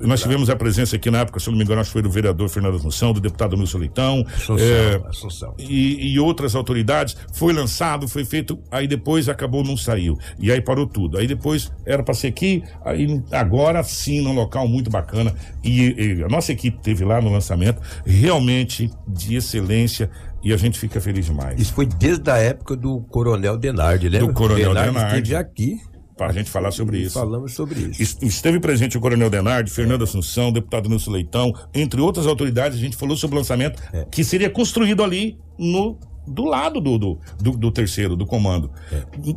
Nós 0.00 0.20
tivemos 0.20 0.50
a 0.50 0.56
presença 0.56 0.96
aqui 0.96 1.12
na 1.12 1.18
época, 1.18 1.38
se 1.38 1.48
eu 1.48 1.52
não 1.52 1.58
me 1.58 1.64
engano, 1.64 1.80
acho 1.80 1.90
que 1.90 1.92
foi 1.92 2.02
do 2.02 2.10
vereador 2.10 2.48
Fernando 2.48 2.74
Assunção, 2.74 3.12
do 3.12 3.20
deputado 3.20 3.56
Nilson 3.56 3.78
Leitão. 3.78 4.26
Assunção, 4.26 4.58
é, 4.58 5.00
Assunção. 5.08 5.54
e, 5.56 6.12
e 6.12 6.18
outras 6.18 6.56
autoridades. 6.56 7.16
Foi 7.32 7.52
lançado, 7.52 8.08
foi 8.08 8.24
feito, 8.24 8.58
aí 8.68 8.88
depois 8.88 9.28
acabou, 9.28 9.62
não 9.62 9.76
saiu. 9.76 10.18
E 10.40 10.50
aí 10.50 10.60
parou 10.60 10.88
tudo. 10.88 11.16
Aí 11.16 11.28
depois 11.28 11.70
era 11.86 12.02
para 12.02 12.14
ser 12.14 12.26
aqui, 12.26 12.64
aí 12.84 13.22
agora 13.30 13.84
sim, 13.84 14.20
num 14.20 14.34
local 14.34 14.66
muito 14.66 14.90
bacana. 14.90 15.32
E, 15.62 16.16
e 16.16 16.24
a 16.24 16.28
nossa 16.28 16.50
equipe 16.50 16.82
teve 16.82 17.04
lá 17.04 17.20
no 17.20 17.30
lançamento, 17.30 17.80
realmente 18.04 18.90
de 19.06 19.36
excelência. 19.36 20.10
E 20.42 20.52
a 20.52 20.56
gente 20.56 20.80
fica 20.80 21.00
feliz 21.00 21.26
demais. 21.26 21.60
Isso 21.60 21.72
foi 21.72 21.86
desde 21.86 22.28
a 22.28 22.38
época 22.38 22.74
do 22.76 23.02
Coronel 23.02 23.56
Denardi, 23.56 24.08
lembra? 24.08 24.26
Do 24.26 24.34
Coronel 24.34 24.74
Denardi. 24.74 24.98
esteve 24.98 25.36
aqui. 25.36 25.78
Pra 26.16 26.30
gente 26.32 26.48
falar 26.48 26.70
sobre 26.70 26.98
isso. 26.98 27.14
Falamos 27.14 27.52
sobre 27.54 27.80
isso. 27.80 28.00
Es- 28.00 28.16
Esteve 28.22 28.60
presente 28.60 28.96
o 28.96 29.00
Coronel 29.00 29.28
Denardi, 29.28 29.70
Fernando 29.70 30.04
Assunção, 30.04 30.52
deputado 30.52 30.88
Nilson 30.88 31.10
Leitão, 31.10 31.52
entre 31.74 32.00
outras 32.00 32.26
autoridades, 32.26 32.78
a 32.78 32.80
gente 32.80 32.96
falou 32.96 33.16
sobre 33.16 33.34
o 33.36 33.38
lançamento 33.40 33.82
É. 33.92 34.04
que 34.10 34.22
seria 34.22 34.48
construído 34.48 35.02
ali 35.02 35.36
no 35.58 35.98
do 36.26 36.44
lado 36.44 36.80
do, 36.80 36.98
do, 36.98 37.18
do, 37.40 37.50
do 37.52 37.70
terceiro, 37.70 38.16
do 38.16 38.26
comando. 38.26 38.70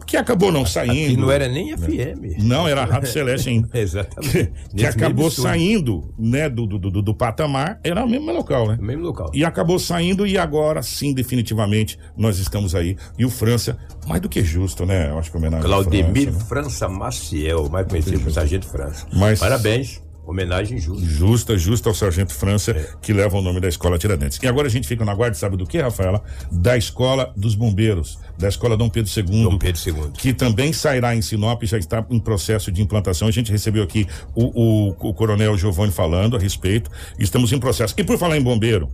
Que 0.05 0.17
acabou 0.17 0.51
não 0.51 0.65
saindo. 0.65 0.91
Aqui 0.91 1.17
não 1.17 1.31
era 1.31 1.47
nem 1.47 1.75
FM. 1.77 2.41
Não, 2.43 2.67
era 2.67 2.81
a 2.83 2.85
Rádio 2.85 3.09
Celeste 3.11 3.49
ainda. 3.49 3.69
Exatamente. 3.73 4.51
Que, 4.69 4.75
que 4.77 4.85
acabou 4.85 5.29
saindo, 5.31 6.13
né, 6.17 6.49
do, 6.49 6.65
do, 6.65 6.79
do, 6.79 7.01
do 7.01 7.13
patamar, 7.13 7.79
era 7.83 8.03
o 8.03 8.09
mesmo 8.09 8.31
local, 8.31 8.67
né? 8.67 8.77
No 8.79 8.85
mesmo 8.85 9.03
local. 9.03 9.29
E 9.33 9.43
acabou 9.43 9.79
saindo 9.79 10.25
e 10.25 10.37
agora 10.37 10.81
sim, 10.81 11.13
definitivamente, 11.13 11.97
nós 12.15 12.39
estamos 12.39 12.73
aí. 12.75 12.95
E 13.17 13.25
o 13.25 13.29
França, 13.29 13.77
mais 14.07 14.21
do 14.21 14.29
que 14.29 14.43
justo, 14.43 14.85
né? 14.85 15.09
Eu 15.09 15.19
acho 15.19 15.31
que 15.31 15.37
homenagem 15.37 15.65
Claudemir 15.65 16.31
França, 16.31 16.39
né? 16.39 16.45
França 16.47 16.89
Maciel, 16.89 17.69
mais 17.69 17.87
conhecido 17.87 18.19
como 18.19 18.31
Sargento 18.31 18.67
França. 18.67 19.05
Mas- 19.13 19.39
Parabéns, 19.39 20.01
homenagem 20.27 20.77
justa. 20.77 21.05
Justa, 21.05 21.57
justa 21.57 21.89
ao 21.89 21.95
Sargento 21.95 22.33
França, 22.33 22.73
que 23.01 23.13
leva 23.13 23.37
o 23.37 23.41
nome 23.41 23.61
da 23.61 23.69
Escola 23.69 23.97
Tiradentes. 23.97 24.37
E 24.43 24.47
agora 24.47 24.67
a 24.67 24.69
gente 24.69 24.87
fica 24.87 25.05
na 25.05 25.15
guarda, 25.15 25.35
sabe 25.35 25.55
do 25.55 25.65
que, 25.65 25.79
Rafaela? 25.79 26.21
Da 26.51 26.77
Escola 26.77 27.33
dos 27.35 27.55
Bombeiros, 27.55 28.19
da 28.37 28.49
Escola 28.49 28.75
Dom 28.75 28.89
Pedro 28.89 29.09
II. 29.15 29.43
Dom 29.43 29.57
Pedro 29.57 29.81
II. 29.85 30.11
Que 30.11 30.33
também 30.33 30.73
sairá 30.73 31.15
em 31.15 31.21
Sinop, 31.21 31.63
já 31.63 31.77
está 31.77 32.05
em 32.09 32.19
processo 32.19 32.71
de 32.71 32.81
implantação. 32.81 33.27
A 33.27 33.31
gente 33.31 33.51
recebeu 33.51 33.83
aqui 33.83 34.05
o, 34.35 34.89
o, 34.89 34.89
o 34.89 35.13
Coronel 35.13 35.57
Giovanni 35.57 35.93
falando 35.93 36.35
a 36.35 36.39
respeito. 36.39 36.91
Estamos 37.17 37.53
em 37.53 37.59
processo. 37.59 37.95
E 37.97 38.03
por 38.03 38.17
falar 38.17 38.37
em 38.37 38.41
bombeiro, 38.41 38.89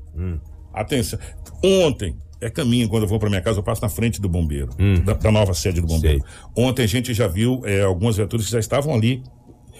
atenção. 0.71 1.17
Ontem, 1.63 2.15
é 2.39 2.49
caminho, 2.49 2.89
quando 2.89 3.03
eu 3.03 3.09
vou 3.09 3.17
para 3.17 3.29
minha 3.29 3.41
casa, 3.41 3.59
eu 3.59 3.63
passo 3.63 3.81
na 3.81 3.89
frente 3.89 4.21
do 4.21 4.27
bombeiro, 4.27 4.69
da, 5.05 5.13
da 5.13 5.31
nova 5.31 5.53
sede 5.53 5.79
do 5.79 5.87
bombeiro. 5.87 6.19
Sei. 6.19 6.63
Ontem 6.63 6.83
a 6.83 6.87
gente 6.87 7.13
já 7.13 7.27
viu 7.27 7.61
é, 7.63 7.81
algumas 7.81 8.17
viaturas 8.17 8.45
que 8.45 8.51
já 8.51 8.59
estavam 8.59 8.93
ali 8.93 9.23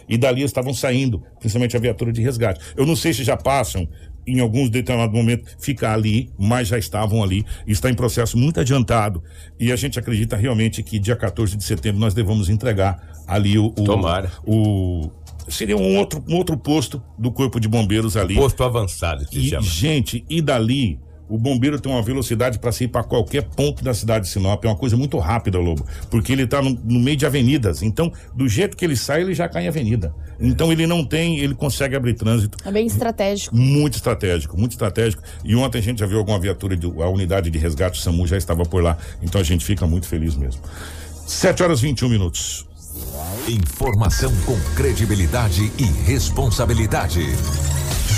e 0.07 0.17
dali 0.17 0.41
estavam 0.43 0.73
saindo, 0.73 1.23
principalmente 1.39 1.75
a 1.75 1.79
viatura 1.79 2.11
de 2.11 2.21
resgate. 2.21 2.59
Eu 2.75 2.85
não 2.85 2.95
sei 2.95 3.13
se 3.13 3.23
já 3.23 3.37
passam 3.37 3.87
em 4.25 4.39
alguns 4.39 4.69
determinados 4.69 5.13
momentos 5.13 5.53
ficar 5.59 5.93
ali, 5.93 6.29
mas 6.39 6.69
já 6.69 6.77
estavam 6.77 7.21
ali, 7.21 7.45
está 7.67 7.89
em 7.89 7.93
processo 7.93 8.37
muito 8.37 8.59
adiantado 8.59 9.21
e 9.59 9.71
a 9.71 9.75
gente 9.75 9.99
acredita 9.99 10.37
realmente 10.37 10.81
que 10.81 10.97
dia 10.97 11.15
14 11.15 11.57
de 11.57 11.63
setembro 11.63 11.99
nós 11.99 12.13
devamos 12.13 12.47
entregar 12.49 13.01
ali 13.27 13.57
o, 13.59 13.65
o 13.65 13.71
Tomara. 13.83 14.31
o 14.45 15.09
seria 15.49 15.75
um 15.75 15.97
outro 15.97 16.23
um 16.25 16.35
outro 16.37 16.55
posto 16.57 17.03
do 17.19 17.29
corpo 17.33 17.59
de 17.59 17.67
bombeiros 17.67 18.15
ali. 18.15 18.35
Posto 18.35 18.63
avançado, 18.63 19.25
que 19.25 19.39
E, 19.39 19.49
chama. 19.49 19.61
gente, 19.67 20.23
e 20.29 20.41
dali 20.41 20.97
o 21.29 21.37
bombeiro 21.37 21.79
tem 21.79 21.91
uma 21.91 22.01
velocidade 22.01 22.59
para 22.59 22.71
ir 22.79 22.87
para 22.87 23.03
qualquer 23.03 23.43
ponto 23.43 23.83
da 23.83 23.93
cidade 23.93 24.25
de 24.25 24.31
Sinop. 24.31 24.63
É 24.63 24.67
uma 24.67 24.75
coisa 24.75 24.97
muito 24.97 25.17
rápida, 25.17 25.57
Lobo. 25.57 25.85
Porque 26.09 26.31
ele 26.31 26.45
tá 26.45 26.61
no, 26.61 26.71
no 26.83 26.99
meio 26.99 27.17
de 27.17 27.25
avenidas. 27.25 27.81
Então, 27.81 28.11
do 28.35 28.47
jeito 28.47 28.75
que 28.75 28.83
ele 28.83 28.95
sai, 28.95 29.21
ele 29.21 29.33
já 29.33 29.47
cai 29.47 29.65
em 29.65 29.67
avenida. 29.67 30.13
Então, 30.39 30.71
ele 30.71 30.85
não 30.85 31.05
tem, 31.05 31.39
ele 31.39 31.55
consegue 31.55 31.95
abrir 31.95 32.13
trânsito. 32.13 32.57
É 32.65 32.71
bem 32.71 32.85
estratégico. 32.85 33.55
Muito 33.55 33.95
estratégico, 33.95 34.57
muito 34.57 34.71
estratégico. 34.71 35.23
E 35.43 35.55
ontem 35.55 35.79
a 35.79 35.81
gente 35.81 35.99
já 35.99 36.05
viu 36.05 36.17
alguma 36.17 36.39
viatura, 36.39 36.75
de, 36.75 36.85
a 36.85 37.07
unidade 37.07 37.49
de 37.49 37.57
resgate 37.57 37.99
do 37.99 38.03
SAMU 38.03 38.27
já 38.27 38.37
estava 38.37 38.63
por 38.63 38.83
lá. 38.83 38.97
Então 39.21 39.39
a 39.39 39.43
gente 39.43 39.63
fica 39.63 39.87
muito 39.87 40.07
feliz 40.07 40.35
mesmo. 40.35 40.61
7 41.25 41.63
horas 41.63 41.79
e 41.79 41.83
21 41.83 42.09
minutos. 42.09 42.65
Informação 43.47 44.31
com 44.45 44.59
credibilidade 44.75 45.71
e 45.77 45.83
responsabilidade. 46.05 47.21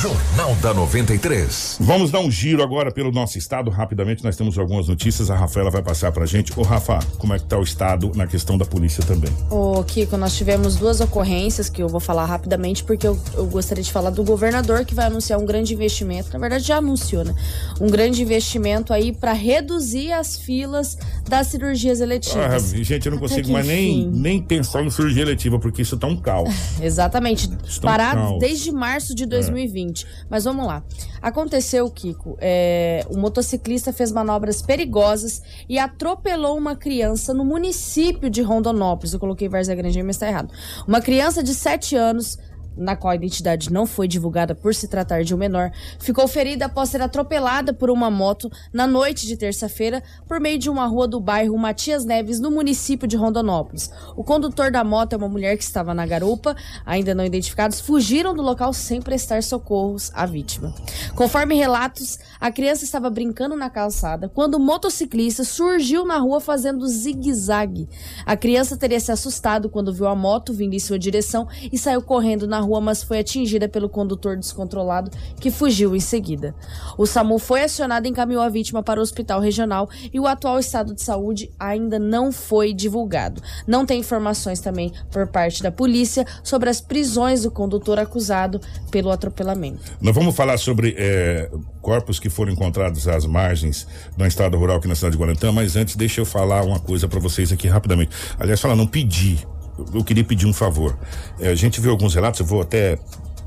Jornal 0.01 0.53
da 0.61 0.73
93. 0.73 1.77
Vamos 1.79 2.11
dar 2.11 2.19
um 2.19 2.29
giro 2.29 2.61
agora 2.61 2.91
pelo 2.91 3.11
nosso 3.11 3.37
estado. 3.37 3.71
Rapidamente, 3.71 4.23
nós 4.23 4.35
temos 4.35 4.57
algumas 4.57 4.87
notícias. 4.89 5.29
A 5.31 5.35
Rafaela 5.35 5.71
vai 5.71 5.81
passar 5.81 6.11
pra 6.11 6.25
gente. 6.25 6.51
Ô, 6.59 6.63
Rafa, 6.63 6.99
como 7.17 7.33
é 7.33 7.39
que 7.39 7.45
tá 7.45 7.57
o 7.57 7.63
estado 7.63 8.11
na 8.13 8.27
questão 8.27 8.57
da 8.57 8.65
polícia 8.65 9.01
também? 9.03 9.31
Ô, 9.49 9.81
Kiko, 9.83 10.17
nós 10.17 10.35
tivemos 10.35 10.75
duas 10.75 10.99
ocorrências 10.99 11.69
que 11.69 11.81
eu 11.81 11.87
vou 11.87 12.01
falar 12.01 12.25
rapidamente, 12.25 12.83
porque 12.83 13.07
eu, 13.07 13.17
eu 13.35 13.45
gostaria 13.45 13.81
de 13.83 13.91
falar 13.91 14.09
do 14.09 14.23
governador 14.23 14.83
que 14.83 14.93
vai 14.93 15.05
anunciar 15.05 15.39
um 15.39 15.45
grande 15.45 15.73
investimento. 15.73 16.29
Na 16.33 16.39
verdade, 16.39 16.65
já 16.65 16.77
anunciou, 16.77 17.23
né? 17.23 17.33
Um 17.79 17.87
grande 17.87 18.21
investimento 18.21 18.91
aí 18.93 19.13
para 19.13 19.31
reduzir 19.31 20.11
as 20.11 20.35
filas 20.37 20.97
das 21.27 21.47
cirurgias 21.47 22.01
Ah, 22.01 22.03
eletivas. 22.03 22.71
gente, 22.71 23.05
eu 23.05 23.11
não 23.11 23.19
Até 23.19 23.27
consigo 23.29 23.51
mais 23.53 23.65
nem, 23.65 23.99
enfim. 24.01 24.11
nem 24.13 24.41
pensar 24.41 24.83
em 24.83 24.89
cirurgia 24.89 25.21
eletiva, 25.21 25.57
porque 25.57 25.81
isso 25.83 25.95
tá 25.97 26.05
um 26.05 26.17
caos. 26.17 26.53
Exatamente. 26.81 27.49
Estão 27.65 27.89
Parados 27.89 28.23
calmos. 28.23 28.39
desde 28.39 28.71
março 28.73 29.15
de 29.15 29.25
2020. 29.25 29.85
Mas 30.29 30.43
vamos 30.43 30.65
lá. 30.65 30.83
Aconteceu, 31.21 31.89
Kiko, 31.89 32.37
é, 32.39 33.05
um 33.09 33.19
motociclista 33.19 33.93
fez 33.93 34.11
manobras 34.11 34.61
perigosas 34.61 35.41
e 35.69 35.77
atropelou 35.77 36.57
uma 36.57 36.75
criança 36.75 37.33
no 37.33 37.45
município 37.45 38.29
de 38.29 38.41
Rondonópolis. 38.41 39.13
Eu 39.13 39.19
coloquei 39.19 39.47
Várzea 39.47 39.75
Grande, 39.75 40.01
mas 40.03 40.17
tá 40.17 40.27
errado. 40.27 40.51
Uma 40.87 41.01
criança 41.01 41.43
de 41.43 41.53
7 41.53 41.95
anos 41.95 42.37
na 42.77 42.95
qual 42.95 43.11
a 43.11 43.15
identidade 43.15 43.71
não 43.71 43.85
foi 43.85 44.07
divulgada 44.07 44.53
por 44.53 44.73
se 44.73 44.87
tratar 44.87 45.23
de 45.23 45.33
um 45.33 45.37
menor, 45.37 45.71
ficou 45.99 46.27
ferida 46.27 46.65
após 46.65 46.89
ser 46.89 47.01
atropelada 47.01 47.73
por 47.73 47.89
uma 47.89 48.09
moto 48.09 48.49
na 48.73 48.87
noite 48.87 49.27
de 49.27 49.37
terça-feira 49.37 50.03
por 50.27 50.39
meio 50.39 50.57
de 50.57 50.69
uma 50.69 50.85
rua 50.85 51.07
do 51.07 51.19
bairro 51.19 51.57
Matias 51.57 52.05
Neves, 52.05 52.39
no 52.39 52.51
município 52.51 53.07
de 53.07 53.15
Rondonópolis. 53.15 53.89
O 54.15 54.23
condutor 54.23 54.71
da 54.71 54.83
moto 54.83 55.13
é 55.13 55.17
uma 55.17 55.29
mulher 55.29 55.57
que 55.57 55.63
estava 55.63 55.93
na 55.93 56.05
garupa, 56.05 56.55
ainda 56.85 57.15
não 57.15 57.25
identificados, 57.25 57.79
fugiram 57.79 58.33
do 58.33 58.41
local 58.41 58.73
sem 58.73 59.01
prestar 59.01 59.41
socorros 59.43 60.11
à 60.13 60.25
vítima. 60.25 60.73
Conforme 61.15 61.55
relatos, 61.55 62.17
a 62.39 62.51
criança 62.51 62.83
estava 62.83 63.09
brincando 63.09 63.55
na 63.55 63.69
calçada 63.69 64.29
quando 64.29 64.55
o 64.55 64.59
motociclista 64.59 65.43
surgiu 65.43 66.05
na 66.05 66.17
rua 66.17 66.39
fazendo 66.39 66.87
zigue-zague. 66.87 67.87
A 68.25 68.35
criança 68.35 68.77
teria 68.77 68.99
se 68.99 69.11
assustado 69.11 69.69
quando 69.69 69.93
viu 69.93 70.07
a 70.07 70.15
moto 70.15 70.53
vindo 70.53 70.73
em 70.73 70.79
sua 70.79 70.99
direção 70.99 71.47
e 71.71 71.77
saiu 71.77 72.01
correndo 72.01 72.47
na 72.47 72.59
rua, 72.65 72.81
mas 72.81 73.03
foi 73.03 73.19
atingida 73.19 73.69
pelo 73.69 73.87
condutor 73.87 74.37
descontrolado 74.37 75.11
que 75.39 75.49
fugiu 75.49 75.95
em 75.95 75.99
seguida. 75.99 76.53
O 76.97 77.05
SAMU 77.05 77.39
foi 77.39 77.63
acionado 77.63 78.07
e 78.07 78.09
encaminhou 78.09 78.41
a 78.41 78.49
vítima 78.49 78.83
para 78.83 78.99
o 78.99 79.03
hospital 79.03 79.39
regional 79.39 79.89
e 80.13 80.19
o 80.19 80.27
atual 80.27 80.59
estado 80.59 80.93
de 80.93 81.01
saúde 81.01 81.51
ainda 81.59 81.97
não 81.97 82.31
foi 82.31 82.73
divulgado. 82.73 83.41
Não 83.67 83.85
tem 83.85 83.99
informações 83.99 84.59
também 84.59 84.91
por 85.11 85.27
parte 85.27 85.63
da 85.63 85.71
polícia 85.71 86.25
sobre 86.43 86.69
as 86.69 86.81
prisões 86.81 87.43
do 87.43 87.51
condutor 87.51 87.99
acusado 87.99 88.59
pelo 88.91 89.11
atropelamento. 89.11 89.79
Nós 90.01 90.15
vamos 90.15 90.35
falar 90.35 90.57
sobre 90.57 90.95
é, 90.97 91.49
corpos 91.81 92.19
que 92.19 92.29
foram 92.29 92.51
encontrados 92.51 93.07
às 93.07 93.25
margens 93.25 93.87
do 94.17 94.25
estado 94.25 94.57
rural 94.57 94.77
aqui 94.77 94.87
na 94.87 94.95
cidade 94.95 95.15
de 95.15 95.21
Guarantã, 95.21 95.51
mas 95.51 95.75
antes 95.75 95.95
deixa 95.95 96.21
eu 96.21 96.25
falar 96.25 96.63
uma 96.63 96.79
coisa 96.79 97.07
para 97.07 97.19
vocês 97.19 97.51
aqui 97.51 97.67
rapidamente. 97.67 98.11
Aliás, 98.39 98.59
falar, 98.59 98.75
não 98.75 98.87
pedir. 98.87 99.45
Eu, 99.93 100.03
queria 100.03 100.23
pedir 100.23 100.45
um 100.45 100.53
favor. 100.53 100.97
É, 101.39 101.49
a 101.49 101.55
gente 101.55 101.81
viu 101.81 101.91
alguns 101.91 102.13
relatos, 102.15 102.39
eu 102.39 102.45
vou 102.45 102.61
até 102.61 102.97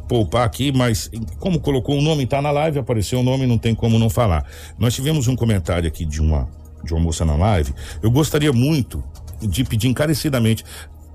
poupar 0.09 0.47
aqui, 0.47 0.73
mas 0.73 1.11
como 1.39 1.61
colocou 1.61 1.99
o 1.99 2.03
nome, 2.03 2.27
tá 2.27 2.41
na 2.41 2.51
live, 2.51 2.79
apareceu 2.79 3.21
o 3.21 3.23
nome, 3.23 3.47
não 3.47 3.59
tem 3.59 3.75
como 3.75 3.99
não 3.99 4.09
falar. 4.09 4.47
Nós 4.79 4.95
tivemos 4.95 5.29
um 5.29 5.37
comentário 5.37 5.87
aqui 5.87 6.05
de 6.05 6.21
uma, 6.21 6.49
de 6.83 6.95
uma 6.95 7.01
moça 7.01 7.25
na 7.25 7.37
live. 7.37 7.75
Eu 8.03 8.11
gostaria 8.11 8.53
muito 8.53 9.03
de 9.41 9.65
pedir 9.65 9.89
encarecidamente 9.89 10.65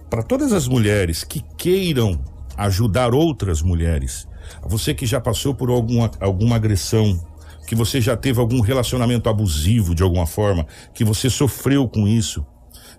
para 0.10 0.22
todas 0.22 0.54
as 0.54 0.68
mulheres 0.68 1.24
que 1.24 1.44
queiram 1.58 2.20
ajudar 2.56 3.14
outras 3.14 3.62
mulheres, 3.62 4.28
você 4.64 4.94
que 4.94 5.06
já 5.06 5.20
passou 5.20 5.54
por 5.54 5.70
alguma, 5.70 6.12
alguma 6.20 6.56
agressão, 6.56 7.20
que 7.68 7.76
você 7.76 8.00
já 8.00 8.16
teve 8.16 8.40
algum 8.40 8.60
relacionamento 8.60 9.30
abusivo 9.30 9.96
de 9.96 10.04
alguma 10.04 10.28
forma, 10.28 10.68
que 10.94 11.04
você 11.04 11.30
sofreu 11.30 11.88
com 11.88 12.08
isso, 12.08 12.46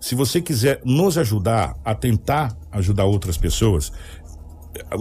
se 0.05 0.15
você 0.15 0.39
quiser 0.41 0.83
nos 0.85 1.17
ajudar 1.17 1.75
a 1.83 1.95
tentar 1.95 2.55
ajudar 2.71 3.05
outras 3.05 3.39
pessoas, 3.39 3.91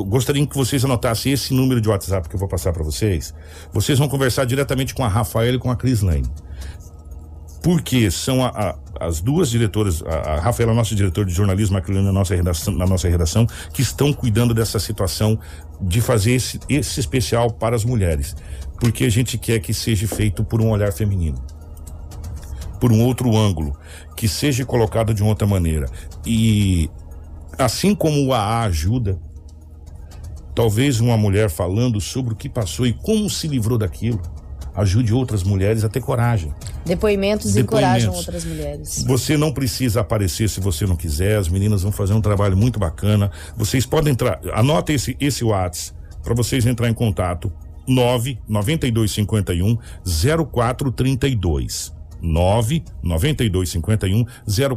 gostaria 0.07 0.47
que 0.47 0.55
vocês 0.55 0.85
anotassem 0.85 1.33
esse 1.33 1.53
número 1.53 1.81
de 1.81 1.89
WhatsApp 1.89 2.29
que 2.29 2.35
eu 2.35 2.39
vou 2.39 2.47
passar 2.47 2.71
para 2.71 2.83
vocês. 2.83 3.33
Vocês 3.73 3.99
vão 3.99 4.07
conversar 4.07 4.45
diretamente 4.45 4.93
com 4.95 5.03
a 5.03 5.07
Rafaela 5.09 5.57
e 5.57 5.59
com 5.59 5.69
a 5.69 5.75
Cris 5.75 6.01
Lane. 6.01 6.29
Porque 7.61 8.09
são 8.11 8.45
a- 8.45 8.49
a- 8.49 8.75
as 9.07 9.19
duas 9.19 9.49
diretoras, 9.49 10.01
a, 10.03 10.35
a 10.35 10.39
Rafaela, 10.39 10.73
nossa 10.73 10.95
diretora 10.95 11.27
de 11.27 11.33
jornalismo, 11.33 11.77
a 11.77 11.81
Cris 11.81 12.01
na 12.01 12.11
nossa 12.13 12.33
redação, 12.33 12.73
na 12.73 12.85
nossa 12.85 13.09
redação, 13.09 13.45
que 13.73 13.81
estão 13.81 14.13
cuidando 14.13 14.53
dessa 14.53 14.79
situação 14.79 15.37
de 15.81 15.99
fazer 15.99 16.31
esse, 16.31 16.59
esse 16.69 17.01
especial 17.01 17.51
para 17.51 17.75
as 17.75 17.83
mulheres. 17.83 18.35
Porque 18.79 19.03
a 19.03 19.09
gente 19.09 19.37
quer 19.37 19.59
que 19.59 19.73
seja 19.73 20.07
feito 20.07 20.45
por 20.45 20.61
um 20.61 20.69
olhar 20.69 20.93
feminino 20.93 21.41
por 22.79 22.91
um 22.91 23.01
outro 23.01 23.33
ângulo, 23.37 23.73
que 24.15 24.27
seja 24.27 24.65
colocado 24.65 25.13
de 25.13 25.23
outra 25.23 25.47
maneira. 25.47 25.87
E 26.25 26.89
assim 27.57 27.93
como 27.93 28.25
o 28.25 28.33
AA 28.33 28.63
ajuda, 28.63 29.19
talvez 30.55 30.99
uma 30.99 31.17
mulher 31.17 31.49
falando 31.49 31.99
sobre 31.99 32.33
o 32.33 32.35
que 32.35 32.49
passou 32.49 32.85
e 32.85 32.93
como 32.93 33.29
se 33.29 33.47
livrou 33.47 33.77
daquilo, 33.77 34.21
ajude 34.75 35.13
outras 35.13 35.43
mulheres 35.43 35.83
a 35.83 35.89
ter 35.89 36.01
coragem. 36.01 36.53
Depoimentos, 36.85 37.53
Depoimentos. 37.53 37.57
encorajam 37.57 38.13
outras 38.13 38.43
mulheres. 38.45 39.03
Você 39.05 39.37
não 39.37 39.51
precisa 39.51 40.01
aparecer 40.01 40.49
se 40.49 40.59
você 40.59 40.85
não 40.85 40.95
quiser. 40.95 41.37
As 41.37 41.47
meninas 41.47 41.83
vão 41.83 41.91
fazer 41.91 42.13
um 42.13 42.21
trabalho 42.21 42.57
muito 42.57 42.79
bacana. 42.79 43.31
Vocês 43.55 43.85
podem 43.85 44.13
entrar. 44.13 44.39
Anota 44.53 44.91
esse 44.91 45.15
esse 45.19 45.43
WhatsApp 45.43 45.97
para 46.23 46.33
vocês 46.33 46.65
entrar 46.65 46.89
em 46.89 46.93
contato. 46.93 47.51
9 47.87 48.39
9251 48.47 49.77
0432. 50.51 51.93
9 52.23 52.83
9251 53.03 54.25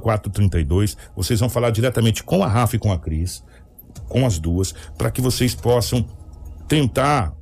0432. 0.00 0.96
Vocês 1.14 1.40
vão 1.40 1.48
falar 1.48 1.70
diretamente 1.70 2.24
com 2.24 2.42
a 2.42 2.48
Rafa 2.48 2.76
e 2.76 2.78
com 2.78 2.92
a 2.92 2.98
Cris, 2.98 3.42
com 4.08 4.26
as 4.26 4.38
duas, 4.38 4.74
para 4.98 5.10
que 5.10 5.20
vocês 5.20 5.54
possam 5.54 6.04
tentar 6.68 7.32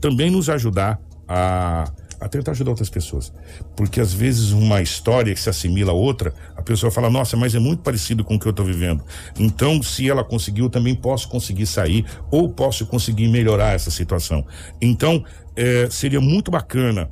também 0.00 0.30
nos 0.30 0.48
ajudar 0.48 0.98
a, 1.28 1.84
a 2.20 2.28
tentar 2.28 2.52
ajudar 2.52 2.70
outras 2.70 2.88
pessoas. 2.88 3.32
Porque 3.76 4.00
às 4.00 4.12
vezes 4.12 4.50
uma 4.50 4.80
história 4.80 5.34
que 5.34 5.40
se 5.40 5.50
assimila 5.50 5.92
a 5.92 5.94
outra, 5.94 6.32
a 6.56 6.62
pessoa 6.62 6.90
fala, 6.90 7.10
nossa, 7.10 7.36
mas 7.36 7.54
é 7.54 7.58
muito 7.58 7.82
parecido 7.82 8.24
com 8.24 8.36
o 8.36 8.40
que 8.40 8.46
eu 8.46 8.50
estou 8.50 8.64
vivendo. 8.64 9.04
Então, 9.38 9.82
se 9.82 10.08
ela 10.08 10.24
conseguiu, 10.24 10.70
também 10.70 10.94
posso 10.94 11.28
conseguir 11.28 11.66
sair 11.66 12.04
ou 12.30 12.48
posso 12.48 12.86
conseguir 12.86 13.28
melhorar 13.28 13.74
essa 13.74 13.90
situação. 13.90 14.44
Então, 14.80 15.24
é, 15.54 15.88
seria 15.90 16.20
muito 16.20 16.50
bacana 16.50 17.10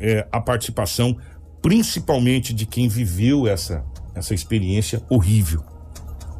é, 0.00 0.26
a 0.30 0.40
participação, 0.40 1.16
principalmente 1.66 2.54
de 2.54 2.64
quem 2.64 2.86
viveu 2.86 3.48
essa, 3.48 3.84
essa 4.14 4.32
experiência 4.32 5.02
horrível. 5.10 5.64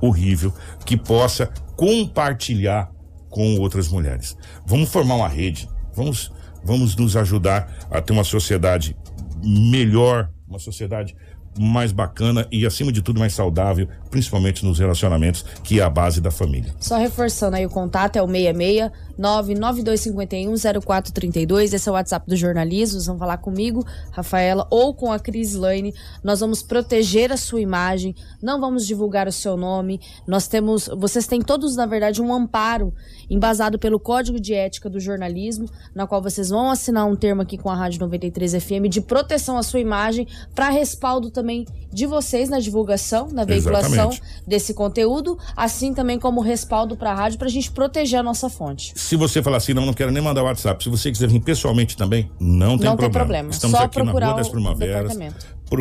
Horrível, 0.00 0.54
que 0.84 0.96
possa 0.96 1.48
compartilhar 1.74 2.92
com 3.28 3.58
outras 3.58 3.88
mulheres. 3.88 4.36
Vamos 4.64 4.88
formar 4.88 5.16
uma 5.16 5.26
rede, 5.26 5.68
vamos 5.92 6.30
vamos 6.62 6.94
nos 6.94 7.16
ajudar 7.16 7.76
a 7.90 8.00
ter 8.00 8.12
uma 8.12 8.22
sociedade 8.22 8.96
melhor, 9.42 10.30
uma 10.46 10.60
sociedade 10.60 11.16
mais 11.58 11.92
bacana 11.92 12.46
e, 12.50 12.66
acima 12.66 12.92
de 12.92 13.02
tudo, 13.02 13.20
mais 13.20 13.32
saudável, 13.32 13.88
principalmente 14.10 14.64
nos 14.64 14.78
relacionamentos, 14.78 15.44
que 15.62 15.80
é 15.80 15.82
a 15.82 15.90
base 15.90 16.20
da 16.20 16.30
família. 16.30 16.74
Só 16.78 16.96
reforçando 16.96 17.56
aí 17.56 17.66
o 17.66 17.70
contato, 17.70 18.16
é 18.16 18.22
o 18.22 18.26
66 18.26 18.90
992510432. 19.18 21.72
Esse 21.72 21.88
é 21.88 21.92
o 21.92 21.94
WhatsApp 21.94 22.28
do 22.28 22.36
jornalismo. 22.36 23.00
Vão 23.00 23.18
falar 23.18 23.38
comigo, 23.38 23.84
Rafaela, 24.10 24.66
ou 24.70 24.94
com 24.94 25.10
a 25.10 25.18
Cris 25.18 25.54
Lane. 25.54 25.94
Nós 26.22 26.40
vamos 26.40 26.62
proteger 26.62 27.32
a 27.32 27.36
sua 27.36 27.60
imagem, 27.60 28.14
não 28.42 28.60
vamos 28.60 28.86
divulgar 28.86 29.26
o 29.26 29.32
seu 29.32 29.56
nome. 29.56 30.00
Nós 30.26 30.48
temos, 30.48 30.88
vocês 30.96 31.26
têm 31.26 31.40
todos, 31.40 31.76
na 31.76 31.86
verdade, 31.86 32.20
um 32.20 32.32
amparo 32.32 32.92
embasado 33.28 33.78
pelo 33.78 33.98
Código 33.98 34.40
de 34.40 34.54
Ética 34.54 34.88
do 34.88 35.00
Jornalismo, 35.00 35.68
na 35.94 36.06
qual 36.06 36.22
vocês 36.22 36.48
vão 36.50 36.70
assinar 36.70 37.06
um 37.06 37.16
termo 37.16 37.42
aqui 37.42 37.58
com 37.58 37.68
a 37.68 37.74
Rádio 37.74 38.00
93 38.00 38.54
FM 38.62 38.88
de 38.88 39.00
proteção 39.00 39.56
à 39.56 39.62
sua 39.62 39.80
imagem, 39.80 40.26
para 40.54 40.68
respaldo 40.68 41.30
também 41.30 41.66
de 41.92 42.06
vocês 42.06 42.48
na 42.48 42.58
divulgação, 42.58 43.28
na 43.32 43.44
veiculação 43.44 44.10
Exatamente. 44.10 44.22
desse 44.46 44.74
conteúdo, 44.74 45.38
assim 45.56 45.94
também 45.94 46.18
como 46.18 46.40
respaldo 46.40 46.96
para 46.96 47.10
a 47.12 47.14
rádio, 47.14 47.38
para 47.38 47.48
a 47.48 47.50
gente 47.50 47.70
proteger 47.70 48.20
a 48.20 48.22
nossa 48.22 48.48
fonte. 48.48 48.92
Se 48.94 49.16
você 49.16 49.42
falar 49.42 49.56
assim, 49.58 49.74
não, 49.74 49.86
não 49.86 49.94
quero 49.94 50.10
nem 50.10 50.22
mandar 50.22 50.42
WhatsApp, 50.42 50.82
se 50.82 50.90
você 50.90 51.10
quiser 51.10 51.28
vir 51.28 51.40
pessoalmente 51.40 51.96
também, 51.96 52.30
não 52.38 52.76
tem 52.78 52.86
Não 52.86 52.96
tem 52.96 53.10
problema. 53.10 53.10
problema. 53.10 53.50
Estamos 53.50 53.78
Só 53.78 53.84
aqui 53.84 53.98
na 53.98 54.04
procurar 54.04 54.26
Rua 54.28 54.36
das 54.36 54.48
o 54.48 54.50
Primaveras. 54.50 55.18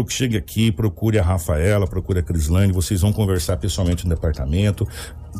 Chegue 0.09 0.37
aqui, 0.37 0.71
procure 0.71 1.19
a 1.19 1.23
Rafaela, 1.23 1.87
procure 1.87 2.19
a 2.19 2.23
Crislane, 2.23 2.71
vocês 2.71 3.01
vão 3.01 3.13
conversar 3.13 3.57
pessoalmente 3.57 4.07
no 4.07 4.15
departamento, 4.15 4.87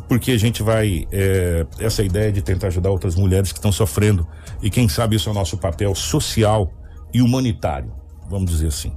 porque 0.08 0.32
a 0.32 0.38
gente 0.38 0.62
vai. 0.62 1.06
é, 1.12 1.66
essa 1.78 2.02
ideia 2.02 2.30
de 2.32 2.42
tentar 2.42 2.68
ajudar 2.68 2.90
outras 2.90 3.14
mulheres 3.14 3.52
que 3.52 3.58
estão 3.58 3.72
sofrendo. 3.72 4.26
E 4.62 4.70
quem 4.70 4.88
sabe 4.88 5.16
isso 5.16 5.28
é 5.28 5.32
o 5.32 5.34
nosso 5.34 5.58
papel 5.58 5.94
social 5.94 6.72
e 7.12 7.20
humanitário, 7.20 7.92
vamos 8.28 8.50
dizer 8.50 8.68
assim. 8.68 8.92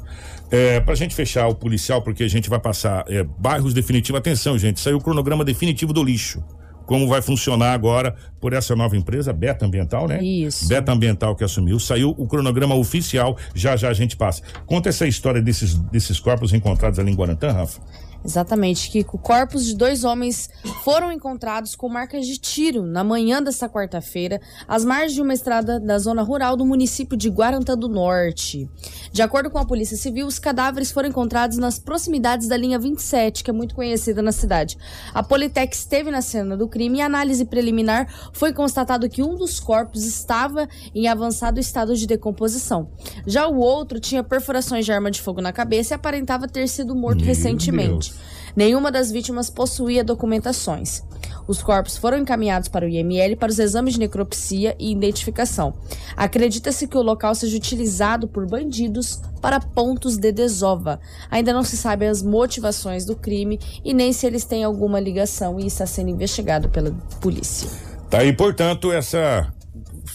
É, 0.52 0.80
pra 0.80 0.96
gente 0.96 1.14
fechar 1.14 1.48
o 1.48 1.56
policial, 1.56 2.02
porque 2.02 2.24
a 2.24 2.28
gente 2.28 2.50
vai 2.50 2.60
passar 2.60 3.06
é, 3.08 3.24
bairros 3.24 3.74
definitivos. 3.74 4.18
Atenção, 4.20 4.58
gente, 4.58 4.80
saiu 4.80 4.98
o 4.98 5.02
cronograma 5.02 5.46
definitivo 5.46 5.94
do 5.94 6.04
lixo. 6.04 6.44
Como 6.90 7.08
vai 7.08 7.22
funcionar 7.22 7.74
agora 7.74 8.16
por 8.42 8.52
essa 8.52 8.76
nova 8.76 8.98
empresa, 8.98 9.32
Beta 9.32 9.64
Ambiental, 9.64 10.08
né? 10.08 10.24
Isso. 10.24 10.68
Beta 10.68 10.92
Ambiental 10.92 11.36
que 11.36 11.44
assumiu. 11.44 11.80
Saiu 11.80 12.16
o 12.18 12.26
cronograma 12.26 12.74
oficial, 12.74 13.38
já 13.54 13.76
já 13.76 13.90
a 13.90 13.94
gente 13.94 14.18
passa. 14.18 14.42
Conta 14.66 14.90
essa 14.90 15.06
história 15.06 15.40
desses, 15.40 15.76
desses 15.76 16.20
corpos 16.20 16.52
encontrados 16.52 16.98
ali 16.98 17.12
em 17.12 17.16
Guarantã, 17.16 17.52
Rafa. 17.52 17.80
Exatamente, 18.24 18.90
Kiko. 18.90 19.18
Corpos 19.18 19.66
de 19.66 19.76
dois 19.76 20.04
homens 20.04 20.50
foram 20.84 21.12
encontrados 21.12 21.76
com 21.76 21.88
marcas 21.88 22.28
de 22.28 22.38
tiro 22.38 22.84
na 22.84 23.04
manhã 23.04 23.42
desta 23.42 23.70
quarta-feira, 23.70 24.42
às 24.68 24.84
margens 24.84 25.14
de 25.14 25.22
uma 25.22 25.34
estrada 25.34 25.80
da 25.80 25.98
zona 25.98 26.22
rural 26.22 26.58
do 26.58 26.66
município 26.66 27.18
de 27.18 27.30
Guarantã 27.30 27.78
do 27.78 27.88
Norte. 27.88 28.70
De 29.12 29.22
acordo 29.22 29.50
com 29.50 29.58
a 29.58 29.66
Polícia 29.66 29.96
Civil, 29.96 30.28
os 30.28 30.38
cadáveres 30.38 30.92
foram 30.92 31.10
encontrados 31.10 31.58
nas 31.58 31.80
proximidades 31.80 32.48
da 32.48 32.58
linha 32.58 32.78
27, 32.78 33.44
que 33.44 33.50
é 33.50 33.54
muito 33.54 33.74
conhecida 33.74 34.22
na 34.22 34.32
cidade. 34.32 34.78
A 35.14 35.24
Politec 35.24 35.74
esteve 35.74 36.12
na 36.12 36.22
cena 36.22 36.58
do 36.58 36.68
crime 36.68 37.00
e, 37.00 37.02
análise 37.02 37.46
preliminar, 37.46 38.14
foi 38.34 38.52
constatado 38.52 39.10
que 39.10 39.24
um 39.24 39.36
dos 39.36 39.60
corpos 39.60 40.06
estava 40.06 40.68
em 40.94 41.08
avançado 41.08 41.60
estado 41.60 41.96
de 41.96 42.06
decomposição. 42.06 42.90
Já 43.26 43.48
o 43.48 43.58
outro 43.58 44.00
tinha 44.00 44.24
perfurações 44.24 44.86
de 44.86 44.92
arma 44.92 45.10
de 45.10 45.22
fogo 45.22 45.42
na 45.42 45.54
cabeça 45.54 45.94
e 45.94 45.96
aparentava 45.96 46.48
ter 46.48 46.68
sido 46.68 46.96
morto 46.96 47.20
Meu 47.20 47.28
recentemente. 47.28 48.12
Deus. 48.12 48.19
Nenhuma 48.56 48.92
das 48.92 49.12
vítimas 49.12 49.50
possuía 49.50 50.04
documentações. 50.04 51.04
Os 51.48 51.64
corpos 51.64 51.98
foram 51.98 52.20
encaminhados 52.20 52.70
para 52.70 52.86
o 52.86 52.90
IML 52.90 53.36
para 53.36 53.50
os 53.50 53.58
exames 53.58 53.96
de 53.96 54.00
necropsia 54.00 54.76
e 54.78 54.92
identificação. 54.92 55.74
Acredita-se 56.16 56.88
que 56.88 56.98
o 56.98 57.02
local 57.02 57.34
seja 57.34 57.58
utilizado 57.58 58.28
por 58.28 58.46
bandidos 58.46 59.20
para 59.42 59.60
pontos 59.60 60.16
de 60.16 60.32
desova. 60.32 61.00
Ainda 61.32 61.52
não 61.52 61.64
se 61.64 61.76
sabe 61.76 62.06
as 62.06 62.22
motivações 62.22 63.04
do 63.04 63.16
crime 63.16 63.60
e 63.84 63.96
nem 63.96 64.14
se 64.14 64.28
eles 64.28 64.46
têm 64.46 64.64
alguma 64.64 65.00
ligação 65.00 65.60
e 65.60 65.66
está 65.66 65.88
sendo 65.88 66.12
investigado 66.12 66.70
pela 66.70 66.92
polícia. 67.20 67.68
Tá 68.10 68.20
aí, 68.20 68.32
portanto, 68.32 68.92
essa, 68.92 69.52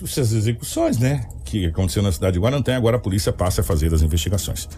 essas 0.03 0.33
execuções, 0.33 0.99
né? 0.99 1.27
Que 1.45 1.67
aconteceu 1.67 2.03
na 2.03 2.13
cidade 2.13 2.35
de 2.35 2.41
Guarantã, 2.41 2.77
agora 2.77 2.97
a 2.97 3.01
polícia 3.01 3.33
passa 3.33 3.61
a 3.61 3.65
fazer 3.65 3.93
as 3.93 4.03
investigações. 4.03 4.69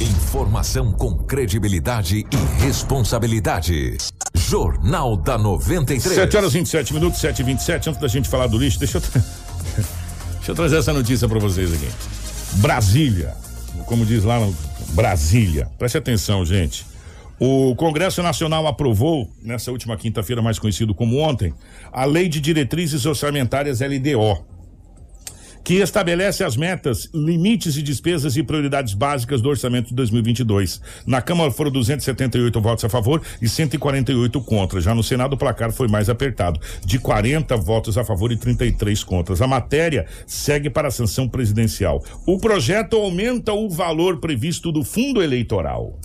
Informação 0.00 0.92
com 0.92 1.14
credibilidade 1.16 2.18
e 2.30 2.62
responsabilidade. 2.62 3.96
Jornal 4.34 5.16
da 5.16 5.36
93. 5.36 6.14
7 6.14 6.36
horas 6.36 6.54
e 6.54 6.58
27 6.58 6.94
minutos, 6.94 7.20
7 7.20 7.40
e 7.40 7.44
27 7.44 7.88
Antes 7.90 8.00
da 8.00 8.08
gente 8.08 8.28
falar 8.28 8.46
do 8.46 8.56
lixo, 8.58 8.78
deixa 8.78 8.98
eu, 8.98 9.00
tra- 9.02 9.20
deixa 10.38 10.50
eu 10.50 10.54
trazer 10.54 10.76
essa 10.78 10.92
notícia 10.92 11.28
para 11.28 11.38
vocês 11.40 11.72
aqui. 11.72 11.88
Brasília, 12.60 13.34
como 13.86 14.06
diz 14.06 14.22
lá 14.24 14.38
no 14.38 14.54
Brasília. 14.90 15.68
Preste 15.78 15.98
atenção, 15.98 16.44
gente. 16.46 16.86
O 17.40 17.74
Congresso 17.76 18.22
Nacional 18.22 18.66
aprovou, 18.66 19.28
nessa 19.42 19.70
última 19.70 19.96
quinta-feira, 19.96 20.40
mais 20.42 20.58
conhecido 20.58 20.94
como 20.94 21.18
ontem, 21.18 21.52
a 21.92 22.04
Lei 22.04 22.28
de 22.28 22.40
Diretrizes 22.40 23.04
Orçamentárias 23.06 23.80
LDO, 23.80 24.44
que 25.64 25.74
estabelece 25.74 26.42
as 26.42 26.56
metas, 26.56 27.08
limites 27.12 27.76
e 27.76 27.82
despesas 27.82 28.36
e 28.36 28.42
prioridades 28.42 28.94
básicas 28.94 29.40
do 29.40 29.48
orçamento 29.48 29.88
de 29.88 29.94
2022. 29.94 30.80
Na 31.06 31.20
Câmara 31.20 31.50
foram 31.50 31.70
278 31.70 32.60
votos 32.60 32.84
a 32.84 32.88
favor 32.88 33.22
e 33.40 33.48
148 33.48 34.40
contra. 34.42 34.80
Já 34.80 34.94
no 34.94 35.02
Senado 35.02 35.34
o 35.34 35.36
placar 35.36 35.72
foi 35.72 35.88
mais 35.88 36.08
apertado, 36.08 36.60
de 36.84 36.98
40 36.98 37.56
votos 37.56 37.98
a 37.98 38.04
favor 38.04 38.32
e 38.32 38.36
33 38.36 39.04
contras. 39.04 39.42
A 39.42 39.46
matéria 39.46 40.06
segue 40.26 40.70
para 40.70 40.88
a 40.88 40.92
sanção 40.92 41.28
presidencial. 41.28 42.02
O 42.26 42.38
projeto 42.38 42.96
aumenta 42.96 43.52
o 43.52 43.68
valor 43.68 44.18
previsto 44.18 44.72
do 44.72 44.82
fundo 44.82 45.22
eleitoral. 45.22 45.98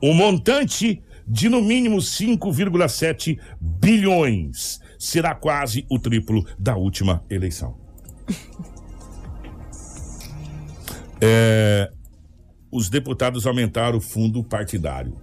O 0.00 0.12
montante 0.12 1.02
de 1.26 1.48
no 1.48 1.62
mínimo 1.62 1.96
5,7 1.96 3.38
bilhões 3.58 4.80
será 4.98 5.34
quase 5.34 5.86
o 5.88 5.98
triplo 5.98 6.46
da 6.58 6.76
última 6.76 7.24
eleição. 7.30 7.83
É, 11.20 11.90
os 12.70 12.90
deputados 12.90 13.46
aumentaram 13.46 13.98
o 13.98 14.00
fundo 14.00 14.42
partidário, 14.42 15.14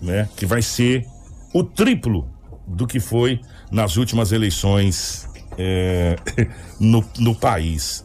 né? 0.00 0.28
Que 0.36 0.46
vai 0.46 0.62
ser 0.62 1.06
o 1.52 1.64
triplo 1.64 2.28
do 2.66 2.86
que 2.86 3.00
foi 3.00 3.40
nas 3.70 3.96
últimas 3.96 4.32
eleições 4.32 5.28
é, 5.58 6.16
no, 6.78 7.04
no 7.18 7.34
país. 7.34 8.04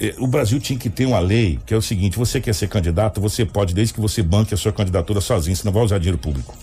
É, 0.00 0.14
o 0.18 0.26
Brasil 0.26 0.60
tinha 0.60 0.78
que 0.78 0.90
ter 0.90 1.06
uma 1.06 1.18
lei 1.18 1.58
que 1.64 1.72
é 1.72 1.76
o 1.76 1.82
seguinte: 1.82 2.18
você 2.18 2.40
quer 2.40 2.54
ser 2.54 2.68
candidato, 2.68 3.20
você 3.20 3.46
pode, 3.46 3.74
desde 3.74 3.94
que 3.94 4.00
você 4.00 4.22
banque 4.22 4.54
a 4.54 4.56
sua 4.56 4.72
candidatura 4.72 5.20
sozinho, 5.20 5.56
você 5.56 5.64
não 5.64 5.72
vai 5.72 5.82
usar 5.82 5.98
dinheiro 5.98 6.18
público. 6.18 6.56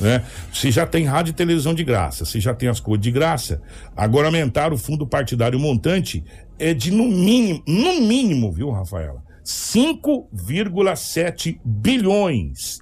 Né? 0.00 0.24
Se 0.52 0.70
já 0.70 0.86
tem 0.86 1.04
rádio 1.04 1.30
e 1.30 1.34
televisão 1.34 1.74
de 1.74 1.82
graça, 1.84 2.24
se 2.24 2.40
já 2.40 2.54
tem 2.54 2.68
as 2.68 2.80
coisas 2.80 3.02
de 3.02 3.10
graça, 3.10 3.60
agora 3.96 4.26
aumentar 4.26 4.72
o 4.72 4.78
fundo 4.78 5.06
partidário 5.06 5.58
montante 5.58 6.24
é 6.58 6.74
de 6.74 6.90
no 6.90 7.04
mínimo, 7.04 7.62
no 7.66 8.00
mínimo, 8.00 8.52
viu, 8.52 8.70
Rafaela? 8.70 9.22
5,7 9.44 11.60
bilhões. 11.64 12.80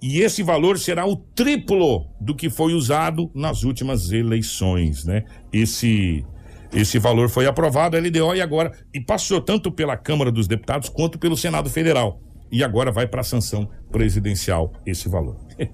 E 0.00 0.20
esse 0.20 0.42
valor 0.42 0.78
será 0.78 1.06
o 1.06 1.16
triplo 1.16 2.06
do 2.20 2.34
que 2.34 2.48
foi 2.48 2.72
usado 2.72 3.30
nas 3.34 3.64
últimas 3.64 4.12
eleições, 4.12 5.04
né? 5.04 5.24
Esse 5.52 6.24
esse 6.72 6.98
valor 6.98 7.28
foi 7.30 7.46
aprovado 7.46 7.96
a 7.96 8.00
LDO 8.00 8.34
e 8.34 8.42
agora 8.42 8.72
e 8.92 9.00
passou 9.00 9.40
tanto 9.40 9.72
pela 9.72 9.96
Câmara 9.96 10.30
dos 10.30 10.46
Deputados 10.46 10.90
quanto 10.90 11.18
pelo 11.18 11.36
Senado 11.36 11.70
Federal. 11.70 12.20
E 12.50 12.64
agora 12.64 12.90
vai 12.90 13.06
para 13.06 13.20
a 13.20 13.24
sanção 13.24 13.68
presidencial 13.90 14.72
esse 14.86 15.08
valor. 15.08 15.36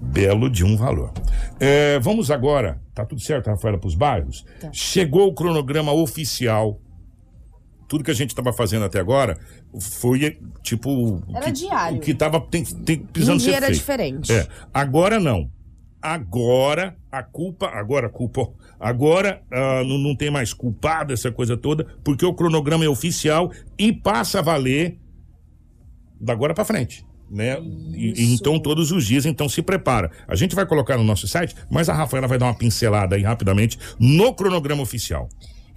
Belo 0.00 0.50
de 0.50 0.64
um 0.64 0.76
valor. 0.76 1.12
É, 1.58 1.98
vamos 2.00 2.30
agora, 2.30 2.80
tá 2.94 3.04
tudo 3.04 3.20
certo, 3.20 3.48
Rafaela, 3.48 3.78
para 3.78 3.88
os 3.88 3.94
bairros? 3.94 4.44
Chegou 4.72 5.28
o 5.28 5.34
cronograma 5.34 5.92
oficial. 5.92 6.80
Tudo 7.88 8.04
que 8.04 8.10
a 8.10 8.14
gente 8.14 8.30
estava 8.30 8.52
fazendo 8.52 8.84
até 8.84 9.00
agora 9.00 9.38
foi 9.80 10.38
tipo. 10.62 11.22
Era 11.34 11.46
que, 11.46 11.52
diário. 11.52 11.96
O 11.96 12.00
que 12.00 12.10
estava 12.10 12.38
precisando 12.38 13.36
Um 13.36 13.38
dia 13.38 13.50
ser 13.52 13.56
era 13.56 13.66
feito. 13.66 13.78
diferente. 13.78 14.32
É. 14.32 14.46
Agora 14.74 15.18
não. 15.18 15.50
agora 16.02 16.94
a 17.10 17.22
culpa, 17.22 17.66
agora 17.68 18.06
a 18.08 18.10
culpa, 18.10 18.46
agora 18.78 19.42
ah, 19.50 19.82
não, 19.84 19.96
não 19.96 20.14
tem 20.14 20.30
mais 20.30 20.52
culpado 20.52 21.12
essa 21.14 21.32
coisa 21.32 21.56
toda, 21.56 21.86
porque 22.04 22.24
o 22.26 22.34
cronograma 22.34 22.84
é 22.84 22.88
oficial 22.88 23.50
e 23.78 23.90
passa 23.92 24.40
a 24.40 24.42
valer 24.42 24.98
da 26.20 26.32
agora 26.32 26.54
para 26.54 26.64
frente. 26.64 27.04
Né? 27.30 27.58
E- 27.94 28.32
então 28.32 28.58
todos 28.58 28.90
os 28.90 29.04
dias, 29.06 29.26
então 29.26 29.48
se 29.48 29.60
prepara. 29.60 30.10
A 30.26 30.34
gente 30.34 30.54
vai 30.54 30.64
colocar 30.64 30.96
no 30.96 31.04
nosso 31.04 31.28
site, 31.28 31.54
mas 31.70 31.88
a 31.88 31.94
Rafaela 31.94 32.26
vai 32.26 32.38
dar 32.38 32.46
uma 32.46 32.54
pincelada 32.54 33.16
aí 33.16 33.22
rapidamente 33.22 33.78
no 33.98 34.32
cronograma 34.34 34.82
oficial. 34.82 35.28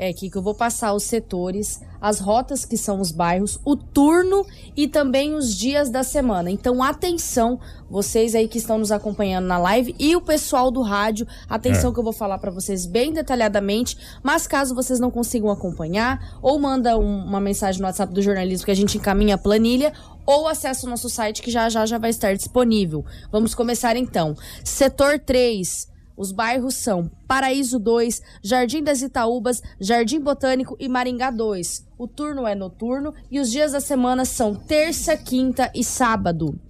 É 0.03 0.09
aqui 0.09 0.31
que 0.31 0.35
eu 0.35 0.41
vou 0.41 0.55
passar 0.55 0.95
os 0.95 1.03
setores, 1.03 1.79
as 2.01 2.19
rotas 2.19 2.65
que 2.65 2.75
são 2.75 2.99
os 2.99 3.11
bairros, 3.11 3.59
o 3.63 3.75
turno 3.75 4.43
e 4.75 4.87
também 4.87 5.35
os 5.35 5.55
dias 5.55 5.91
da 5.91 6.01
semana. 6.01 6.49
Então, 6.49 6.81
atenção, 6.81 7.59
vocês 7.87 8.33
aí 8.33 8.47
que 8.47 8.57
estão 8.57 8.79
nos 8.79 8.91
acompanhando 8.91 9.45
na 9.45 9.59
live 9.59 9.95
e 9.99 10.15
o 10.15 10.21
pessoal 10.21 10.71
do 10.71 10.81
rádio, 10.81 11.27
atenção 11.47 11.91
É. 11.91 11.93
que 11.93 11.99
eu 11.99 12.03
vou 12.03 12.13
falar 12.13 12.39
para 12.39 12.49
vocês 12.49 12.87
bem 12.87 13.13
detalhadamente. 13.13 13.95
Mas 14.23 14.47
caso 14.47 14.73
vocês 14.73 14.99
não 14.99 15.11
consigam 15.11 15.51
acompanhar, 15.51 16.39
ou 16.41 16.57
manda 16.57 16.97
um- 16.97 17.23
uma 17.23 17.39
mensagem 17.39 17.79
no 17.79 17.85
WhatsApp 17.85 18.11
do 18.11 18.23
jornalismo 18.23 18.65
que 18.65 18.71
a 18.71 18.75
gente 18.75 18.97
encaminha 18.97 19.35
a 19.35 19.37
planilha, 19.37 19.93
ou 20.25 20.47
acessa 20.47 20.87
o 20.87 20.89
nosso 20.89 21.09
site 21.11 21.43
que 21.43 21.51
já 21.51 21.69
já 21.69 21.85
já 21.85 21.99
vai 21.99 22.09
estar 22.09 22.35
disponível. 22.35 23.05
Vamos 23.31 23.53
começar 23.53 23.95
então. 23.95 24.35
Setor 24.63 25.19
3. 25.19 25.90
Os 26.21 26.31
bairros 26.31 26.75
são 26.75 27.09
Paraíso 27.27 27.79
2, 27.79 28.21
Jardim 28.43 28.83
das 28.83 29.01
Itaúbas, 29.01 29.59
Jardim 29.79 30.19
Botânico 30.19 30.77
e 30.79 30.87
Maringá 30.87 31.31
2. 31.31 31.87
O 31.97 32.07
turno 32.07 32.45
é 32.45 32.53
noturno 32.53 33.11
e 33.31 33.39
os 33.39 33.49
dias 33.49 33.71
da 33.71 33.79
semana 33.79 34.23
são 34.23 34.53
terça, 34.53 35.17
quinta 35.17 35.71
e 35.73 35.83
sábado. 35.83 36.61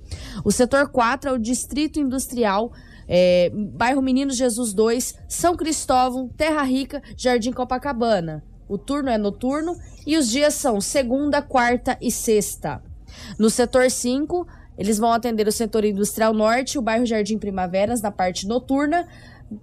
O 0.46 0.54
setor 0.54 0.88
4 0.88 1.32
é 1.32 1.34
o 1.34 1.38
Distrito 1.38 2.00
Industrial, 2.00 2.72
é, 3.06 3.52
bairro 3.54 4.02
Menino 4.02 4.32
Jesus 4.32 4.72
2, 4.72 5.16
São 5.28 5.58
Cristóvão, 5.58 6.30
Terra 6.30 6.64
Rica, 6.64 7.04
Jardim 7.18 7.52
Copacabana. 7.52 8.46
O 8.70 8.78
turno 8.78 9.10
é 9.10 9.18
noturno 9.18 9.76
e 10.08 10.16
os 10.16 10.30
dias 10.30 10.54
são 10.54 10.80
segunda, 10.80 11.42
quarta 11.42 11.98
e 12.00 12.10
sexta. 12.10 12.82
No 13.38 13.50
setor 13.50 13.92
5, 13.92 14.48
eles 14.78 14.98
vão 14.98 15.12
atender 15.12 15.48
o 15.48 15.52
setor 15.52 15.84
industrial 15.84 16.34
norte, 16.34 16.80
o 16.80 16.82
bairro 16.82 17.06
Jardim 17.06 17.38
Primaveras, 17.38 18.02
na 18.02 18.10
parte 18.10 18.48
noturna, 18.48 19.08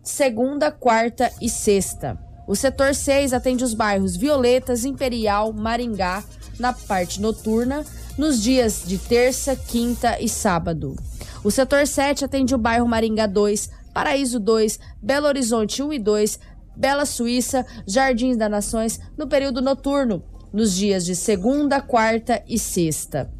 segunda, 0.02 0.70
quarta 0.70 1.30
e 1.40 1.48
sexta. 1.48 2.18
O 2.46 2.56
setor 2.56 2.94
6 2.94 3.32
atende 3.32 3.62
os 3.62 3.74
bairros 3.74 4.16
Violetas, 4.16 4.84
Imperial, 4.84 5.52
Maringá, 5.52 6.24
na 6.58 6.72
parte 6.72 7.20
noturna, 7.20 7.84
nos 8.16 8.42
dias 8.42 8.82
de 8.86 8.98
terça, 8.98 9.54
quinta 9.54 10.20
e 10.20 10.28
sábado. 10.28 10.96
O 11.44 11.50
setor 11.50 11.86
7 11.86 12.24
atende 12.24 12.54
o 12.54 12.58
bairro 12.58 12.88
Maringá 12.88 13.26
2, 13.26 13.70
Paraíso 13.92 14.40
2, 14.40 14.80
Belo 15.02 15.26
Horizonte 15.26 15.82
1 15.82 15.92
e 15.92 15.98
2, 15.98 16.40
Bela 16.76 17.04
Suíça, 17.04 17.66
Jardins 17.86 18.36
das 18.36 18.50
Nações, 18.50 19.00
no 19.16 19.26
período 19.26 19.60
noturno, 19.60 20.22
nos 20.52 20.74
dias 20.74 21.04
de 21.04 21.14
segunda, 21.14 21.80
quarta 21.80 22.42
e 22.48 22.58
sexta. 22.58 23.30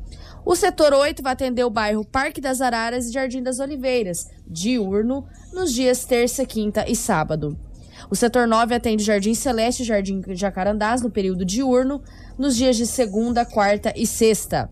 O 0.49 0.57
setor 0.57 0.95
8 0.95 1.23
vai 1.23 1.35
atender 1.35 1.63
o 1.63 1.69
bairro 1.69 2.03
Parque 2.03 2.41
das 2.41 2.63
Araras 2.63 3.07
e 3.07 3.13
Jardim 3.13 3.43
das 3.43 3.61
Oliveiras, 3.61 4.31
diurno, 4.47 5.27
nos 5.53 5.75
dias 5.75 6.07
terça, 6.07 6.47
quinta 6.47 6.91
e 6.91 6.97
sábado. 6.97 7.55
O 8.11 8.17
setor 8.17 8.49
9 8.49 8.75
atende 8.75 9.05
Jardim 9.05 9.35
Celeste 9.35 9.83
e 9.83 9.85
Jardim 9.85 10.23
Jacarandás 10.29 11.03
no 11.03 11.11
período 11.11 11.45
diurno, 11.45 12.03
nos 12.39 12.57
dias 12.57 12.79
de 12.79 12.87
segunda, 12.87 13.45
quarta 13.45 13.93
e 13.95 14.07
sexta. 14.07 14.71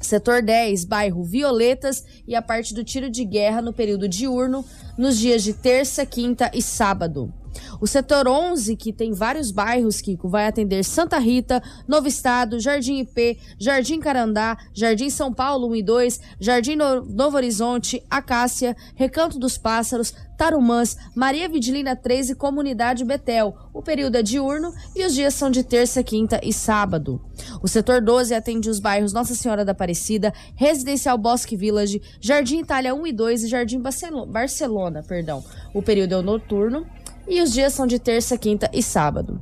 Setor 0.00 0.42
10, 0.42 0.84
bairro 0.86 1.22
Violetas 1.22 2.04
e 2.26 2.34
a 2.34 2.42
parte 2.42 2.74
do 2.74 2.82
tiro 2.82 3.08
de 3.08 3.24
guerra 3.24 3.62
no 3.62 3.72
período 3.72 4.08
diurno, 4.08 4.64
nos 4.98 5.18
dias 5.18 5.44
de 5.44 5.52
terça, 5.52 6.04
quinta 6.04 6.50
e 6.52 6.60
sábado. 6.60 7.32
O 7.80 7.86
setor 7.86 8.26
11, 8.28 8.76
que 8.76 8.92
tem 8.92 9.12
vários 9.12 9.50
bairros, 9.50 10.00
Kiko, 10.00 10.28
vai 10.28 10.46
atender 10.46 10.84
Santa 10.84 11.18
Rita, 11.18 11.62
Novo 11.86 12.08
Estado, 12.08 12.58
Jardim 12.60 12.98
IP, 13.00 13.38
Jardim 13.58 14.00
Carandá, 14.00 14.56
Jardim 14.74 15.10
São 15.10 15.32
Paulo 15.32 15.68
1 15.68 15.76
e 15.76 15.82
2, 15.82 16.20
Jardim 16.40 16.76
No- 16.76 17.04
Novo 17.04 17.36
Horizonte, 17.36 18.02
Acácia, 18.10 18.76
Recanto 18.94 19.38
dos 19.38 19.56
Pássaros, 19.58 20.14
Tarumãs, 20.36 20.98
Maria 21.14 21.48
Vidilina 21.48 21.96
3 21.96 22.30
e 22.30 22.34
Comunidade 22.34 23.04
Betel. 23.06 23.56
O 23.72 23.80
período 23.80 24.16
é 24.16 24.22
diurno 24.22 24.70
e 24.94 25.04
os 25.06 25.14
dias 25.14 25.32
são 25.32 25.50
de 25.50 25.62
terça, 25.62 26.02
quinta 26.02 26.38
e 26.42 26.52
sábado. 26.52 27.18
O 27.62 27.68
setor 27.68 28.02
12 28.02 28.34
atende 28.34 28.68
os 28.68 28.78
bairros 28.78 29.14
Nossa 29.14 29.34
Senhora 29.34 29.64
da 29.64 29.72
Aparecida, 29.72 30.34
Residencial 30.54 31.16
Bosque 31.16 31.56
Village, 31.56 32.02
Jardim 32.20 32.58
Itália 32.60 32.94
1 32.94 33.06
e 33.06 33.12
2 33.12 33.44
e 33.44 33.48
Jardim 33.48 33.80
Barcelo- 33.80 34.26
Barcelona, 34.26 35.02
perdão. 35.02 35.42
O 35.72 35.80
período 35.80 36.12
é 36.12 36.18
o 36.18 36.22
noturno 36.22 36.86
e 37.28 37.40
os 37.40 37.52
dias 37.52 37.72
são 37.72 37.86
de 37.86 37.98
terça, 37.98 38.38
quinta 38.38 38.70
e 38.72 38.82
sábado. 38.82 39.40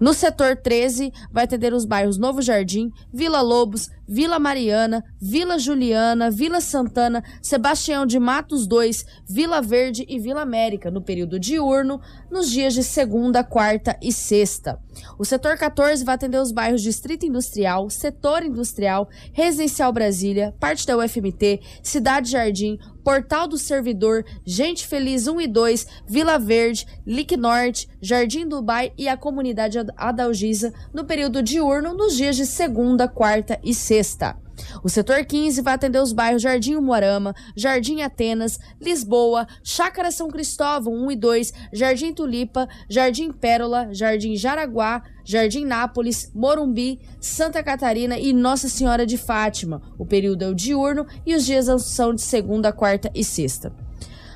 No 0.00 0.14
setor 0.14 0.56
13, 0.56 1.12
vai 1.30 1.44
atender 1.44 1.74
os 1.74 1.84
bairros 1.84 2.16
Novo 2.16 2.40
Jardim, 2.40 2.90
Vila 3.12 3.42
Lobos, 3.42 3.90
Vila 4.08 4.38
Mariana, 4.38 5.04
Vila 5.20 5.58
Juliana, 5.58 6.30
Vila 6.30 6.58
Santana, 6.62 7.22
Sebastião 7.42 8.06
de 8.06 8.18
Matos 8.18 8.66
2, 8.66 9.04
Vila 9.28 9.60
Verde 9.60 10.06
e 10.08 10.18
Vila 10.18 10.40
América, 10.40 10.90
no 10.90 11.02
período 11.02 11.38
diurno, 11.38 12.00
nos 12.30 12.50
dias 12.50 12.72
de 12.72 12.82
segunda, 12.82 13.44
quarta 13.44 13.94
e 14.00 14.10
sexta. 14.10 14.80
O 15.18 15.24
setor 15.24 15.58
14 15.58 16.02
vai 16.02 16.14
atender 16.14 16.40
os 16.40 16.50
bairros 16.50 16.80
Distrito 16.80 17.26
Industrial, 17.26 17.90
Setor 17.90 18.42
Industrial, 18.42 19.06
Residencial 19.34 19.92
Brasília, 19.92 20.54
parte 20.58 20.86
da 20.86 20.96
UFMT, 20.96 21.60
Cidade 21.82 22.30
Jardim, 22.30 22.78
Portal 23.10 23.48
do 23.48 23.58
Servidor, 23.58 24.24
Gente 24.46 24.86
Feliz 24.86 25.26
1 25.26 25.40
e 25.40 25.48
2, 25.48 25.84
Vila 26.06 26.38
Verde, 26.38 26.86
Lique 27.04 27.36
Norte, 27.36 27.88
Jardim 28.00 28.46
Dubai 28.46 28.92
e 28.96 29.08
a 29.08 29.16
comunidade 29.16 29.80
Ad- 29.80 29.92
Adalgisa 29.96 30.72
no 30.94 31.04
período 31.04 31.42
diurno 31.42 31.92
nos 31.92 32.16
dias 32.16 32.36
de 32.36 32.46
segunda, 32.46 33.08
quarta 33.08 33.58
e 33.64 33.74
sexta. 33.74 34.36
O 34.84 34.88
setor 34.88 35.24
15 35.24 35.60
vai 35.62 35.74
atender 35.74 36.00
os 36.00 36.12
bairros 36.12 36.42
Jardim 36.42 36.76
Umuarama, 36.76 37.34
Jardim 37.56 38.02
Atenas, 38.02 38.58
Lisboa, 38.80 39.44
Chácara 39.64 40.12
São 40.12 40.28
Cristóvão 40.28 40.92
1 40.92 41.10
e 41.10 41.16
2, 41.16 41.52
Jardim 41.72 42.12
Tulipa, 42.12 42.68
Jardim 42.88 43.32
Pérola, 43.32 43.88
Jardim 43.92 44.36
Jaraguá, 44.36 45.02
Jardim 45.30 45.64
Nápoles, 45.64 46.28
Morumbi, 46.34 46.98
Santa 47.20 47.62
Catarina 47.62 48.18
e 48.18 48.32
Nossa 48.32 48.68
Senhora 48.68 49.06
de 49.06 49.16
Fátima. 49.16 49.80
O 49.96 50.04
período 50.04 50.42
é 50.42 50.48
o 50.48 50.54
diurno 50.54 51.06
e 51.24 51.36
os 51.36 51.46
dias 51.46 51.66
são 51.84 52.12
de 52.12 52.20
segunda, 52.20 52.72
quarta 52.72 53.08
e 53.14 53.22
sexta. 53.22 53.72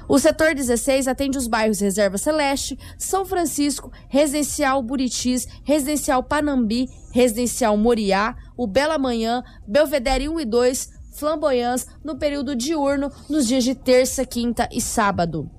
O 0.08 0.20
setor 0.20 0.54
16 0.54 1.08
atende 1.08 1.36
os 1.36 1.48
bairros 1.48 1.80
Reserva 1.80 2.16
Celeste, 2.16 2.78
São 2.96 3.24
Francisco, 3.24 3.90
Residencial 4.08 4.80
Buritis, 4.84 5.48
Residencial 5.64 6.22
Panambi, 6.22 6.88
Residencial 7.10 7.76
Moriá, 7.76 8.36
o 8.56 8.64
Bela 8.64 8.96
Manhã, 8.96 9.42
Belvedere 9.66 10.28
1 10.28 10.40
e 10.40 10.44
2, 10.44 10.90
Flamboyants, 11.14 11.88
no 12.04 12.16
período 12.16 12.54
diurno, 12.54 13.10
nos 13.28 13.48
dias 13.48 13.64
de 13.64 13.74
terça, 13.74 14.24
quinta 14.24 14.68
e 14.70 14.80
sábado. 14.80 15.50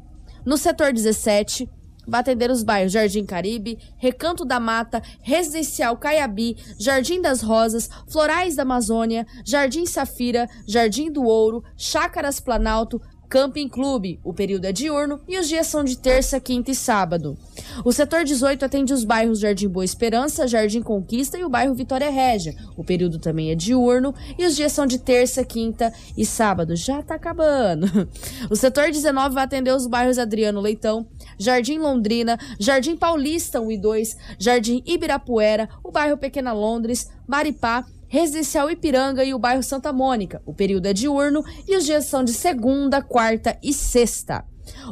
No 0.46 0.58
setor 0.58 0.94
17, 0.94 1.68
vai 2.08 2.22
atender 2.22 2.50
os 2.52 2.64
bairros 2.64 2.92
Jardim 2.92 3.26
Caribe, 3.26 3.80
Recanto 3.98 4.46
da 4.46 4.60
Mata, 4.60 5.02
Residencial 5.22 5.98
Caiabi, 5.98 6.58
Jardim 6.80 7.22
das 7.22 7.42
Rosas, 7.42 7.90
Florais 8.08 8.56
da 8.56 8.64
Amazônia, 8.64 9.26
Jardim 9.46 9.86
Safira, 9.86 10.50
Jardim 10.68 11.12
do 11.12 11.24
Ouro, 11.24 11.64
Chácaras 11.78 12.40
Planalto, 12.40 13.02
Camping 13.30 13.68
Clube. 13.68 14.20
O 14.24 14.34
período 14.34 14.66
é 14.66 14.72
diurno 14.72 15.20
e 15.28 15.38
os 15.38 15.48
dias 15.48 15.68
são 15.68 15.84
de 15.84 15.98
terça, 15.98 16.40
quinta 16.40 16.72
e 16.72 16.76
sábado. 16.76 17.38
O 17.84 17.92
setor 17.92 18.24
18 18.24 18.64
atende 18.66 18.94
os 18.94 19.04
bairros 19.04 19.40
Jardim 19.40 19.68
Boa 19.68 19.84
Esperança, 19.84 20.48
Jardim 20.48 20.82
Conquista 20.82 21.38
e 21.38 21.44
o 21.44 21.50
bairro 21.50 21.74
Vitória 21.74 22.10
Régia. 22.10 22.56
O 22.76 22.84
período 22.84 23.20
também 23.20 23.52
é 23.52 23.56
diurno 23.56 24.14
e 24.38 24.46
os 24.46 24.56
dias 24.56 24.72
são 24.72 24.86
de 24.86 24.98
terça, 24.98 25.44
quinta 25.44 25.92
e 26.18 26.26
sábado. 26.26 26.76
Já 26.76 27.02
tá 27.02 27.16
acabando. 27.16 27.86
O 28.50 28.56
setor 28.56 28.92
19 28.92 29.34
vai 29.34 29.44
atender 29.44 29.74
os 29.74 29.88
bairros 29.88 30.18
Adriano 30.18 30.62
Leitão, 30.62 31.08
Jardim 31.38 31.78
Londrina, 31.78 32.38
Jardim 32.60 32.96
Paulista 32.96 33.60
1 33.60 33.72
e 33.72 33.78
2, 33.78 34.18
Jardim 34.40 34.84
Ibirapuera, 34.86 35.70
o 35.84 35.92
bairro 35.92 36.18
Pequena 36.18 36.54
Londres, 36.54 37.10
Maripá, 37.28 37.86
Residencial 38.08 38.70
Ipiranga 38.70 39.24
e 39.24 39.34
o 39.34 39.40
bairro 39.40 39.64
Santa 39.64 39.92
Mônica. 39.92 40.42
O 40.46 40.54
período 40.54 40.86
é 40.86 40.94
diurno 40.94 41.44
e 41.68 41.76
os 41.76 41.86
dias 41.86 42.06
são 42.06 42.24
de 42.24 42.34
segunda, 42.34 43.02
quarta 43.02 43.58
e 43.62 43.74
sexta. 43.74 44.46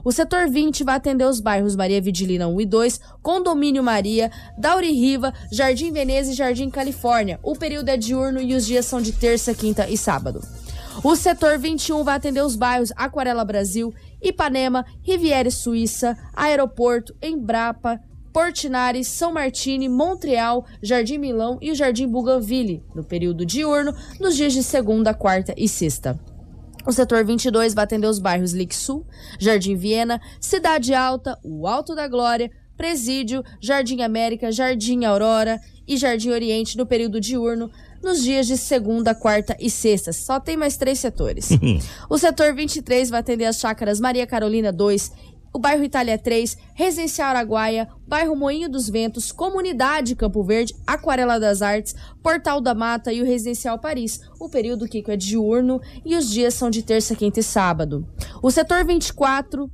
O 0.03 0.11
setor 0.11 0.49
20 0.49 0.84
vai 0.84 0.95
atender 0.95 1.26
os 1.26 1.39
bairros 1.39 1.76
Maria 1.76 2.01
Vidilina 2.01 2.47
1 2.47 2.61
e 2.61 2.66
2, 2.66 2.99
Condomínio 3.22 3.84
Maria, 3.84 4.32
Dauri 4.57 4.91
Riva, 4.91 5.34
Jardim 5.51 5.91
Veneza 5.91 6.32
e 6.32 6.36
Jardim 6.36 6.70
Califórnia. 6.70 7.39
O 7.41 7.55
período 7.55 7.89
é 7.89 7.97
diurno 7.97 8.41
e 8.41 8.53
os 8.53 8.66
dias 8.66 8.86
são 8.86 9.01
de 9.01 9.11
terça, 9.11 9.53
quinta 9.53 9.89
e 9.89 9.97
sábado. 9.97 10.41
O 11.03 11.16
setor 11.16 11.57
21 11.57 12.03
vai 12.03 12.16
atender 12.16 12.43
os 12.43 12.55
bairros 12.55 12.91
Aquarela 12.95 13.43
Brasil, 13.43 13.93
Ipanema, 14.22 14.86
Riviere 15.01 15.49
Suíça, 15.49 16.18
Aeroporto, 16.36 17.16
Embrapa, 17.22 17.99
Portinari, 18.34 19.03
São 19.03 19.31
Martini, 19.31 19.88
Montreal, 19.88 20.65
Jardim 20.81 21.19
Milão 21.19 21.59
e 21.61 21.69
o 21.69 21.75
Jardim 21.75 22.07
Bougainville, 22.07 22.84
no 22.95 23.03
período 23.03 23.45
diurno, 23.45 23.95
nos 24.19 24.36
dias 24.36 24.53
de 24.53 24.63
segunda, 24.63 25.13
quarta 25.13 25.53
e 25.55 25.69
sexta. 25.69 26.19
O 26.86 26.91
setor 26.91 27.23
22 27.23 27.73
vai 27.73 27.84
atender 27.84 28.07
os 28.07 28.19
bairros 28.19 28.51
Lique 28.51 28.75
Sul, 28.75 29.05
Jardim 29.39 29.75
Viena, 29.75 30.19
Cidade 30.41 30.93
Alta, 30.93 31.38
o 31.43 31.67
Alto 31.67 31.95
da 31.95 32.07
Glória, 32.07 32.51
Presídio, 32.75 33.43
Jardim 33.61 34.01
América, 34.01 34.51
Jardim 34.51 35.05
Aurora 35.05 35.61
e 35.88 35.95
Jardim 35.95 36.31
Oriente 36.31 36.75
no 36.75 36.86
período 36.86 37.21
diurno, 37.21 37.69
nos 38.01 38.21
dias 38.21 38.47
de 38.47 38.57
segunda, 38.57 39.15
quarta 39.15 39.55
e 39.59 39.69
sexta. 39.69 40.11
Só 40.11 40.39
tem 40.39 40.57
mais 40.57 40.75
três 40.75 40.99
setores. 40.99 41.49
o 42.09 42.17
setor 42.17 42.53
23 42.53 43.09
vai 43.09 43.21
atender 43.21 43.45
as 43.45 43.59
chácaras 43.59 43.99
Maria 43.99 44.27
Carolina 44.27 44.73
2 44.73 45.11
o 45.53 45.59
bairro 45.59 45.83
Itália 45.83 46.17
3, 46.17 46.57
Residencial 46.73 47.29
Araguaia, 47.29 47.87
bairro 48.07 48.35
Moinho 48.35 48.67
dos 48.67 48.89
Ventos, 48.89 49.31
Comunidade 49.31 50.15
Campo 50.15 50.43
Verde, 50.43 50.75
Aquarela 50.85 51.39
das 51.39 51.61
Artes, 51.61 51.95
Portal 52.23 52.59
da 52.59 52.73
Mata 52.73 53.13
e 53.13 53.21
o 53.21 53.25
Residencial 53.25 53.77
Paris. 53.77 54.19
O 54.39 54.49
período 54.49 54.87
Kiko 54.87 55.11
é 55.11 55.15
diurno 55.15 55.79
e 56.03 56.15
os 56.15 56.27
dias 56.29 56.55
são 56.55 56.71
de 56.71 56.81
terça, 56.81 57.15
quinta 57.15 57.39
e 57.39 57.43
sábado. 57.43 58.07
O 58.41 58.49
setor 58.49 58.83
24 58.83 59.69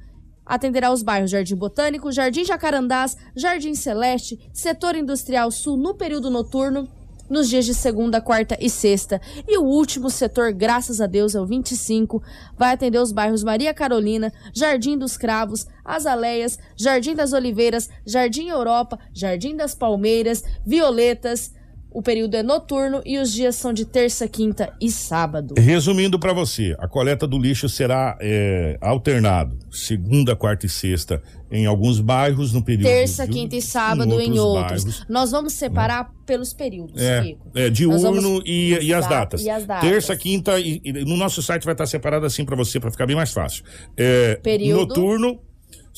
atenderá 0.46 0.92
os 0.92 1.02
bairros 1.02 1.32
Jardim 1.32 1.56
Botânico, 1.56 2.12
Jardim 2.12 2.44
Jacarandás, 2.44 3.16
Jardim 3.36 3.74
Celeste, 3.74 4.38
Setor 4.52 4.96
Industrial 4.96 5.50
Sul 5.50 5.78
no 5.78 5.94
período 5.94 6.30
noturno 6.30 6.90
nos 7.30 7.48
dias 7.48 7.66
de 7.66 7.74
segunda, 7.74 8.20
quarta 8.20 8.58
e 8.60 8.70
sexta. 8.70 9.22
E 9.48 9.58
o 9.58 9.64
último 9.64 10.10
setor, 10.10 10.52
graças 10.52 11.00
a 11.00 11.08
Deus, 11.08 11.36
é 11.36 11.42
o 11.42 11.46
25, 11.46 12.22
vai 12.58 12.74
atender 12.74 13.00
os 13.00 13.12
bairros 13.12 13.44
Maria 13.44 13.74
Carolina, 13.74 14.34
Jardim 14.54 14.98
dos 14.98 15.18
Cravos, 15.18 15.68
Azaleias, 15.86 16.58
Jardim 16.76 17.16
das 17.16 17.34
Oliveiras, 17.34 17.90
Jardim 18.06 18.50
Europa, 18.50 18.98
Jardim 19.14 19.56
das 19.56 19.76
Palmeiras, 19.76 20.44
Violetas, 20.66 21.54
o 21.92 22.02
período 22.02 22.36
é 22.36 22.44
noturno 22.44 23.02
e 23.06 23.18
os 23.18 23.32
dias 23.32 23.56
são 23.56 23.74
de 23.74 23.86
terça, 23.86 24.28
quinta 24.28 24.72
e 24.80 24.92
sábado. 24.92 25.56
Resumindo 25.58 26.20
para 26.20 26.34
você, 26.34 26.76
a 26.78 26.88
coleta 26.88 27.26
do 27.26 27.38
lixo 27.38 27.68
será 27.68 28.18
é, 28.22 28.78
alternado 28.80 29.58
segunda, 29.72 30.36
quarta 30.36 30.66
e 30.66 30.70
sexta 30.70 31.22
em 31.52 31.66
alguns 31.66 32.00
bairros 32.00 32.54
no 32.54 32.64
período 32.64 32.86
terça, 32.86 33.26
de, 33.26 33.34
quinta 33.34 33.56
e 33.56 33.62
sábado 33.62 34.22
em 34.22 34.38
outros. 34.38 34.84
Em 34.84 34.88
outros. 34.88 35.06
Nós 35.10 35.32
vamos 35.32 35.54
separar 35.54 36.10
hum. 36.10 36.24
pelos 36.26 36.54
períodos, 36.54 37.02
é, 37.02 37.22
Kiko. 37.22 37.52
É, 37.56 37.70
diurno 37.70 38.42
e, 38.46 38.78
e, 38.82 38.94
as 38.94 39.08
datas. 39.08 39.42
e, 39.42 39.50
as 39.50 39.66
datas. 39.66 39.90
Terça, 39.90 40.16
quinta 40.16 40.60
e, 40.60 40.80
e, 40.84 40.94
no 41.06 41.18
nosso 41.18 41.42
site 41.42 41.64
vai 41.64 41.74
estar 41.74 41.88
separado 41.88 42.26
assim 42.26 42.46
para 42.46 42.56
você 42.56 42.80
para 42.80 42.92
ficar 42.92 43.08
bem 43.08 43.16
mais 43.16 43.32
fácil. 43.32 43.64
É, 43.98 44.36
período 44.36 44.90
noturno 44.90 45.40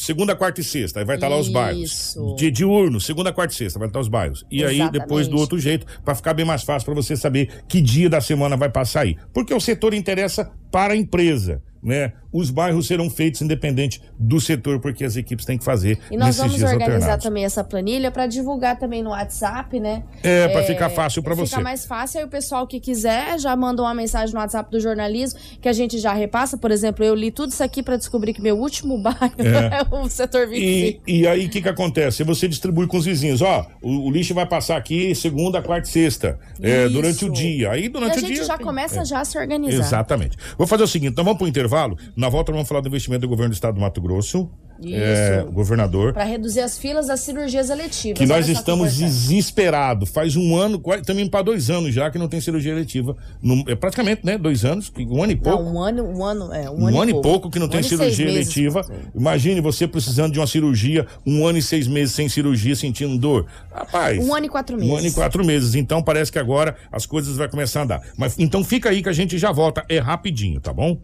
segunda, 0.01 0.35
quarta 0.35 0.61
e 0.61 0.63
sexta. 0.63 0.99
Aí 0.99 1.05
vai 1.05 1.15
estar 1.15 1.27
lá 1.27 1.37
os 1.37 1.49
bairros. 1.49 2.17
De 2.37 2.49
diurno, 2.49 2.99
segunda, 2.99 3.31
quarta 3.31 3.53
e 3.53 3.57
sexta, 3.57 3.77
vai 3.77 3.87
estar 3.87 3.99
os 3.99 4.07
bairros. 4.07 4.45
E 4.49 4.63
Exatamente. 4.63 4.81
aí 4.81 4.91
depois 4.91 5.27
do 5.27 5.37
outro 5.37 5.59
jeito, 5.59 5.85
para 6.03 6.15
ficar 6.15 6.33
bem 6.33 6.45
mais 6.45 6.63
fácil 6.63 6.85
para 6.85 6.95
você 6.95 7.15
saber 7.15 7.63
que 7.67 7.79
dia 7.79 8.09
da 8.09 8.19
semana 8.19 8.57
vai 8.57 8.69
passar 8.69 9.01
aí. 9.01 9.15
Porque 9.33 9.53
o 9.53 9.59
setor 9.59 9.93
interessa 9.93 10.51
para 10.71 10.93
a 10.93 10.97
empresa 10.97 11.61
né? 11.83 12.13
Os 12.31 12.49
bairros 12.49 12.87
serão 12.87 13.09
feitos 13.09 13.41
independente 13.41 14.01
do 14.17 14.39
setor, 14.39 14.79
porque 14.79 15.03
as 15.03 15.17
equipes 15.17 15.45
têm 15.45 15.57
que 15.57 15.65
fazer. 15.65 15.99
E 16.09 16.15
nós 16.15 16.37
vamos 16.37 16.61
organizar 16.61 16.91
alternados. 16.91 17.23
também 17.23 17.43
essa 17.43 17.63
planilha 17.63 18.11
para 18.11 18.27
divulgar 18.27 18.77
também 18.79 19.03
no 19.03 19.09
WhatsApp, 19.09 19.79
né? 19.79 20.03
É, 20.23 20.47
para 20.47 20.61
é, 20.61 20.63
ficar 20.63 20.89
fácil 20.89 21.23
para 21.23 21.33
você. 21.33 21.51
Fica 21.51 21.61
mais 21.61 21.85
fácil, 21.85 22.19
aí 22.19 22.25
o 22.25 22.29
pessoal 22.29 22.65
que 22.67 22.79
quiser 22.79 23.37
já 23.39 23.53
manda 23.55 23.81
uma 23.81 23.93
mensagem 23.93 24.33
no 24.33 24.39
WhatsApp 24.39 24.71
do 24.71 24.79
jornalismo, 24.79 25.39
que 25.59 25.67
a 25.67 25.73
gente 25.73 25.97
já 25.97 26.13
repassa. 26.13 26.57
Por 26.57 26.71
exemplo, 26.71 27.03
eu 27.03 27.15
li 27.15 27.31
tudo 27.31 27.51
isso 27.51 27.63
aqui 27.63 27.83
para 27.83 27.97
descobrir 27.97 28.33
que 28.33 28.41
meu 28.41 28.57
último 28.57 28.97
bairro 29.01 29.33
é, 29.39 29.79
é 29.79 29.95
o 29.95 30.07
setor 30.07 30.47
25. 30.47 31.03
E, 31.07 31.19
e 31.19 31.27
aí 31.27 31.47
o 31.47 31.49
que, 31.49 31.61
que 31.61 31.69
acontece? 31.69 32.23
Você 32.23 32.47
distribui 32.47 32.87
com 32.87 32.97
os 32.97 33.05
vizinhos, 33.05 33.41
ó, 33.41 33.67
o, 33.81 34.07
o 34.07 34.11
lixo 34.11 34.33
vai 34.33 34.45
passar 34.45 34.77
aqui 34.77 35.13
segunda, 35.15 35.61
quarta 35.61 35.89
e 35.89 35.91
sexta, 35.91 36.39
é, 36.61 36.87
durante 36.87 37.25
o 37.25 37.29
dia. 37.29 37.71
Aí 37.71 37.89
durante 37.89 38.15
e 38.15 38.17
o 38.19 38.21
dia. 38.21 38.27
A 38.27 38.37
gente 38.37 38.47
já 38.47 38.57
começa 38.57 39.01
é. 39.01 39.05
já 39.05 39.19
a 39.19 39.25
se 39.25 39.37
organizar. 39.37 39.79
Exatamente. 39.79 40.37
Vou 40.61 40.67
fazer 40.67 40.83
o 40.83 40.87
seguinte, 40.87 41.13
então 41.13 41.25
vamos 41.25 41.39
pro 41.39 41.47
intervalo. 41.47 41.97
Na 42.15 42.29
volta 42.29 42.51
vamos 42.51 42.67
falar 42.67 42.81
do 42.81 42.87
investimento 42.87 43.21
do 43.21 43.27
governo 43.27 43.49
do 43.49 43.55
estado 43.55 43.73
do 43.73 43.81
Mato 43.81 43.99
Grosso. 43.99 44.47
É, 44.83 45.43
governador. 45.51 46.13
Para 46.13 46.23
reduzir 46.23 46.61
as 46.61 46.77
filas 46.77 47.07
das 47.07 47.19
cirurgias 47.19 47.69
eletivas. 47.69 48.17
Que 48.17 48.25
nós 48.25 48.47
estamos 48.49 48.97
desesperados. 48.97 50.09
Faz 50.09 50.35
um 50.35 50.55
ano, 50.55 50.79
quase, 50.79 51.03
também 51.03 51.27
para 51.27 51.43
dois 51.43 51.69
anos 51.69 51.93
já 51.93 52.09
que 52.09 52.17
não 52.17 52.27
tem 52.27 52.41
cirurgia 52.41 52.71
eletiva. 52.71 53.15
No, 53.41 53.63
é 53.69 53.75
praticamente, 53.75 54.25
né? 54.25 54.37
Dois 54.37 54.65
anos, 54.65 54.91
um 54.97 55.23
ano 55.23 55.31
e 55.33 55.35
pouco. 55.35 55.63
Não, 55.63 55.73
um 55.73 55.81
ano, 55.81 56.03
um 56.03 56.23
ano, 56.23 56.53
é, 56.53 56.69
um, 56.69 56.83
um 56.83 56.87
ano, 56.87 57.01
ano 57.01 57.09
e 57.09 57.13
pouco, 57.13 57.29
pouco 57.29 57.51
que 57.51 57.59
não 57.59 57.67
um 57.67 57.69
tem 57.69 57.83
cirurgia 57.83 58.27
eletiva. 58.27 58.81
Imagine 59.15 59.61
você 59.61 59.87
precisando 59.87 60.33
de 60.33 60.39
uma 60.39 60.47
cirurgia, 60.47 61.05
um 61.25 61.45
ano 61.45 61.57
e 61.57 61.61
seis 61.61 61.87
meses 61.87 62.15
sem 62.15 62.27
cirurgia, 62.27 62.75
sentindo 62.75 63.17
dor. 63.17 63.45
Rapaz. 63.71 64.17
Um 64.23 64.33
ano 64.33 64.45
e 64.45 64.49
quatro 64.49 64.77
meses. 64.77 64.91
Um 64.91 64.97
ano 64.97 65.07
e 65.07 65.11
quatro 65.11 65.45
meses. 65.45 65.75
Então 65.75 66.01
parece 66.01 66.31
que 66.31 66.39
agora 66.39 66.75
as 66.91 67.05
coisas 67.05 67.37
vão 67.37 67.47
começar 67.49 67.81
a 67.81 67.83
andar. 67.83 68.01
Mas 68.17 68.37
então 68.39 68.63
fica 68.63 68.89
aí 68.89 69.01
que 69.01 69.09
a 69.09 69.13
gente 69.13 69.37
já 69.37 69.51
volta. 69.51 69.83
É 69.87 69.99
rapidinho, 69.99 70.59
tá 70.59 70.73
bom? 70.73 71.01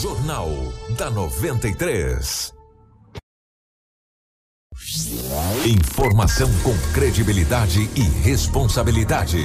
Jornal 0.00 0.50
da 0.92 1.10
93. 1.10 2.52
Informação 5.66 6.50
com 6.62 6.76
credibilidade 6.92 7.88
e 7.96 8.02
responsabilidade. 8.22 9.38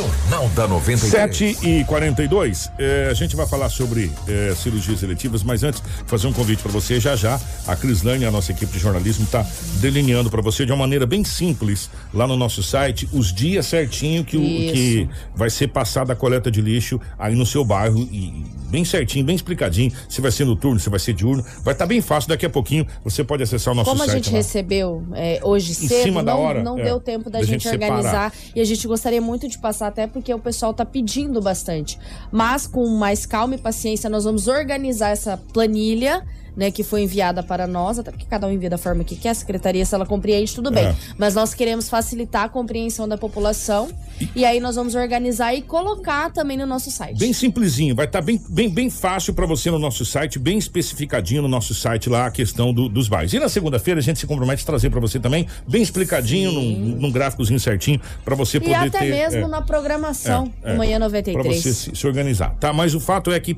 Jornal 0.00 0.48
da 0.54 0.66
93. 0.66 1.12
7 1.12 1.58
e 1.62 1.84
42 1.84 2.72
é, 2.78 3.08
A 3.10 3.14
gente 3.14 3.36
vai 3.36 3.46
falar 3.46 3.68
sobre 3.68 4.10
é, 4.26 4.54
cirurgias 4.54 5.02
eletivas, 5.02 5.42
mas 5.42 5.62
antes, 5.62 5.82
fazer 6.06 6.26
um 6.26 6.32
convite 6.32 6.62
para 6.62 6.72
você. 6.72 6.98
Já 6.98 7.14
já, 7.14 7.38
a 7.66 7.76
Crislane, 7.76 8.24
a 8.24 8.30
nossa 8.30 8.50
equipe 8.52 8.72
de 8.72 8.78
jornalismo, 8.78 9.24
está 9.24 9.46
delineando 9.74 10.30
para 10.30 10.40
você 10.40 10.64
de 10.64 10.72
uma 10.72 10.78
maneira 10.78 11.04
bem 11.04 11.22
simples, 11.22 11.90
lá 12.14 12.26
no 12.26 12.36
nosso 12.36 12.62
site, 12.62 13.08
os 13.12 13.30
dias 13.30 13.66
certinho 13.66 14.24
que, 14.24 14.38
o, 14.38 14.40
que 14.40 15.08
vai 15.34 15.50
ser 15.50 15.68
passada 15.68 16.14
a 16.14 16.16
coleta 16.16 16.50
de 16.50 16.62
lixo 16.62 16.98
aí 17.18 17.34
no 17.34 17.44
seu 17.44 17.62
bairro. 17.62 18.00
E 18.10 18.44
bem 18.70 18.84
certinho, 18.84 19.24
bem 19.24 19.36
explicadinho. 19.36 19.92
Se 20.08 20.20
vai 20.20 20.30
ser 20.30 20.44
noturno, 20.44 20.78
se 20.78 20.88
vai 20.88 20.98
ser 20.98 21.12
diurno. 21.12 21.42
Vai 21.62 21.74
estar 21.74 21.84
tá 21.84 21.86
bem 21.86 22.00
fácil. 22.00 22.28
Daqui 22.28 22.46
a 22.46 22.50
pouquinho 22.50 22.86
você 23.04 23.22
pode 23.22 23.42
acessar 23.42 23.74
o 23.74 23.76
nosso 23.76 23.90
Como 23.90 23.98
site. 23.98 24.08
Como 24.08 24.18
a 24.18 24.22
gente 24.22 24.32
lá. 24.32 24.36
recebeu 24.38 25.04
é, 25.14 25.40
hoje 25.42 25.72
em 25.72 25.74
cedo, 25.74 26.04
cima 26.04 26.22
não, 26.22 26.24
da 26.24 26.36
hora, 26.36 26.62
não 26.62 26.78
é, 26.78 26.84
deu 26.84 27.00
tempo 27.00 27.28
da, 27.28 27.40
da 27.40 27.44
gente, 27.44 27.64
gente 27.64 27.74
organizar. 27.74 28.32
E 28.54 28.60
a 28.60 28.64
gente 28.64 28.86
gostaria 28.86 29.20
muito 29.20 29.48
de 29.48 29.58
passar 29.58 29.89
até 29.90 30.06
porque 30.06 30.32
o 30.32 30.38
pessoal 30.38 30.72
está 30.72 30.84
pedindo 30.84 31.40
bastante. 31.40 31.98
Mas 32.32 32.66
com 32.66 32.86
mais 32.88 33.26
calma 33.26 33.54
e 33.54 33.58
paciência, 33.58 34.08
nós 34.08 34.24
vamos 34.24 34.48
organizar 34.48 35.10
essa 35.10 35.36
planilha 35.36 36.24
né, 36.56 36.70
que 36.70 36.82
foi 36.82 37.02
enviada 37.02 37.42
para 37.42 37.66
nós, 37.66 37.98
até 37.98 38.10
porque 38.10 38.26
cada 38.26 38.46
um 38.46 38.52
envia 38.52 38.70
da 38.70 38.78
forma 38.78 39.04
que 39.04 39.16
quer, 39.16 39.30
a 39.30 39.34
secretaria, 39.34 39.84
se 39.84 39.94
ela 39.94 40.06
compreende, 40.06 40.54
tudo 40.54 40.70
bem. 40.70 40.86
É. 40.86 40.96
Mas 41.18 41.34
nós 41.34 41.54
queremos 41.54 41.88
facilitar 41.88 42.44
a 42.44 42.48
compreensão 42.48 43.08
da 43.08 43.16
população 43.16 43.88
e, 44.20 44.40
e 44.40 44.44
aí 44.44 44.60
nós 44.60 44.76
vamos 44.76 44.94
organizar 44.94 45.54
e 45.54 45.62
colocar 45.62 46.30
também 46.32 46.56
no 46.56 46.66
nosso 46.66 46.90
site. 46.90 47.18
Bem 47.18 47.32
simplesinho, 47.32 47.94
vai 47.94 48.06
estar 48.06 48.20
tá 48.20 48.24
bem, 48.24 48.40
bem, 48.48 48.68
bem 48.68 48.90
fácil 48.90 49.34
para 49.34 49.46
você 49.46 49.70
no 49.70 49.78
nosso 49.78 50.04
site, 50.04 50.38
bem 50.38 50.58
especificadinho 50.58 51.42
no 51.42 51.48
nosso 51.48 51.74
site 51.74 52.08
lá 52.08 52.26
a 52.26 52.30
questão 52.30 52.72
do, 52.72 52.88
dos 52.88 53.08
bairros. 53.08 53.32
E 53.32 53.38
na 53.38 53.48
segunda-feira 53.48 54.00
a 54.00 54.02
gente 54.02 54.18
se 54.18 54.26
compromete 54.26 54.62
a 54.62 54.66
trazer 54.66 54.90
para 54.90 55.00
você 55.00 55.18
também, 55.18 55.46
bem 55.66 55.82
explicadinho, 55.82 56.52
num, 56.52 56.96
num 56.96 57.12
gráficozinho 57.12 57.60
certinho, 57.60 58.00
para 58.24 58.34
você 58.34 58.58
e 58.58 58.60
poder 58.60 58.74
até 58.74 58.98
ter. 58.98 59.10
mesmo 59.10 59.44
é, 59.44 59.48
na 59.48 59.62
programação, 59.62 60.52
é, 60.62 60.72
é, 60.72 60.76
Manhã 60.76 60.98
93. 60.98 61.34
Para 61.34 61.54
você 61.54 61.72
se, 61.72 61.94
se 61.94 62.06
organizar, 62.06 62.54
tá? 62.56 62.72
Mas 62.72 62.94
o 62.94 63.00
fato 63.00 63.30
é 63.32 63.40
que 63.40 63.56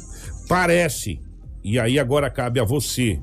parece 0.48 1.20
e 1.62 1.78
aí 1.78 1.98
agora 1.98 2.30
cabe 2.30 2.60
a 2.60 2.64
você 2.64 3.20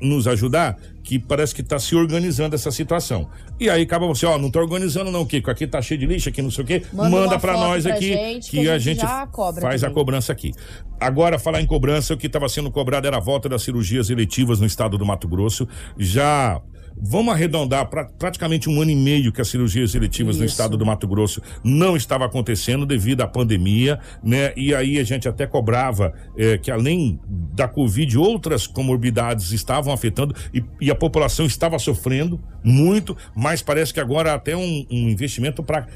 nos 0.00 0.26
ajudar, 0.26 0.78
que 1.02 1.18
parece 1.18 1.54
que 1.54 1.60
está 1.60 1.78
se 1.78 1.94
organizando 1.94 2.54
essa 2.54 2.70
situação. 2.70 3.28
E 3.58 3.68
aí 3.68 3.82
acaba 3.82 4.06
você, 4.06 4.24
ó, 4.24 4.38
não 4.38 4.48
está 4.48 4.60
organizando 4.60 5.10
não, 5.10 5.26
Kiko, 5.26 5.50
aqui 5.50 5.66
tá 5.66 5.82
cheio 5.82 6.00
de 6.00 6.06
lixo, 6.06 6.28
aqui 6.28 6.40
não 6.40 6.50
sei 6.50 6.64
o 6.64 6.66
quê, 6.66 6.82
manda, 6.92 7.10
manda 7.10 7.38
para 7.38 7.52
nós 7.52 7.84
pra 7.84 7.94
aqui 7.94 8.08
gente, 8.08 8.50
que, 8.50 8.60
que, 8.62 8.68
a 8.68 8.78
gente, 8.78 9.00
faz 9.00 9.80
também. 9.80 9.84
a 9.84 9.90
cobrança 9.90 10.32
aqui. 10.32 10.52
Agora, 10.98 11.38
falar 11.38 11.60
em 11.60 11.66
cobrança, 11.66 12.14
o 12.14 12.16
que 12.16 12.26
estava 12.26 12.48
sendo 12.48 12.70
cobrado 12.70 13.06
era 13.06 13.18
a 13.18 13.20
volta 13.20 13.48
das 13.48 13.62
cirurgias 13.62 14.08
eletivas 14.10 14.60
no 14.60 14.66
estado 14.66 14.96
do 14.96 15.04
Mato 15.04 15.28
Grosso. 15.28 15.68
Já 15.98 16.60
Vamos 17.02 17.32
arredondar 17.32 17.88
pra, 17.88 18.04
praticamente 18.04 18.68
um 18.68 18.80
ano 18.80 18.90
e 18.90 18.96
meio 18.96 19.32
que 19.32 19.40
as 19.40 19.48
cirurgias 19.48 19.94
eletivas 19.94 20.36
Isso. 20.36 20.42
no 20.42 20.46
estado 20.46 20.76
do 20.76 20.84
Mato 20.84 21.08
Grosso 21.08 21.40
não 21.64 21.96
estavam 21.96 22.26
acontecendo 22.26 22.84
devido 22.84 23.22
à 23.22 23.26
pandemia, 23.26 23.98
né? 24.22 24.52
E 24.56 24.74
aí 24.74 24.98
a 24.98 25.04
gente 25.04 25.28
até 25.28 25.46
cobrava 25.46 26.12
é, 26.36 26.58
que 26.58 26.70
além 26.70 27.18
da 27.26 27.66
Covid, 27.66 28.18
outras 28.18 28.66
comorbidades 28.66 29.52
estavam 29.52 29.92
afetando 29.92 30.34
e, 30.52 30.62
e, 30.80 30.90
a 30.90 30.94
população 30.94 31.46
estava 31.46 31.78
sofrendo 31.78 32.40
muito, 32.62 33.16
mas 33.34 33.62
parece 33.62 33.94
que 33.94 34.00
agora 34.00 34.34
até 34.34 34.56
um, 34.56 34.86
um 34.90 35.08
investimento 35.08 35.62
para 35.62 35.86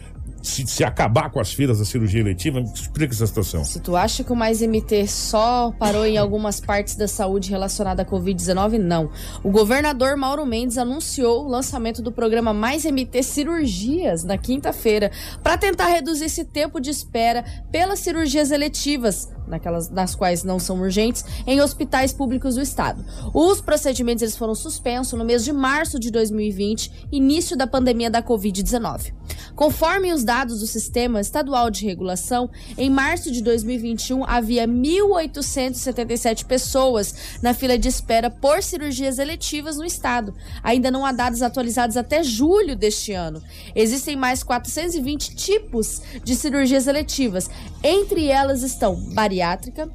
se, 0.45 0.67
se, 0.67 0.85
acabar 0.85 1.31
com 1.31 1.41
as 1.41 1.53
filas 1.53 1.79
da 1.79 1.85
cirurgia 1.85 2.21
eletiva? 2.21 2.61
Explica 2.61 3.15
essa 3.15 3.27
situação. 3.27 3.65
Se 3.65 3.81
tu 3.81 3.97
acha 3.97 4.23
que 4.23 4.33
o 4.33 4.37
Mais 4.37 4.61
MT 4.61 5.07
só 5.09 5.73
parou 5.79 6.05
em 6.05 6.19
algumas 6.19 6.61
partes 6.61 6.95
da 6.97 7.09
saúde 7.09 7.51
relacionada 7.51 8.03
à 8.03 8.05
Covid-19, 8.05 8.79
não. 8.79 9.11
O 9.43 9.51
governador 9.51 10.17
Mauro 10.17 10.45
Mendes 10.45 10.77
anunciou 10.77 11.47
o 11.47 11.49
lançamento 11.49 12.03
do 12.03 12.13
programa 12.13 12.53
Mais 12.53 12.85
MT 12.85 13.23
Cirurgias 13.23 14.23
na 14.23 14.37
quinta-feira, 14.37 15.11
para 15.43 15.57
tentar 15.57 15.87
reduzir 15.87 16.27
esse 16.27 16.45
tempo 16.45 16.79
de 16.79 16.91
espera 16.91 17.45
pelas 17.73 18.01
cirurgias 18.01 18.51
eletivas, 18.51 19.31
naquelas 19.47 19.89
das 19.89 20.15
quais 20.15 20.45
não 20.45 20.59
são 20.59 20.81
urgentes, 20.81 21.25
em 21.47 21.61
hospitais 21.61 22.13
públicos 22.13 22.55
do 22.55 22.61
estado. 22.61 23.05
Os 23.33 23.61
procedimentos 23.61 24.23
eles 24.23 24.37
foram 24.37 24.55
suspensos 24.55 25.19
no 25.19 25.25
mês 25.25 25.43
de 25.43 25.53
março 25.53 25.99
de 25.99 26.11
2020, 26.11 27.09
início 27.11 27.57
da 27.57 27.67
pandemia 27.67 28.11
da 28.11 28.23
Covid-19. 28.23 29.13
Conforme 29.55 30.13
os 30.13 30.25
dados 30.25 30.61
do 30.61 30.67
Sistema 30.67 31.21
Estadual 31.21 31.71
de 31.71 31.85
Regulação, 31.85 32.51
em 32.77 32.91
março 32.91 33.31
de 33.31 33.43
2021 33.43 34.25
havia 34.25 34.67
1.877 34.67 36.45
pessoas 36.45 37.39
na 37.41 37.55
fila 37.55 37.79
de 37.79 37.89
espera 37.89 38.31
por 38.31 38.63
cirurgias 38.63 39.19
eletivas 39.19 39.77
no 39.77 39.85
estado. 39.85 40.35
Ainda 40.63 40.91
não 40.91 41.07
há 41.07 41.13
dados 41.13 41.43
atualizados 41.43 41.97
até 41.97 42.23
julho 42.23 42.75
deste 42.75 43.13
ano. 43.13 43.43
Existem 43.75 44.17
mais 44.17 44.43
420 44.43 45.37
tipos 45.37 46.03
de 46.25 46.35
cirurgias 46.35 46.87
eletivas. 46.87 47.49
Entre 47.83 48.27
elas 48.27 48.63
estão 48.63 48.97
bariátrica, 49.15 49.89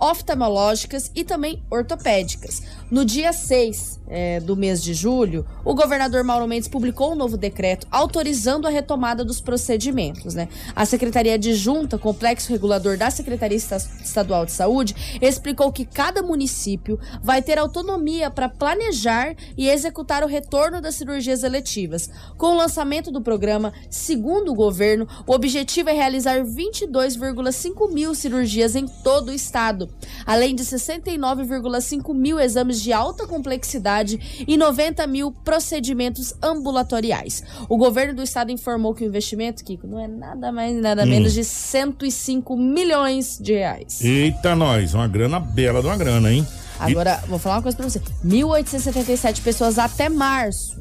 oftalmológicas 0.00 1.10
e 1.14 1.24
também 1.24 1.62
ortopédicas. 1.70 2.62
No 2.88 3.04
dia 3.04 3.32
6 3.32 4.00
é, 4.08 4.38
do 4.38 4.54
mês 4.54 4.80
de 4.80 4.94
julho, 4.94 5.44
o 5.64 5.74
governador 5.74 6.22
Mauro 6.22 6.46
Mendes 6.46 6.68
publicou 6.68 7.12
um 7.12 7.14
novo 7.16 7.36
decreto 7.36 7.84
autorizando 7.90 8.64
a 8.64 8.70
retomada 8.70 9.24
dos 9.24 9.40
procedimentos. 9.40 10.34
Né? 10.34 10.48
A 10.74 10.86
Secretaria 10.86 11.34
Adjunta, 11.34 11.98
complexo 11.98 12.52
regulador 12.52 12.96
da 12.96 13.10
Secretaria 13.10 13.56
Estadual 13.56 14.46
de 14.46 14.52
Saúde, 14.52 15.18
explicou 15.20 15.72
que 15.72 15.84
cada 15.84 16.22
município 16.22 16.96
vai 17.20 17.42
ter 17.42 17.58
autonomia 17.58 18.30
para 18.30 18.48
planejar 18.48 19.34
e 19.56 19.68
executar 19.68 20.22
o 20.22 20.28
retorno 20.28 20.80
das 20.80 20.94
cirurgias 20.94 21.42
eletivas. 21.42 22.08
Com 22.38 22.52
o 22.52 22.56
lançamento 22.56 23.10
do 23.10 23.20
programa, 23.20 23.72
segundo 23.90 24.52
o 24.52 24.54
governo, 24.54 25.08
o 25.26 25.32
objetivo 25.32 25.90
é 25.90 25.92
realizar 25.92 26.40
22,5 26.40 27.92
mil 27.92 28.14
cirurgias 28.14 28.76
em 28.76 28.86
todo 28.86 29.30
o 29.30 29.34
estado, 29.34 29.88
além 30.24 30.54
de 30.54 30.62
69,5 30.62 32.14
mil 32.14 32.38
exames 32.38 32.75
de 32.80 32.92
alta 32.92 33.26
complexidade 33.26 34.44
e 34.46 34.56
90 34.56 35.06
mil 35.06 35.30
procedimentos 35.30 36.34
ambulatoriais. 36.42 37.42
O 37.68 37.76
governo 37.76 38.14
do 38.14 38.22
estado 38.22 38.50
informou 38.50 38.94
que 38.94 39.04
o 39.04 39.06
investimento, 39.06 39.64
Kiko, 39.64 39.86
não 39.86 39.98
é 39.98 40.08
nada 40.08 40.52
mais 40.52 40.74
nada 40.80 41.04
hum. 41.04 41.06
menos 41.06 41.32
de 41.32 41.44
105 41.44 42.56
milhões 42.56 43.38
de 43.40 43.54
reais. 43.54 44.02
Eita, 44.02 44.54
nós, 44.54 44.94
uma 44.94 45.08
grana 45.08 45.40
bela 45.40 45.80
de 45.80 45.86
uma 45.86 45.96
grana, 45.96 46.32
hein? 46.32 46.46
Agora, 46.78 47.22
e... 47.24 47.28
vou 47.28 47.38
falar 47.38 47.56
uma 47.56 47.62
coisa 47.62 47.76
pra 47.76 47.88
você: 47.88 48.00
1.877 48.24 49.42
pessoas 49.42 49.78
até 49.78 50.08
março. 50.08 50.76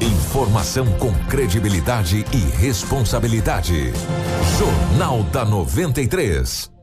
Informação 0.00 0.86
com 0.98 1.12
credibilidade 1.28 2.24
e 2.32 2.56
responsabilidade. 2.58 3.92
Jornal 4.58 5.22
da 5.24 5.44
93. 5.44 6.73